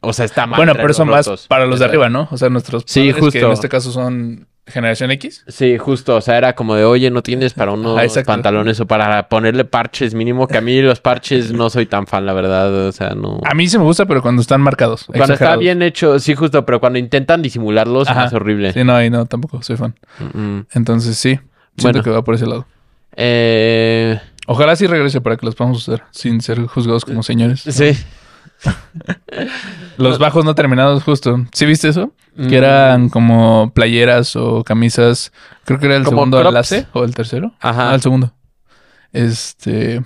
o 0.00 0.12
sea, 0.12 0.24
está 0.24 0.46
mal. 0.46 0.56
bueno, 0.58 0.72
pero 0.76 0.94
son 0.94 1.08
más 1.08 1.46
para 1.48 1.66
los 1.66 1.80
de 1.80 1.84
arriba, 1.86 2.08
¿no? 2.08 2.28
O 2.30 2.36
sea, 2.36 2.48
nuestros 2.48 2.84
Sí, 2.86 3.00
padres, 3.00 3.14
que 3.16 3.20
justo. 3.22 3.46
en 3.46 3.52
este 3.52 3.68
caso 3.68 3.90
son 3.90 4.46
generación 4.68 5.10
X. 5.12 5.44
Sí, 5.48 5.78
justo, 5.78 6.14
o 6.16 6.20
sea, 6.20 6.38
era 6.38 6.54
como 6.54 6.76
de, 6.76 6.84
oye, 6.84 7.10
no 7.10 7.22
tienes 7.24 7.54
para 7.54 7.72
unos 7.72 7.98
Ah, 8.16 8.22
pantalones 8.24 8.78
o 8.78 8.86
para 8.86 9.28
ponerle 9.28 9.64
parches 9.64 10.14
mínimo, 10.14 10.46
que 10.46 10.58
a 10.58 10.60
mí 10.60 10.80
los 10.80 11.00
parches 11.00 11.50
no 11.52 11.70
soy 11.70 11.86
tan 11.86 12.06
fan, 12.06 12.24
la 12.24 12.32
verdad, 12.34 12.72
o 12.86 12.92
sea, 12.92 13.10
no. 13.10 13.40
A 13.44 13.54
mí 13.54 13.66
sí 13.68 13.76
me 13.76 13.82
gusta, 13.84 14.06
pero 14.06 14.22
cuando 14.22 14.42
están 14.42 14.60
marcados. 14.60 15.06
Cuando 15.06 15.34
está 15.34 15.56
bien 15.56 15.82
hecho, 15.82 16.20
sí, 16.20 16.36
justo, 16.36 16.64
pero 16.64 16.78
cuando 16.78 17.00
intentan 17.00 17.42
disimularlos 17.42 18.08
Ajá. 18.08 18.26
es 18.26 18.32
horrible. 18.32 18.72
Sí, 18.72 18.84
no, 18.84 19.02
y 19.02 19.10
no, 19.10 19.26
tampoco 19.26 19.60
soy 19.62 19.76
fan. 19.76 19.94
Mm, 20.20 20.38
mm. 20.40 20.66
Entonces 20.74 21.16
sí, 21.16 21.30
siento 21.76 21.98
Bueno. 21.98 22.02
que 22.04 22.10
va 22.10 22.22
por 22.22 22.36
ese 22.36 22.46
lado. 22.46 22.64
Eh, 23.16 24.20
Ojalá 24.46 24.76
sí 24.76 24.86
regrese 24.86 25.20
para 25.20 25.36
que 25.36 25.44
los 25.46 25.54
podamos 25.54 25.86
usar 25.86 26.06
sin 26.12 26.40
ser 26.40 26.66
juzgados 26.66 27.04
como 27.04 27.22
señores. 27.22 27.60
sí. 27.68 27.92
Los 29.98 30.18
bajos 30.18 30.44
no 30.44 30.54
terminados, 30.54 31.02
justo. 31.02 31.44
¿Sí 31.52 31.66
viste 31.66 31.88
eso? 31.88 32.12
Mm. 32.36 32.48
Que 32.48 32.56
eran 32.56 33.08
como 33.10 33.70
playeras 33.74 34.34
o 34.36 34.64
camisas. 34.64 35.32
Creo 35.64 35.78
que 35.78 35.86
era 35.86 35.96
el 35.96 36.04
Como 36.04 36.18
segundo 36.18 36.38
crops. 36.38 36.48
enlace 36.72 36.86
o 36.92 37.04
el 37.04 37.14
tercero. 37.14 37.52
Ajá. 37.60 37.90
Ah, 37.90 37.94
el 37.94 38.00
segundo. 38.00 38.32
Este. 39.12 40.02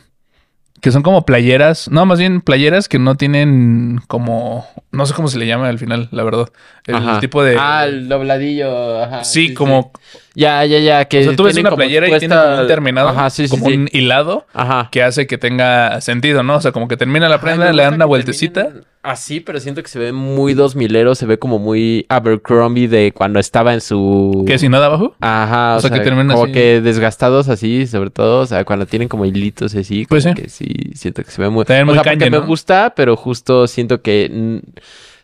Que 0.80 0.90
son 0.90 1.02
como 1.02 1.24
playeras. 1.26 1.88
No, 1.90 2.06
más 2.06 2.18
bien 2.18 2.40
playeras 2.40 2.88
que 2.88 2.98
no 2.98 3.14
tienen 3.16 4.00
como. 4.08 4.66
No 4.92 5.06
sé 5.06 5.14
cómo 5.14 5.28
se 5.28 5.38
le 5.38 5.46
llama 5.46 5.68
al 5.68 5.78
final, 5.78 6.08
la 6.10 6.24
verdad. 6.24 6.48
El 6.84 6.96
Ajá. 6.96 7.20
tipo 7.20 7.44
de. 7.44 7.56
Ah, 7.58 7.84
el 7.86 8.08
dobladillo, 8.08 9.02
ajá. 9.02 9.22
sí, 9.24 9.54
como. 9.54 9.92
Ya, 10.34 10.64
ya, 10.64 10.78
ya, 10.78 11.04
que 11.04 11.20
O 11.20 11.22
sea, 11.24 11.36
tú 11.36 11.44
ves 11.44 11.56
una 11.56 11.70
playera 11.72 12.08
y 12.08 12.18
tiene 12.18 12.34
como 12.34 12.60
un 12.62 12.66
terminado. 12.66 13.08
Ajá, 13.08 13.30
sí, 13.30 13.44
sí, 13.44 13.50
como 13.50 13.66
sí. 13.68 13.74
un 13.76 13.88
hilado. 13.92 14.46
Ajá. 14.52 14.88
que 14.90 15.02
hace 15.02 15.26
que 15.26 15.38
tenga 15.38 16.00
sentido, 16.00 16.42
¿no? 16.42 16.56
O 16.56 16.60
sea, 16.60 16.72
como 16.72 16.88
que 16.88 16.96
termina 16.96 17.28
la 17.28 17.40
prenda, 17.40 17.72
le 17.72 17.82
dan 17.82 17.94
una 17.94 18.04
vueltecita. 18.06 18.62
terminen 18.62 18.90
Así, 19.02 19.40
pero 19.40 19.58
siento 19.60 19.82
que 19.82 19.88
se 19.88 19.98
ve 19.98 20.12
muy 20.12 20.52
dos 20.52 20.76
milero, 20.76 21.14
se 21.14 21.24
ve 21.24 21.38
como 21.38 21.58
muy 21.58 22.04
Abercrombie 22.10 22.86
de 22.86 23.12
cuando 23.12 23.40
estaba 23.40 23.72
en 23.72 23.80
su... 23.80 24.44
Que 24.46 24.58
sin 24.58 24.72
nada 24.72 24.86
abajo. 24.86 25.16
Ajá, 25.20 25.76
o, 25.76 25.78
O 25.78 25.80
sea, 25.80 25.90
que 25.90 26.00
termina 26.00 26.34
como 26.34 26.44
así. 26.44 26.52
que 26.52 26.82
desgastados 26.82 27.48
así, 27.48 27.86
sobre 27.86 28.10
todo, 28.10 28.40
o 28.42 28.46
sea, 28.46 28.62
cuando 28.66 28.84
tienen 28.84 29.08
como 29.08 29.24
hilitos 29.24 29.74
así, 29.74 30.04
Pues 30.06 30.24
como 30.24 30.36
sí. 30.36 30.42
que 30.42 30.48
sí, 30.50 30.66
siento 30.94 31.24
que 31.24 31.30
se 31.30 31.40
ve 31.40 31.48
muy... 31.48 31.64
También 31.64 31.88
o 31.88 31.94
muy 31.94 32.04
sea, 32.04 32.30
me 32.30 32.38
gusta, 32.40 32.92
pero 32.94 33.16
justo 33.16 33.66
siento 33.66 34.02
que 34.02 34.60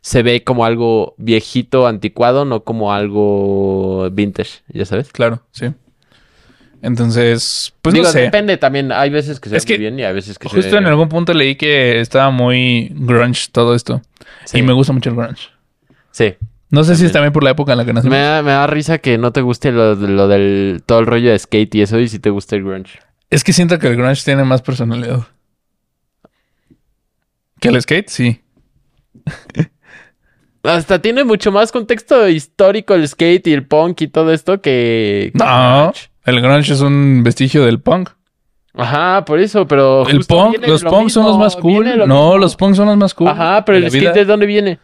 se 0.00 0.22
ve 0.22 0.44
como 0.44 0.64
algo 0.64 1.14
viejito, 1.18 1.86
anticuado, 1.86 2.44
no 2.44 2.64
como 2.64 2.92
algo 2.92 4.08
vintage, 4.10 4.62
¿ya 4.68 4.84
sabes? 4.84 5.10
Claro, 5.12 5.42
sí. 5.50 5.66
Entonces, 6.82 7.74
pues 7.82 7.94
Digo, 7.94 8.06
no 8.06 8.12
sé. 8.12 8.20
depende 8.20 8.56
también, 8.58 8.92
hay 8.92 9.10
veces 9.10 9.40
que 9.40 9.48
se 9.48 9.56
ve 9.56 9.62
muy 9.66 9.78
bien 9.78 9.98
y 9.98 10.04
hay 10.04 10.14
veces 10.14 10.38
que 10.38 10.48
se 10.48 10.56
Justo 10.56 10.76
en 10.76 10.86
algún 10.86 11.08
punto 11.08 11.34
leí 11.34 11.56
que 11.56 12.00
estaba 12.00 12.30
muy 12.30 12.92
grunge 12.94 13.48
todo 13.50 13.74
esto. 13.74 14.02
Sí. 14.44 14.58
Y 14.58 14.62
me 14.62 14.72
gusta 14.72 14.92
mucho 14.92 15.10
el 15.10 15.16
grunge. 15.16 15.48
Sí. 16.12 16.34
No 16.70 16.84
sé 16.84 16.96
si 16.96 17.06
es 17.06 17.12
también 17.12 17.32
por 17.32 17.42
la 17.42 17.50
época 17.50 17.72
en 17.72 17.78
la 17.78 17.84
que 17.84 17.92
nací. 17.92 18.08
Me 18.08 18.18
da, 18.18 18.42
me 18.42 18.50
da 18.50 18.66
risa 18.66 18.98
que 18.98 19.18
no 19.18 19.32
te 19.32 19.40
guste 19.40 19.72
lo, 19.72 19.94
lo 19.94 20.28
del 20.28 20.82
todo 20.84 20.98
el 20.98 21.06
rollo 21.06 21.30
de 21.30 21.38
skate 21.38 21.74
y 21.76 21.82
eso, 21.82 21.98
y 21.98 22.08
si 22.08 22.18
te 22.18 22.30
gusta 22.30 22.56
el 22.56 22.64
grunge. 22.64 22.98
Es 23.30 23.42
que 23.42 23.52
siento 23.52 23.78
que 23.78 23.88
el 23.88 23.96
grunge 23.96 24.22
tiene 24.24 24.44
más 24.44 24.62
personalidad. 24.62 25.26
¿Que 27.60 27.68
el 27.68 27.80
skate? 27.80 28.08
Sí. 28.08 28.40
Hasta 30.62 31.00
tiene 31.00 31.22
mucho 31.24 31.52
más 31.52 31.70
contexto 31.70 32.28
histórico 32.28 32.94
el 32.94 33.06
skate 33.06 33.46
y 33.46 33.52
el 33.52 33.66
punk 33.66 34.02
y 34.02 34.08
todo 34.08 34.32
esto 34.32 34.60
que. 34.60 35.30
No. 35.34 35.92
El 36.24 36.40
grunge 36.40 36.72
es 36.72 36.80
un 36.80 37.22
vestigio 37.22 37.64
del 37.64 37.80
punk. 37.80 38.10
Ajá, 38.74 39.24
por 39.24 39.38
eso, 39.38 39.66
pero. 39.66 40.06
El 40.08 40.24
punk, 40.24 40.58
los 40.66 40.82
lo 40.82 40.90
punks 40.90 41.12
son 41.12 41.24
los 41.24 41.38
más 41.38 41.56
cool. 41.56 41.84
lo 41.96 42.06
No, 42.06 42.24
mismo. 42.24 42.38
los 42.38 42.56
punks 42.56 42.76
son 42.76 42.86
los 42.88 42.96
más 42.96 43.14
cool. 43.14 43.28
Ajá, 43.28 43.64
pero 43.64 43.78
el 43.78 43.88
skate 43.88 44.00
vida. 44.00 44.12
de 44.12 44.24
dónde 44.24 44.46
viene? 44.46 44.78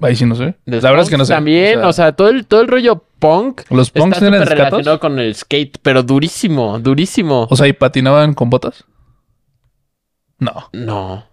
Ahí 0.00 0.14
sí 0.14 0.24
no 0.26 0.36
sé. 0.36 0.54
La 0.64 0.78
verdad 0.78 1.00
es 1.00 1.10
que 1.10 1.16
no 1.16 1.24
sé. 1.24 1.32
También, 1.32 1.82
o 1.82 1.92
sea, 1.92 2.12
todo, 2.12 2.28
el, 2.28 2.46
todo 2.46 2.60
el 2.60 2.68
rollo 2.68 3.04
punk. 3.18 3.62
los 3.70 3.90
punks 3.90 4.22
eran 4.22 4.46
relacionado 4.46 5.00
con 5.00 5.18
el 5.18 5.34
skate, 5.34 5.78
pero 5.82 6.02
durísimo, 6.02 6.78
durísimo. 6.78 7.48
O 7.50 7.56
sea, 7.56 7.66
¿y 7.66 7.72
patinaban 7.72 8.34
con 8.34 8.48
botas? 8.50 8.84
No. 10.38 10.68
no. 10.72 11.27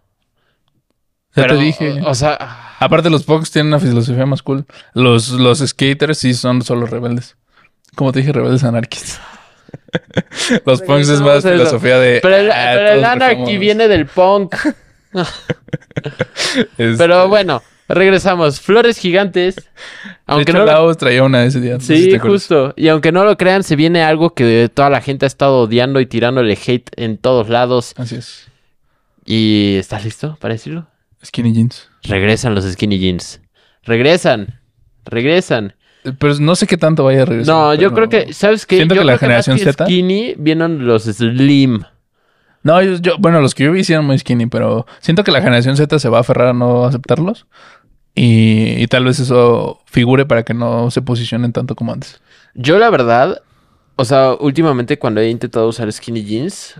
Ya 1.35 1.43
Pero, 1.43 1.57
te 1.57 1.63
dije. 1.63 2.01
O 2.05 2.15
sea. 2.15 2.75
Aparte, 2.79 3.09
los 3.09 3.23
punks 3.23 3.51
tienen 3.51 3.67
una 3.67 3.79
filosofía 3.79 4.25
más 4.25 4.41
cool. 4.43 4.65
Los, 4.93 5.29
los 5.31 5.59
skaters 5.59 6.17
sí 6.17 6.33
son 6.33 6.61
solo 6.61 6.85
rebeldes. 6.85 7.35
Como 7.95 8.11
te 8.11 8.19
dije, 8.19 8.31
rebeldes 8.33 8.63
anarquistas. 8.63 9.21
los 10.65 10.81
punks 10.81 11.09
es 11.09 11.21
más 11.21 11.37
eso. 11.39 11.49
filosofía 11.51 11.97
de. 11.99 12.19
Pero 12.21 12.35
el, 12.35 12.51
ah, 12.51 12.71
pero 12.73 12.87
el 12.89 12.99
todos 13.01 13.13
anarchy 13.13 13.39
cogemos. 13.41 13.59
viene 13.59 13.87
del 13.87 14.05
punk. 14.07 14.55
Este, 16.77 16.95
Pero 16.97 17.27
bueno, 17.27 17.61
regresamos. 17.87 18.59
Flores 18.61 18.97
gigantes. 18.97 19.55
de 19.55 19.63
Aunque 20.27 20.51
hecho, 20.51 20.65
no 20.65 20.85
lo- 20.87 20.95
traía 20.95 21.23
una 21.23 21.43
ese 21.45 21.59
día. 21.61 21.75
no 21.75 21.79
sé 21.79 21.97
si 21.97 22.11
Sí, 22.11 22.19
justo. 22.19 22.73
Y 22.75 22.87
aunque 22.89 23.11
no 23.11 23.23
lo 23.25 23.37
crean, 23.37 23.63
se 23.63 23.75
viene 23.75 24.03
algo 24.03 24.33
que 24.33 24.69
toda 24.73 24.89
la 24.89 25.01
gente 25.01 25.25
ha 25.25 25.27
estado 25.27 25.59
odiando 25.61 25.99
y 25.99 26.05
tirándole 26.05 26.57
hate 26.65 26.89
en 26.97 27.17
todos 27.17 27.49
lados. 27.49 27.93
Así 27.97 28.15
es. 28.15 28.47
¿Y 29.25 29.75
estás 29.79 30.03
listo 30.05 30.37
para 30.39 30.53
decirlo? 30.53 30.87
Skinny 31.25 31.53
jeans. 31.53 31.89
Regresan 32.03 32.55
los 32.55 32.65
skinny 32.65 32.99
jeans. 32.99 33.41
Regresan. 33.83 34.59
Regresan. 35.05 35.73
Eh, 36.03 36.11
Pero 36.17 36.35
no 36.39 36.55
sé 36.55 36.67
qué 36.67 36.77
tanto 36.77 37.03
vaya 37.03 37.23
a 37.23 37.25
regresar. 37.25 37.53
No, 37.55 37.73
yo 37.73 37.93
creo 37.93 38.09
que, 38.09 38.33
¿sabes 38.33 38.65
qué? 38.65 38.77
Siento 38.77 38.95
Yo 38.95 39.01
que 39.01 39.05
la 39.05 39.13
creo 39.13 39.19
generación 39.29 39.57
que 39.57 39.63
Z- 39.65 39.85
skinny 39.85 40.35
vienen 40.37 40.85
los 40.87 41.03
slim. 41.03 41.81
No, 42.63 42.81
yo, 42.81 42.95
yo- 42.97 43.17
bueno, 43.19 43.41
los 43.41 43.53
que 43.53 43.63
yo 43.65 43.71
vi 43.71 43.81
eran 43.89 44.05
muy 44.05 44.17
skinny, 44.17 44.47
pero 44.47 44.85
siento 44.99 45.23
que 45.23 45.31
la 45.31 45.41
generación 45.41 45.77
Z 45.77 45.99
se 45.99 46.09
va 46.09 46.17
a 46.17 46.21
aferrar 46.21 46.47
a 46.49 46.53
no 46.53 46.85
aceptarlos. 46.85 47.45
Y, 48.15 48.81
y 48.81 48.87
tal 48.87 49.03
vez 49.05 49.19
eso 49.19 49.81
figure 49.85 50.25
para 50.25 50.43
que 50.43 50.53
no 50.53 50.89
se 50.89 51.01
posicionen 51.01 51.51
tanto 51.53 51.75
como 51.75 51.91
antes. 51.93 52.21
Yo 52.53 52.79
la 52.79 52.89
verdad, 52.89 53.41
o 53.97 54.05
sea, 54.05 54.33
últimamente 54.39 54.97
cuando 54.97 55.21
he 55.21 55.29
intentado 55.29 55.67
usar 55.67 55.91
skinny 55.91 56.23
jeans, 56.23 56.75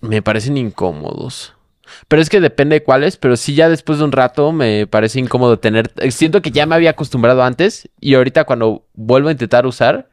me 0.00 0.22
parecen 0.22 0.56
incómodos. 0.56 1.54
Pero 2.08 2.22
es 2.22 2.28
que 2.28 2.40
depende 2.40 2.74
de 2.76 2.82
cuáles, 2.82 3.16
pero 3.16 3.36
sí 3.36 3.54
ya 3.54 3.68
después 3.68 3.98
de 3.98 4.04
un 4.04 4.12
rato 4.12 4.52
me 4.52 4.86
parece 4.86 5.20
incómodo 5.20 5.58
tener... 5.58 5.90
eh, 5.96 6.10
Siento 6.10 6.42
que 6.42 6.50
ya 6.50 6.66
me 6.66 6.74
había 6.74 6.90
acostumbrado 6.90 7.42
antes 7.42 7.88
y 8.00 8.14
ahorita 8.14 8.44
cuando 8.44 8.84
vuelvo 8.94 9.28
a 9.28 9.32
intentar 9.32 9.66
usar, 9.66 10.08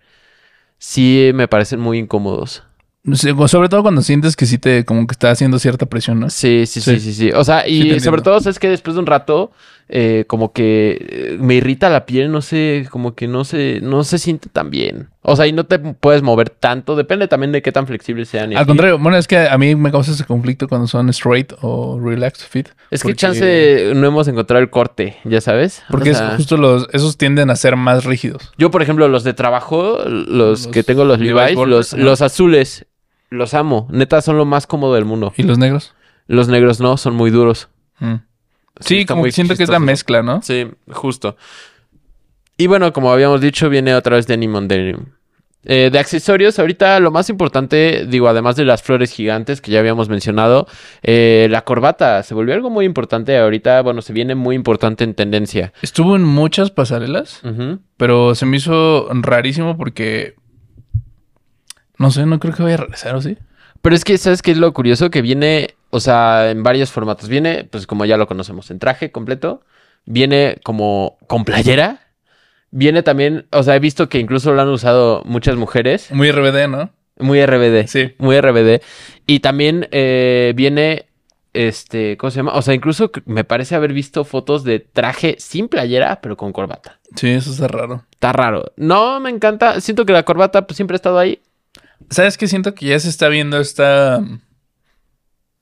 sí 0.78 1.32
me 1.34 1.48
parecen 1.48 1.80
muy 1.80 1.98
incómodos. 2.00 2.64
Sobre 3.48 3.70
todo 3.70 3.84
cuando 3.84 4.02
sientes 4.02 4.36
que 4.36 4.46
sí 4.46 4.58
te, 4.58 4.84
como 4.84 5.08
que 5.08 5.14
está 5.14 5.32
haciendo 5.32 5.60
cierta 5.60 5.86
presión, 5.86 6.20
¿no? 6.20 6.30
Sí, 6.30 6.66
sí, 6.66 6.82
sí, 6.82 6.96
Sí. 6.96 7.00
sí, 7.00 7.14
sí. 7.14 7.32
O 7.32 7.44
sea, 7.46 7.66
y 7.68 8.00
sobre 8.02 8.22
todo, 8.22 8.40
¿sabes 8.42 8.60
que 8.60 8.70
Después 8.70 8.96
de 8.96 9.00
un 9.00 9.06
rato, 9.06 9.52
eh, 9.90 10.26
como 10.28 10.52
que 10.52 10.98
eh, 11.00 11.38
me 11.40 11.56
irrita 11.56 11.90
la 11.90 12.06
piel, 12.06 12.32
no 12.32 12.42
sé, 12.42 12.88
como 12.92 13.16
que 13.16 13.28
no 13.28 13.46
se, 13.46 13.80
no 13.82 14.04
se 14.04 14.18
siente 14.18 14.50
tan 14.50 14.70
bien. 14.70 15.10
O 15.22 15.36
sea, 15.36 15.48
y 15.48 15.54
no 15.54 15.66
te 15.66 15.80
puedes 15.80 16.22
mover 16.22 16.50
tanto. 16.50 16.96
Depende 16.96 17.28
también 17.28 17.52
de 17.52 17.62
qué 17.62 17.72
tan 17.72 17.88
flexibles 17.88 18.30
sean. 18.30 18.56
Al 18.56 18.66
contrario, 18.66 18.98
bueno, 19.00 19.18
es 19.18 19.28
que 19.28 19.38
a 19.38 19.58
mí 19.58 19.76
me 19.76 19.92
causa 19.92 20.12
ese 20.12 20.26
conflicto 20.26 20.68
cuando 20.68 20.88
son 20.88 21.10
straight 21.10 21.54
o 21.62 22.00
relaxed 22.02 22.48
fit. 22.50 22.70
Es 22.92 23.02
que 23.02 23.10
porque- 23.10 23.16
chance 23.16 23.92
no 23.96 24.08
hemos 24.08 24.28
encontrado 24.28 24.62
el 24.62 24.70
corte, 24.70 25.18
ya 25.24 25.42
sabes. 25.42 25.84
Porque 25.90 26.10
O 26.10 26.14
es 26.14 26.22
justo 26.36 26.58
los, 26.58 26.88
esos 26.94 27.18
tienden 27.18 27.50
a 27.50 27.56
ser 27.56 27.76
más 27.76 28.04
rígidos. 28.06 28.52
Yo, 28.58 28.72
por 28.72 28.82
ejemplo, 28.82 29.08
los 29.08 29.24
de 29.24 29.34
trabajo, 29.34 30.00
los, 30.06 30.28
Los 30.28 30.68
que 30.68 30.84
tengo, 30.84 31.06
los 31.06 31.20
Levi's 31.20 31.56
los, 31.58 31.94
los 31.94 32.22
azules, 32.22 32.86
los 33.30 33.54
amo. 33.54 33.88
Neta, 33.92 34.22
son 34.22 34.38
lo 34.38 34.46
más 34.46 34.68
cómodo 34.68 34.96
del 34.96 35.06
mundo. 35.06 35.34
¿Y 35.36 35.44
los 35.44 35.58
negros? 35.58 35.94
Los 36.28 36.48
negros 36.50 36.80
no, 36.80 36.98
son 36.98 37.16
muy 37.16 37.32
duros. 37.32 37.70
Mm. 38.00 38.16
Sí, 38.80 39.06
como 39.06 39.24
que 39.24 39.32
siento 39.32 39.56
que 39.56 39.64
es 39.64 39.70
la 39.70 39.80
mezcla, 39.80 40.22
¿no? 40.22 40.42
Sí, 40.42 40.68
justo. 40.90 41.36
Y 42.58 42.68
bueno, 42.68 42.92
como 42.94 43.12
habíamos 43.12 43.42
dicho, 43.42 43.70
viene 43.70 43.94
otra 43.96 44.16
vez 44.16 44.28
Denim 44.28 44.56
on 44.56 44.68
Denim. 44.68 45.06
Eh, 45.70 45.90
de 45.92 46.00
accesorios, 46.00 46.60
ahorita 46.60 47.00
lo 47.02 47.12
más 47.12 47.30
importante, 47.30 48.06
digo, 48.08 48.30
además 48.30 48.56
de 48.56 48.64
las 48.64 48.82
flores 48.84 49.12
gigantes 49.12 49.60
que 49.60 49.70
ya 49.70 49.80
habíamos 49.80 50.08
mencionado, 50.08 50.66
eh, 51.04 51.48
la 51.50 51.66
corbata 51.66 52.24
se 52.24 52.34
volvió 52.34 52.54
algo 52.54 52.70
muy 52.70 52.86
importante. 52.86 53.38
Ahorita, 53.38 53.82
bueno, 53.82 54.02
se 54.02 54.14
viene 54.14 54.34
muy 54.34 54.56
importante 54.56 55.04
en 55.04 55.14
tendencia. 55.14 55.74
Estuvo 55.82 56.16
en 56.16 56.24
muchas 56.24 56.72
pasarelas, 56.72 57.42
pero 57.98 58.34
se 58.34 58.46
me 58.46 58.58
hizo 58.58 59.10
rarísimo 59.12 59.78
porque... 59.78 60.36
No 61.98 62.12
sé, 62.12 62.26
no 62.26 62.40
creo 62.40 62.54
que 62.54 62.64
vaya 62.64 62.76
a 62.76 62.78
regresar, 62.78 63.16
¿o 63.16 63.22
sí? 63.22 63.38
Pero 63.82 63.96
es 63.96 64.06
que, 64.06 64.18
¿sabes 64.18 64.42
qué 64.42 64.52
es 64.52 64.58
lo 64.58 64.72
curioso? 64.72 65.10
Que 65.10 65.22
viene, 65.22 65.76
o 65.90 66.00
sea, 66.00 66.52
en 66.52 66.64
varios 66.64 66.92
formatos. 66.92 67.30
Viene, 67.30 67.64
pues 67.64 67.88
como 67.88 68.06
ya 68.06 68.18
lo 68.18 68.28
conocemos, 68.28 68.72
en 68.72 68.80
traje 68.80 69.12
completo. 69.12 69.62
Viene 70.06 70.60
como 70.64 71.18
con 71.28 71.46
playera. 71.46 72.00
Viene 72.72 73.04
también, 73.04 73.48
o 73.52 73.64
sea, 73.64 73.76
he 73.76 73.80
visto 73.80 74.10
que 74.10 74.20
incluso 74.20 74.54
lo 74.54 74.62
han 74.62 74.70
usado 74.70 75.24
muchas 75.26 75.56
mujeres. 75.56 76.12
Muy 76.12 76.32
RBD, 76.32 76.68
¿no? 76.68 76.92
Muy 77.20 77.44
RBD. 77.46 77.88
Sí. 77.88 78.14
Muy 78.18 78.40
RBD. 78.40 78.82
Y 79.26 79.40
también 79.40 79.88
eh, 79.92 80.54
viene, 80.56 81.08
este, 81.54 82.18
¿cómo 82.18 82.30
se 82.32 82.38
llama? 82.38 82.54
O 82.54 82.62
sea, 82.62 82.74
incluso 82.74 83.12
me 83.26 83.44
parece 83.44 83.76
haber 83.76 83.94
visto 83.94 84.26
fotos 84.26 84.64
de 84.64 84.80
traje 84.80 85.36
sin 85.40 85.68
playera, 85.70 86.20
pero 86.22 86.38
con 86.38 86.54
corbata. 86.54 87.00
Sí, 87.16 87.30
eso 87.30 87.52
está 87.52 87.68
raro. 87.68 88.04
Está 88.12 88.34
raro. 88.34 88.74
No, 88.76 89.20
me 89.20 89.30
encanta. 89.30 89.80
Siento 89.82 90.06
que 90.06 90.14
la 90.14 90.24
corbata 90.24 90.68
pues, 90.68 90.76
siempre 90.76 90.96
ha 90.96 90.98
estado 90.98 91.20
ahí. 91.20 91.42
¿Sabes 92.10 92.38
qué? 92.38 92.48
Siento 92.48 92.76
que 92.76 92.88
ya 92.88 93.00
se 93.00 93.10
está 93.10 93.28
viendo 93.30 93.60
esta... 93.60 94.22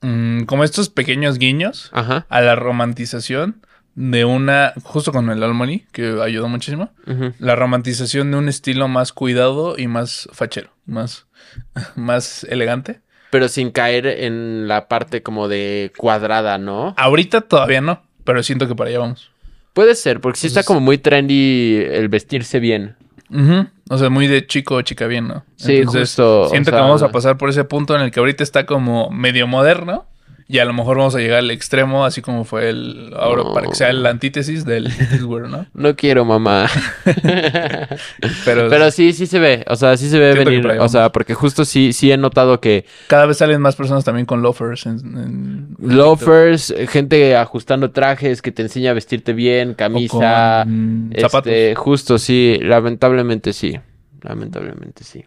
mm, 0.06 0.44
como 0.44 0.64
estos 0.64 0.88
pequeños 0.88 1.38
guiños 1.38 1.90
Ajá. 1.92 2.26
a 2.28 2.40
la 2.40 2.54
romantización 2.54 3.60
de 3.94 4.24
una... 4.24 4.74
Justo 4.82 5.10
con 5.10 5.30
el 5.30 5.42
Almoni, 5.42 5.86
que 5.92 6.20
ayudó 6.22 6.48
muchísimo. 6.48 6.90
La 7.38 7.56
romantización 7.56 8.30
de 8.30 8.36
un 8.36 8.48
estilo 8.48 8.88
más 8.88 9.12
cuidado 9.12 9.76
y 9.78 9.86
más 9.88 10.28
fachero. 10.32 10.70
Más, 10.84 11.26
más 11.96 12.44
elegante. 12.44 13.00
Pero 13.30 13.48
sin 13.48 13.70
caer 13.70 14.06
en 14.06 14.68
la 14.68 14.88
parte 14.88 15.22
como 15.22 15.48
de 15.48 15.92
cuadrada, 15.96 16.58
¿no? 16.58 16.94
Ahorita 16.96 17.40
todavía 17.40 17.80
no, 17.80 18.02
pero 18.24 18.42
siento 18.42 18.68
que 18.68 18.74
para 18.74 18.90
allá 18.90 19.00
vamos. 19.00 19.30
Puede 19.72 19.94
ser, 19.94 20.20
porque 20.20 20.38
sí 20.38 20.46
está 20.46 20.62
como 20.62 20.80
muy 20.80 20.96
trendy 20.98 21.76
el 21.90 22.08
vestirse 22.08 22.60
bien. 22.60 22.96
Ujú. 23.30 23.66
O 23.90 23.98
sea, 23.98 24.10
muy 24.10 24.26
de 24.26 24.46
chico 24.46 24.76
o 24.76 24.82
chica 24.82 25.06
bien, 25.06 25.28
¿no? 25.28 25.44
Sí, 25.56 25.84
justo, 25.84 26.42
o 26.42 26.48
Siento 26.48 26.70
sea- 26.70 26.78
que 26.78 26.82
vamos 26.84 27.02
a 27.02 27.10
pasar 27.10 27.36
por 27.38 27.48
ese 27.48 27.64
punto 27.64 27.94
en 27.96 28.02
el 28.02 28.10
que 28.10 28.20
ahorita 28.20 28.42
está 28.42 28.66
como 28.66 29.10
medio 29.10 29.46
moderno. 29.46 30.06
Y 30.48 30.60
a 30.60 30.64
lo 30.64 30.72
mejor 30.72 30.96
vamos 30.98 31.14
a 31.16 31.18
llegar 31.18 31.38
al 31.40 31.50
extremo, 31.50 32.04
así 32.04 32.22
como 32.22 32.44
fue 32.44 32.68
el. 32.68 33.12
Ahora, 33.18 33.42
No. 33.42 33.52
para 33.52 33.66
que 33.66 33.74
sea 33.74 33.92
la 33.92 34.10
antítesis 34.10 34.64
del 34.64 34.90
streetwear, 34.92 35.48
¿no? 35.48 35.66
No 35.74 35.96
quiero, 35.96 36.24
mamá. 36.24 36.68
Pero, 38.44 38.68
Pero 38.68 38.90
sí, 38.90 39.12
sí 39.12 39.26
se 39.26 39.38
ve. 39.38 39.64
O 39.68 39.76
sea, 39.76 39.96
sí 39.96 40.08
se 40.08 40.18
ve 40.18 40.34
venir. 40.34 40.66
O 40.78 40.88
sea, 40.88 41.10
porque 41.10 41.34
justo 41.34 41.64
sí, 41.64 41.92
sí 41.92 42.12
he 42.12 42.16
notado 42.16 42.60
que 42.60 42.84
cada 43.08 43.26
vez 43.26 43.38
salen 43.38 43.60
más 43.60 43.76
personas 43.76 44.04
también 44.04 44.26
con 44.26 44.42
loafers. 44.42 44.86
En, 44.86 44.96
en- 45.18 45.76
loafers, 45.80 46.74
gente 46.88 47.36
ajustando 47.36 47.90
trajes 47.90 48.42
que 48.42 48.52
te 48.52 48.62
enseña 48.62 48.92
a 48.92 48.94
vestirte 48.94 49.32
bien, 49.32 49.70
o 49.70 49.76
camisa. 49.76 50.62
este, 51.10 51.20
zapatos. 51.22 51.52
justo, 51.76 52.18
sí. 52.18 52.58
Lamentablemente 52.62 53.52
sí. 53.52 53.78
Lamentablemente 54.22 55.04
sí. 55.04 55.24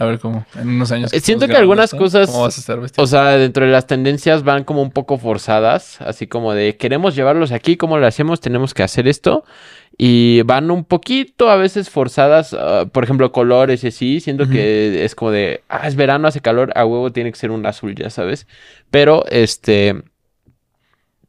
A 0.00 0.06
ver 0.06 0.18
cómo. 0.18 0.46
En 0.58 0.70
unos 0.70 0.90
años. 0.92 1.12
Eh, 1.12 1.20
siento 1.20 1.46
que 1.46 1.54
algunas 1.56 1.84
esto, 1.92 1.98
cosas- 1.98 2.30
¿Cómo 2.30 2.44
vas 2.44 2.56
a 2.56 2.60
estar? 2.60 2.78
O 2.96 3.06
sea, 3.06 3.36
dentro 3.36 3.66
de 3.66 3.70
las 3.70 3.86
tendencias 3.86 4.42
van 4.44 4.64
como 4.64 4.80
un 4.80 4.92
poco 4.92 5.18
forzadas, 5.18 6.00
así 6.00 6.26
como 6.26 6.54
de 6.54 6.78
queremos 6.78 7.14
llevarlos 7.14 7.52
aquí, 7.52 7.76
¿cómo 7.76 7.98
lo 7.98 8.06
hacemos? 8.06 8.40
Tenemos 8.40 8.72
que 8.72 8.82
hacer 8.82 9.06
esto. 9.06 9.44
Y 9.98 10.40
van 10.46 10.70
un 10.70 10.84
poquito 10.84 11.50
a 11.50 11.56
veces 11.56 11.90
forzadas, 11.90 12.54
ah, 12.58 12.86
por 12.90 13.04
ejemplo, 13.04 13.30
colores 13.30 13.84
y 13.84 13.88
así. 13.88 14.20
Siento 14.20 14.48
que 14.48 15.04
es 15.04 15.14
como 15.14 15.32
de, 15.32 15.64
ah, 15.68 15.86
es 15.86 15.96
verano, 15.96 16.28
hace 16.28 16.40
calor, 16.40 16.72
a 16.76 16.86
huevo 16.86 17.12
tiene 17.12 17.30
que 17.30 17.38
ser 17.38 17.50
un 17.50 17.66
azul, 17.66 17.94
ya 17.94 18.08
sabes. 18.08 18.46
Pero, 18.90 19.26
este, 19.28 20.02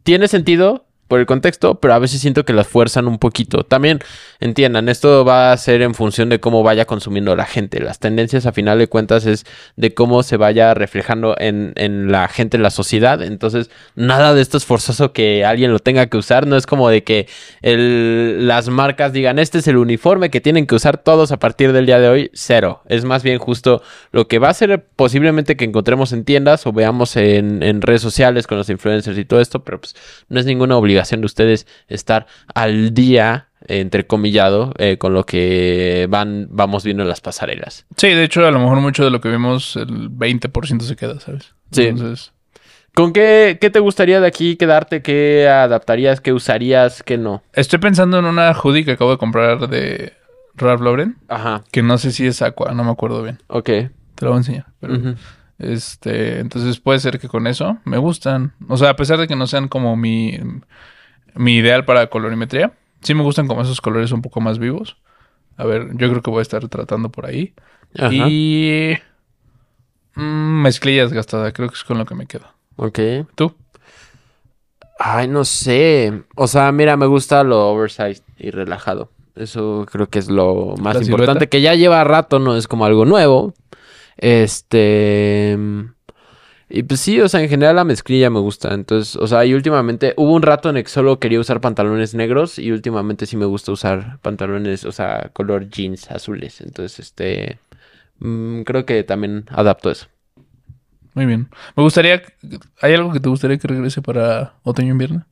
tiene 0.04 0.30
sentido 0.30 0.86
por 1.12 1.20
el 1.20 1.26
contexto, 1.26 1.76
pero 1.76 1.94
a 1.94 2.00
veces 2.00 2.22
siento 2.22 2.46
que 2.46 2.54
las 2.54 2.70
fuerzan 2.70 3.06
un 3.06 3.20
poquito. 3.20 3.66
También 3.66 4.00
entiendan, 4.40 4.88
esto 4.88 5.26
va 5.26 5.52
a 5.52 5.58
ser 5.58 5.82
en 5.82 5.94
función 5.94 6.30
de 6.30 6.40
cómo 6.40 6.64
vaya 6.64 6.86
consumiendo 6.86 7.36
la 7.36 7.46
gente. 7.46 7.82
Las 7.82 8.00
tendencias 8.00 8.46
a 8.46 8.54
final 8.54 8.80
de 8.80 8.88
cuentas 8.88 9.26
es 9.26 9.46
de 9.76 9.94
cómo 9.94 10.24
se 10.24 10.38
vaya 10.38 10.74
reflejando 10.74 11.36
en, 11.38 11.74
en 11.76 12.14
la 12.14 12.30
gente, 12.30 12.56
en 12.56 12.64
la 12.64 12.70
sociedad. 12.70 13.22
Entonces, 13.22 13.70
nada 13.94 14.34
de 14.34 14.42
esto 14.42 14.56
es 14.56 14.64
forzoso 14.64 15.12
que 15.12 15.44
alguien 15.44 15.74
lo 15.74 15.80
tenga 15.80 16.06
que 16.06 16.16
usar. 16.16 16.48
No 16.48 16.56
es 16.56 16.66
como 16.66 16.88
de 16.88 17.04
que 17.04 17.28
las 17.62 18.70
marcas 18.70 19.12
digan, 19.12 19.38
este 19.38 19.58
es 19.58 19.68
el 19.68 19.76
uniforme 19.76 20.30
que 20.30 20.40
tienen 20.40 20.66
que 20.66 20.76
usar 20.76 20.98
todos 20.98 21.34
a 21.34 21.40
partir 21.40 21.74
del 21.74 21.88
día 21.88 22.00
de 22.00 22.08
hoy. 22.08 22.32
Cero. 22.34 22.84
Es 22.88 23.04
más 23.04 23.22
bien 23.22 23.38
justo 23.38 23.84
lo 24.14 24.30
que 24.30 24.40
va 24.40 24.48
a 24.48 24.54
ser 24.54 24.86
posiblemente 24.96 25.58
que 25.58 25.66
encontremos 25.66 26.14
en 26.14 26.24
tiendas 26.24 26.66
o 26.66 26.72
veamos 26.72 27.18
en, 27.18 27.64
en 27.64 27.82
redes 27.82 28.02
sociales 28.02 28.48
con 28.48 28.58
los 28.58 28.70
influencers 28.70 29.18
y 29.18 29.26
todo 29.26 29.42
esto, 29.42 29.62
pero 29.66 29.82
pues 29.82 29.94
no 30.30 30.40
es 30.40 30.46
ninguna 30.46 30.78
obligación 30.78 31.01
de 31.10 31.26
ustedes 31.26 31.68
estar 31.88 32.28
al 32.54 32.94
día, 32.94 33.50
entrecomillado, 33.68 34.74
eh, 34.78 34.98
con 34.98 35.14
lo 35.14 35.26
que 35.26 36.08
van, 36.10 36.48
vamos 36.50 36.84
viendo 36.84 37.04
en 37.04 37.10
las 37.10 37.22
pasarelas. 37.22 37.86
Sí, 37.98 38.08
de 38.10 38.24
hecho, 38.24 38.46
a 38.46 38.52
lo 38.52 38.60
mejor 38.60 38.80
mucho 38.82 39.04
de 39.04 39.12
lo 39.12 39.22
que 39.22 39.30
vimos, 39.30 39.76
el 39.76 40.10
20% 40.10 40.82
se 40.82 40.96
queda, 40.96 41.20
¿sabes? 41.20 41.54
Sí. 41.72 41.84
Entonces, 41.88 42.34
¿Con 42.94 43.14
qué, 43.14 43.58
qué 43.62 43.70
te 43.70 43.80
gustaría 43.80 44.20
de 44.20 44.28
aquí 44.28 44.58
quedarte? 44.58 45.02
¿Qué 45.02 45.48
adaptarías? 45.48 46.20
¿Qué 46.20 46.34
usarías? 46.34 47.04
¿Qué 47.04 47.18
no? 47.18 47.42
estoy 47.54 47.80
pensando 47.80 48.20
en 48.20 48.26
una 48.26 48.52
hoodie 48.54 48.84
que 48.84 48.92
acabo 48.92 49.12
de 49.12 49.18
comprar 49.18 49.70
de 49.70 50.12
Ralph 50.56 50.82
Lauren, 50.82 51.16
Ajá, 51.30 51.64
que 51.72 51.82
no 51.84 51.98
sé 51.98 52.12
si 52.12 52.28
es 52.28 52.42
Aqua, 52.42 52.74
no 52.74 52.84
me 52.84 52.92
acuerdo 52.92 53.24
bien. 53.24 53.40
ok. 53.48 53.66
Te 53.66 54.26
lo 54.26 54.32
voy 54.32 54.36
a 54.36 54.38
enseñar. 54.40 54.66
Pero. 54.82 55.16
Este, 55.62 56.40
entonces 56.40 56.80
puede 56.80 57.00
ser 57.00 57.20
que 57.20 57.28
con 57.28 57.46
eso 57.46 57.78
me 57.86 57.98
gustan. 57.98 58.54
O 58.68 58.78
sea, 58.78 58.90
a 58.90 58.96
pesar 58.96 59.20
de 59.20 59.28
que 59.28 59.36
no 59.36 59.46
sean 59.46 59.68
como 59.68 59.96
mi, 59.96 60.40
mi 61.36 61.58
ideal 61.58 61.86
para 61.86 62.08
colorimetría, 62.08 62.74
sí 63.02 63.14
me 63.14 63.24
gustan 63.24 63.48
como 63.48 63.62
esos 63.62 63.80
colores 63.80 64.12
un 64.12 64.22
poco 64.22 64.42
más 64.42 64.58
vivos. 64.58 64.98
A 65.58 65.66
ver, 65.66 65.90
yo 65.98 66.10
creo 66.10 66.22
que 66.22 66.32
voy 66.32 66.40
a 66.40 66.42
estar 66.42 66.68
tratando 66.68 67.10
por 67.10 67.28
ahí. 67.28 67.54
Ajá. 67.98 68.12
Y 68.12 68.98
mm, 70.16 70.62
mezclillas 70.62 71.14
gastada, 71.14 71.52
creo 71.52 71.70
que 71.70 71.76
es 71.76 71.84
con 71.84 72.00
lo 72.00 72.06
que 72.06 72.16
me 72.16 72.26
quedo. 72.26 72.48
Ok. 72.78 73.00
¿Tú? 73.36 73.56
Ay, 74.98 75.28
no 75.28 75.46
sé. 75.46 76.24
O 76.36 76.48
sea, 76.48 76.72
mira, 76.72 76.98
me 76.98 77.06
gusta 77.06 77.44
lo 77.44 77.70
oversized 77.70 78.24
y 78.38 78.50
relajado. 78.50 79.12
Eso 79.36 79.86
creo 79.92 80.08
que 80.08 80.20
es 80.20 80.30
lo 80.30 80.76
más 80.78 80.96
¿La 80.96 81.04
importante. 81.04 81.50
Que 81.50 81.62
ya 81.62 81.76
lleva 81.76 82.04
rato, 82.04 82.40
no 82.40 82.56
es 82.56 82.68
como 82.68 82.86
algo 82.86 83.06
nuevo. 83.06 83.54
Este. 84.22 85.58
Y 86.70 86.84
pues 86.84 87.02
sí, 87.02 87.20
o 87.20 87.28
sea, 87.28 87.42
en 87.42 87.50
general 87.50 87.76
la 87.76 87.84
mezclilla 87.84 88.30
me 88.30 88.40
gusta. 88.40 88.74
Entonces, 88.74 89.18
o 89.18 89.28
sea, 89.28 89.44
y 89.44 89.54
últimamente 89.54 90.14
hubo 90.16 90.34
un 90.34 90.42
rato 90.42 90.70
en 90.70 90.78
el 90.78 90.84
que 90.84 90.90
solo 90.90 91.20
quería 91.20 91.40
usar 91.40 91.60
pantalones 91.60 92.14
negros 92.14 92.58
y 92.58 92.72
últimamente 92.72 93.26
sí 93.26 93.36
me 93.36 93.46
gusta 93.46 93.74
usar 93.74 94.20
pantalones, 94.22 94.86
o 94.86 94.94
sea, 94.94 95.32
color 95.34 95.70
jeans 95.70 96.10
azules. 96.10 96.62
Entonces, 96.62 97.00
este. 97.00 97.60
mm, 98.20 98.62
creo 98.62 98.86
que 98.86 99.04
también 99.04 99.46
adapto 99.50 99.92
eso. 99.92 100.08
Muy 101.14 101.26
bien. 101.26 101.50
Me 101.76 101.84
gustaría. 101.84 102.22
¿Hay 102.82 102.94
algo 102.94 103.12
que 103.12 103.20
te 103.20 103.28
gustaría 103.28 103.58
que 103.58 103.68
regrese 103.68 104.02
para 104.02 104.54
otoño-invierno? 104.64 105.26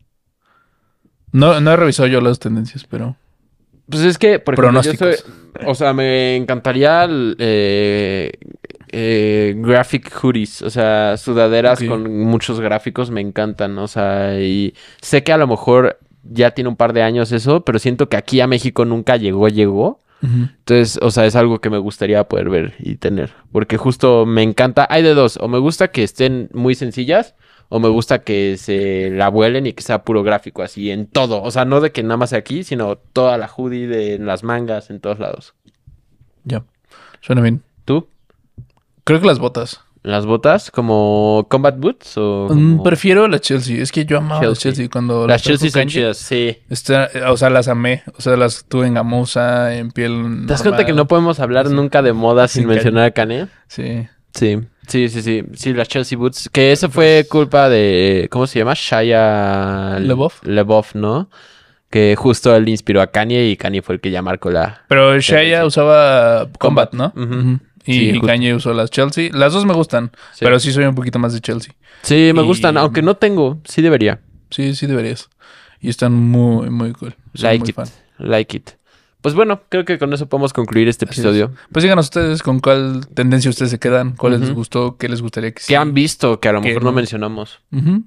No, 1.31 1.61
no 1.61 1.71
he 1.71 1.77
revisado 1.77 2.07
yo 2.07 2.19
las 2.19 2.39
tendencias, 2.39 2.85
pero. 2.89 3.15
Pues 3.89 4.03
es 4.03 4.17
que, 4.17 4.39
por 4.39 4.55
ejemplo, 4.55 4.81
yo 4.81 4.93
soy, 4.93 5.15
o 5.65 5.73
sea, 5.73 5.93
me 5.93 6.35
encantaría 6.35 7.07
eh, 7.09 8.31
eh, 8.91 9.53
graphic 9.57 10.11
hoodies, 10.11 10.61
o 10.61 10.69
sea, 10.69 11.17
sudaderas 11.17 11.81
con 11.83 12.23
muchos 12.23 12.59
gráficos 12.59 13.11
me 13.11 13.21
encantan, 13.21 13.77
o 13.77 13.87
sea, 13.87 14.39
y 14.39 14.73
sé 15.01 15.23
que 15.23 15.31
a 15.31 15.37
lo 15.37 15.47
mejor 15.47 15.99
ya 16.23 16.51
tiene 16.51 16.69
un 16.69 16.75
par 16.75 16.93
de 16.93 17.03
años 17.03 17.31
eso, 17.31 17.61
pero 17.61 17.79
siento 17.79 18.09
que 18.09 18.17
aquí 18.17 18.41
a 18.41 18.47
México 18.47 18.85
nunca 18.85 19.17
llegó, 19.17 19.47
llegó. 19.47 20.01
Entonces, 20.21 20.99
o 21.01 21.11
sea, 21.11 21.25
es 21.25 21.37
algo 21.37 21.61
que 21.61 21.69
me 21.69 21.77
gustaría 21.77 22.21
poder 22.25 22.49
ver 22.49 22.73
y 22.79 22.97
tener, 22.97 23.31
porque 23.53 23.77
justo 23.77 24.25
me 24.25 24.43
encanta, 24.43 24.85
hay 24.89 25.01
de 25.01 25.13
dos, 25.13 25.37
o 25.37 25.47
me 25.47 25.59
gusta 25.59 25.91
que 25.91 26.03
estén 26.03 26.49
muy 26.53 26.75
sencillas, 26.75 27.35
o 27.69 27.79
me 27.79 27.87
gusta 27.87 28.19
que 28.19 28.57
se 28.57 29.11
la 29.11 29.29
vuelen 29.29 29.67
y 29.67 29.73
que 29.73 29.83
sea 29.83 30.03
puro 30.03 30.23
gráfico, 30.23 30.63
así 30.63 30.91
en 30.91 31.05
todo. 31.05 31.41
O 31.41 31.51
sea, 31.51 31.65
no 31.65 31.79
de 31.79 31.91
que 31.91 32.01
nada 32.03 32.17
más 32.17 32.31
sea 32.31 32.39
aquí, 32.39 32.63
sino 32.63 32.97
toda 32.97 33.37
la 33.37 33.47
hoodie 33.47 33.87
de 33.87 34.15
en 34.15 34.25
las 34.25 34.43
mangas, 34.43 34.89
en 34.89 34.99
todos 34.99 35.19
lados. 35.19 35.53
Ya. 36.43 36.63
Suena 37.21 37.41
bien. 37.41 37.61
Creo 39.09 39.19
que 39.21 39.27
las 39.27 39.39
botas. 39.39 39.81
¿Las 40.03 40.25
botas 40.25 40.71
como 40.71 41.45
combat 41.49 41.77
boots 41.77 42.17
o 42.17 42.45
Mm, 42.45 42.47
como- 42.47 42.83
prefiero 42.83 43.27
la 43.27 43.39
Chelsea. 43.39 43.81
Es 43.81 43.91
que 43.91 44.05
yo 44.05 44.19
amaba 44.19 44.35
la 44.35 44.47
Chelsea. 44.49 44.71
Chelsea 44.71 44.89
cuando 44.89 45.27
Las 45.27 45.41
trajo 45.43 45.57
Chelsea 45.59 45.81
son 45.81 45.89
chidas, 45.89 46.17
sí. 46.17 46.57
Está- 46.69 47.09
o 47.27 47.35
sea, 47.35 47.49
las 47.49 47.67
amé. 47.67 48.03
O 48.17 48.21
sea, 48.21 48.37
las 48.37 48.63
tuve 48.69 48.87
en 48.87 48.93
gamuza, 48.93 49.75
en 49.75 49.91
piel. 49.91 50.43
¿Te 50.47 50.53
das 50.53 50.61
cuenta 50.63 50.85
que 50.85 50.93
no 50.93 51.07
podemos 51.07 51.39
hablar 51.41 51.67
Sí. 51.67 51.73
nunca 51.73 52.01
de 52.01 52.13
moda 52.13 52.47
sin 52.47 52.61
Sin 52.61 52.69
mencionar 52.69 53.05
a 53.05 53.11
Kanye? 53.11 53.47
Sí. 53.67 54.07
Sí, 54.33 54.59
sí, 54.87 55.09
sí, 55.09 55.21
sí. 55.21 55.43
Sí, 55.53 55.73
las 55.73 55.87
Chelsea 55.89 56.17
Boots. 56.17 56.49
Que 56.53 56.71
eso 56.71 56.87
fue 56.89 57.25
culpa 57.29 57.67
de. 57.67 58.27
¿Cómo 58.31 58.47
se 58.47 58.59
llama? 58.59 58.75
Shia 58.75 59.99
LaBeouf. 59.99 60.41
LaBeouf, 60.43 60.95
¿no? 60.95 61.29
Que 61.89 62.15
justo 62.15 62.55
él 62.55 62.69
inspiró 62.69 63.01
a 63.01 63.07
Kanye 63.07 63.47
y 63.49 63.57
Kanye 63.57 63.81
fue 63.81 63.95
el 63.95 64.01
que 64.01 64.11
ya 64.11 64.21
marcó 64.21 64.51
la. 64.51 64.83
Pero. 64.87 65.19
Shaya 65.19 65.65
usaba 65.65 66.47
Combat, 66.59 66.93
¿no? 66.93 67.11
Ujú. 67.15 67.59
Y 67.85 68.11
Sí. 68.11 68.21
Kanye 68.21 68.53
usó 68.53 68.73
las 68.73 68.89
Chelsea. 68.91 69.29
Las 69.33 69.53
dos 69.53 69.65
me 69.65 69.73
gustan, 69.73 70.11
Sí. 70.33 70.39
pero 70.45 70.59
sí 70.59 70.71
soy 70.71 70.85
un 70.85 70.95
poquito 70.95 71.19
más 71.19 71.33
de 71.33 71.41
Chelsea. 71.41 71.73
Sí, 72.03 72.31
me 72.33 72.41
Y- 72.41 72.45
gustan. 72.45 72.77
Aunque 72.77 73.01
no 73.01 73.15
tengo, 73.15 73.59
sí 73.65 73.81
debería. 73.81 74.19
Sí, 74.51 74.75
sí 74.75 74.85
deberías. 74.87 75.29
Y 75.81 75.89
están 75.89 76.13
muy, 76.13 76.69
muy 76.69 76.91
cool. 76.93 77.15
Soy 77.33 77.43
Like 77.43 77.59
muy 77.59 77.69
it. 77.69 77.75
fan. 77.75 77.87
Like 78.17 78.57
it. 78.57 78.69
Pues 79.21 79.35
bueno, 79.35 79.61
creo 79.67 79.83
que 79.83 79.97
con 79.97 80.13
eso 80.13 80.29
podemos 80.29 80.53
concluir 80.53 80.87
este 80.87 81.03
Así 81.03 81.19
episodio. 81.19 81.51
Pues 81.73 81.83
díganos 81.83 82.05
ustedes 82.05 82.41
con 82.41 82.61
cuál 82.61 83.05
tendencia 83.13 83.49
ustedes 83.49 83.69
se 83.69 83.77
quedan, 83.77 84.15
cuál 84.15 84.39
les 84.39 84.51
gustó, 84.51 84.95
qué 84.97 85.09
les 85.09 85.21
gustaría 85.21 85.51
que 85.51 85.61
¿Qué 85.67 85.75
han 85.75 85.93
visto 85.93 86.39
que 86.39 86.47
a 86.47 86.53
lo 86.53 86.61
Que 86.61 86.69
mejor 86.69 86.83
no 86.83 86.91
no. 86.91 86.95
mencionamos? 86.95 87.59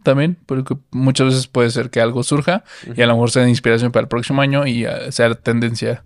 También, 0.05 0.39
porque 0.47 0.75
muchas 0.91 1.27
veces 1.27 1.47
puede 1.49 1.69
ser 1.71 1.91
que 1.91 2.01
algo 2.01 2.23
surja 2.23 2.65
y 2.97 3.03
a 3.03 3.07
lo 3.07 3.13
mejor 3.13 3.31
sea 3.31 3.43
de 3.43 3.51
inspiración 3.51 3.93
para 3.93 4.03
el 4.05 4.09
próximo 4.09 4.41
año 4.41 4.67
y 4.67 4.87
ah, 4.87 5.13
sea 5.13 5.35
tendencia 5.35 6.03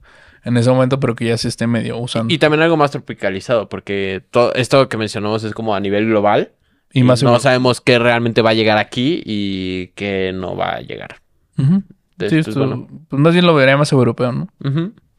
en 0.46 0.56
ese 0.56 0.70
momento, 0.70 0.98
pero 1.00 1.14
que 1.14 1.26
ya 1.26 1.36
se 1.36 1.48
esté 1.48 1.66
medio 1.66 1.98
usando. 1.98 2.32
Y 2.32 2.38
también 2.38 2.62
algo 2.62 2.76
más 2.76 2.90
tropicalizado, 2.92 3.68
porque 3.68 4.22
todo 4.30 4.54
esto 4.54 4.88
que 4.88 4.96
mencionamos 4.96 5.44
es 5.44 5.52
como 5.52 5.74
a 5.74 5.80
nivel 5.80 6.06
global. 6.06 6.52
Y, 6.92 7.02
más 7.02 7.22
no 7.22 7.28
seguro. 7.28 7.40
sabemos 7.40 7.80
qué 7.82 7.98
realmente 7.98 8.40
va 8.40 8.50
a 8.50 8.54
llegar 8.54 8.78
aquí 8.78 9.22
y 9.26 9.88
qué 9.88 10.32
no 10.34 10.56
va 10.56 10.76
a 10.76 10.80
llegar. 10.80 11.16
Sí, 11.58 11.64
pues, 12.16 12.32
esto- 12.32 12.58
bueno. 12.58 12.88
pues 13.08 13.20
más 13.20 13.34
bien 13.34 13.44
lo 13.44 13.54
vería 13.54 13.76
más 13.76 13.92
europeo, 13.92 14.32
¿no? 14.32 14.48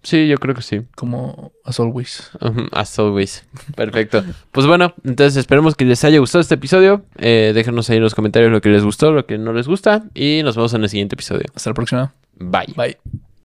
Sí, 0.04 0.28
yo 0.28 0.38
creo 0.38 0.56
que 0.56 0.62
sí. 0.62 0.82
Como 0.96 1.52
as 1.66 1.80
always. 1.82 2.32
As 2.72 2.98
always. 2.98 3.46
Perfecto. 3.76 4.24
Pues 4.54 4.66
bueno, 4.66 4.94
entonces 5.04 5.36
esperemos 5.36 5.76
que 5.76 5.84
les 5.86 6.04
haya 6.06 6.18
gustado 6.20 6.42
este 6.42 6.56
episodio. 6.56 7.04
Eh, 7.18 7.52
déjenos 7.54 7.90
ahí 7.90 7.98
en 7.98 8.04
los 8.04 8.16
comentarios 8.16 8.52
lo 8.52 8.62
que 8.62 8.70
les 8.70 8.84
gustó, 8.84 9.12
lo 9.12 9.26
que 9.26 9.38
no 9.38 9.52
les 9.54 9.68
gusta. 9.68 10.06
Y 10.16 10.42
nos 10.44 10.56
vemos 10.56 10.74
en 10.74 10.84
el 10.84 10.90
siguiente 10.90 11.16
episodio. 11.16 11.46
Hasta 11.54 11.70
la 11.72 11.74
próxima. 11.74 12.14
Bye. 12.40 12.74
Bye. 12.78 12.98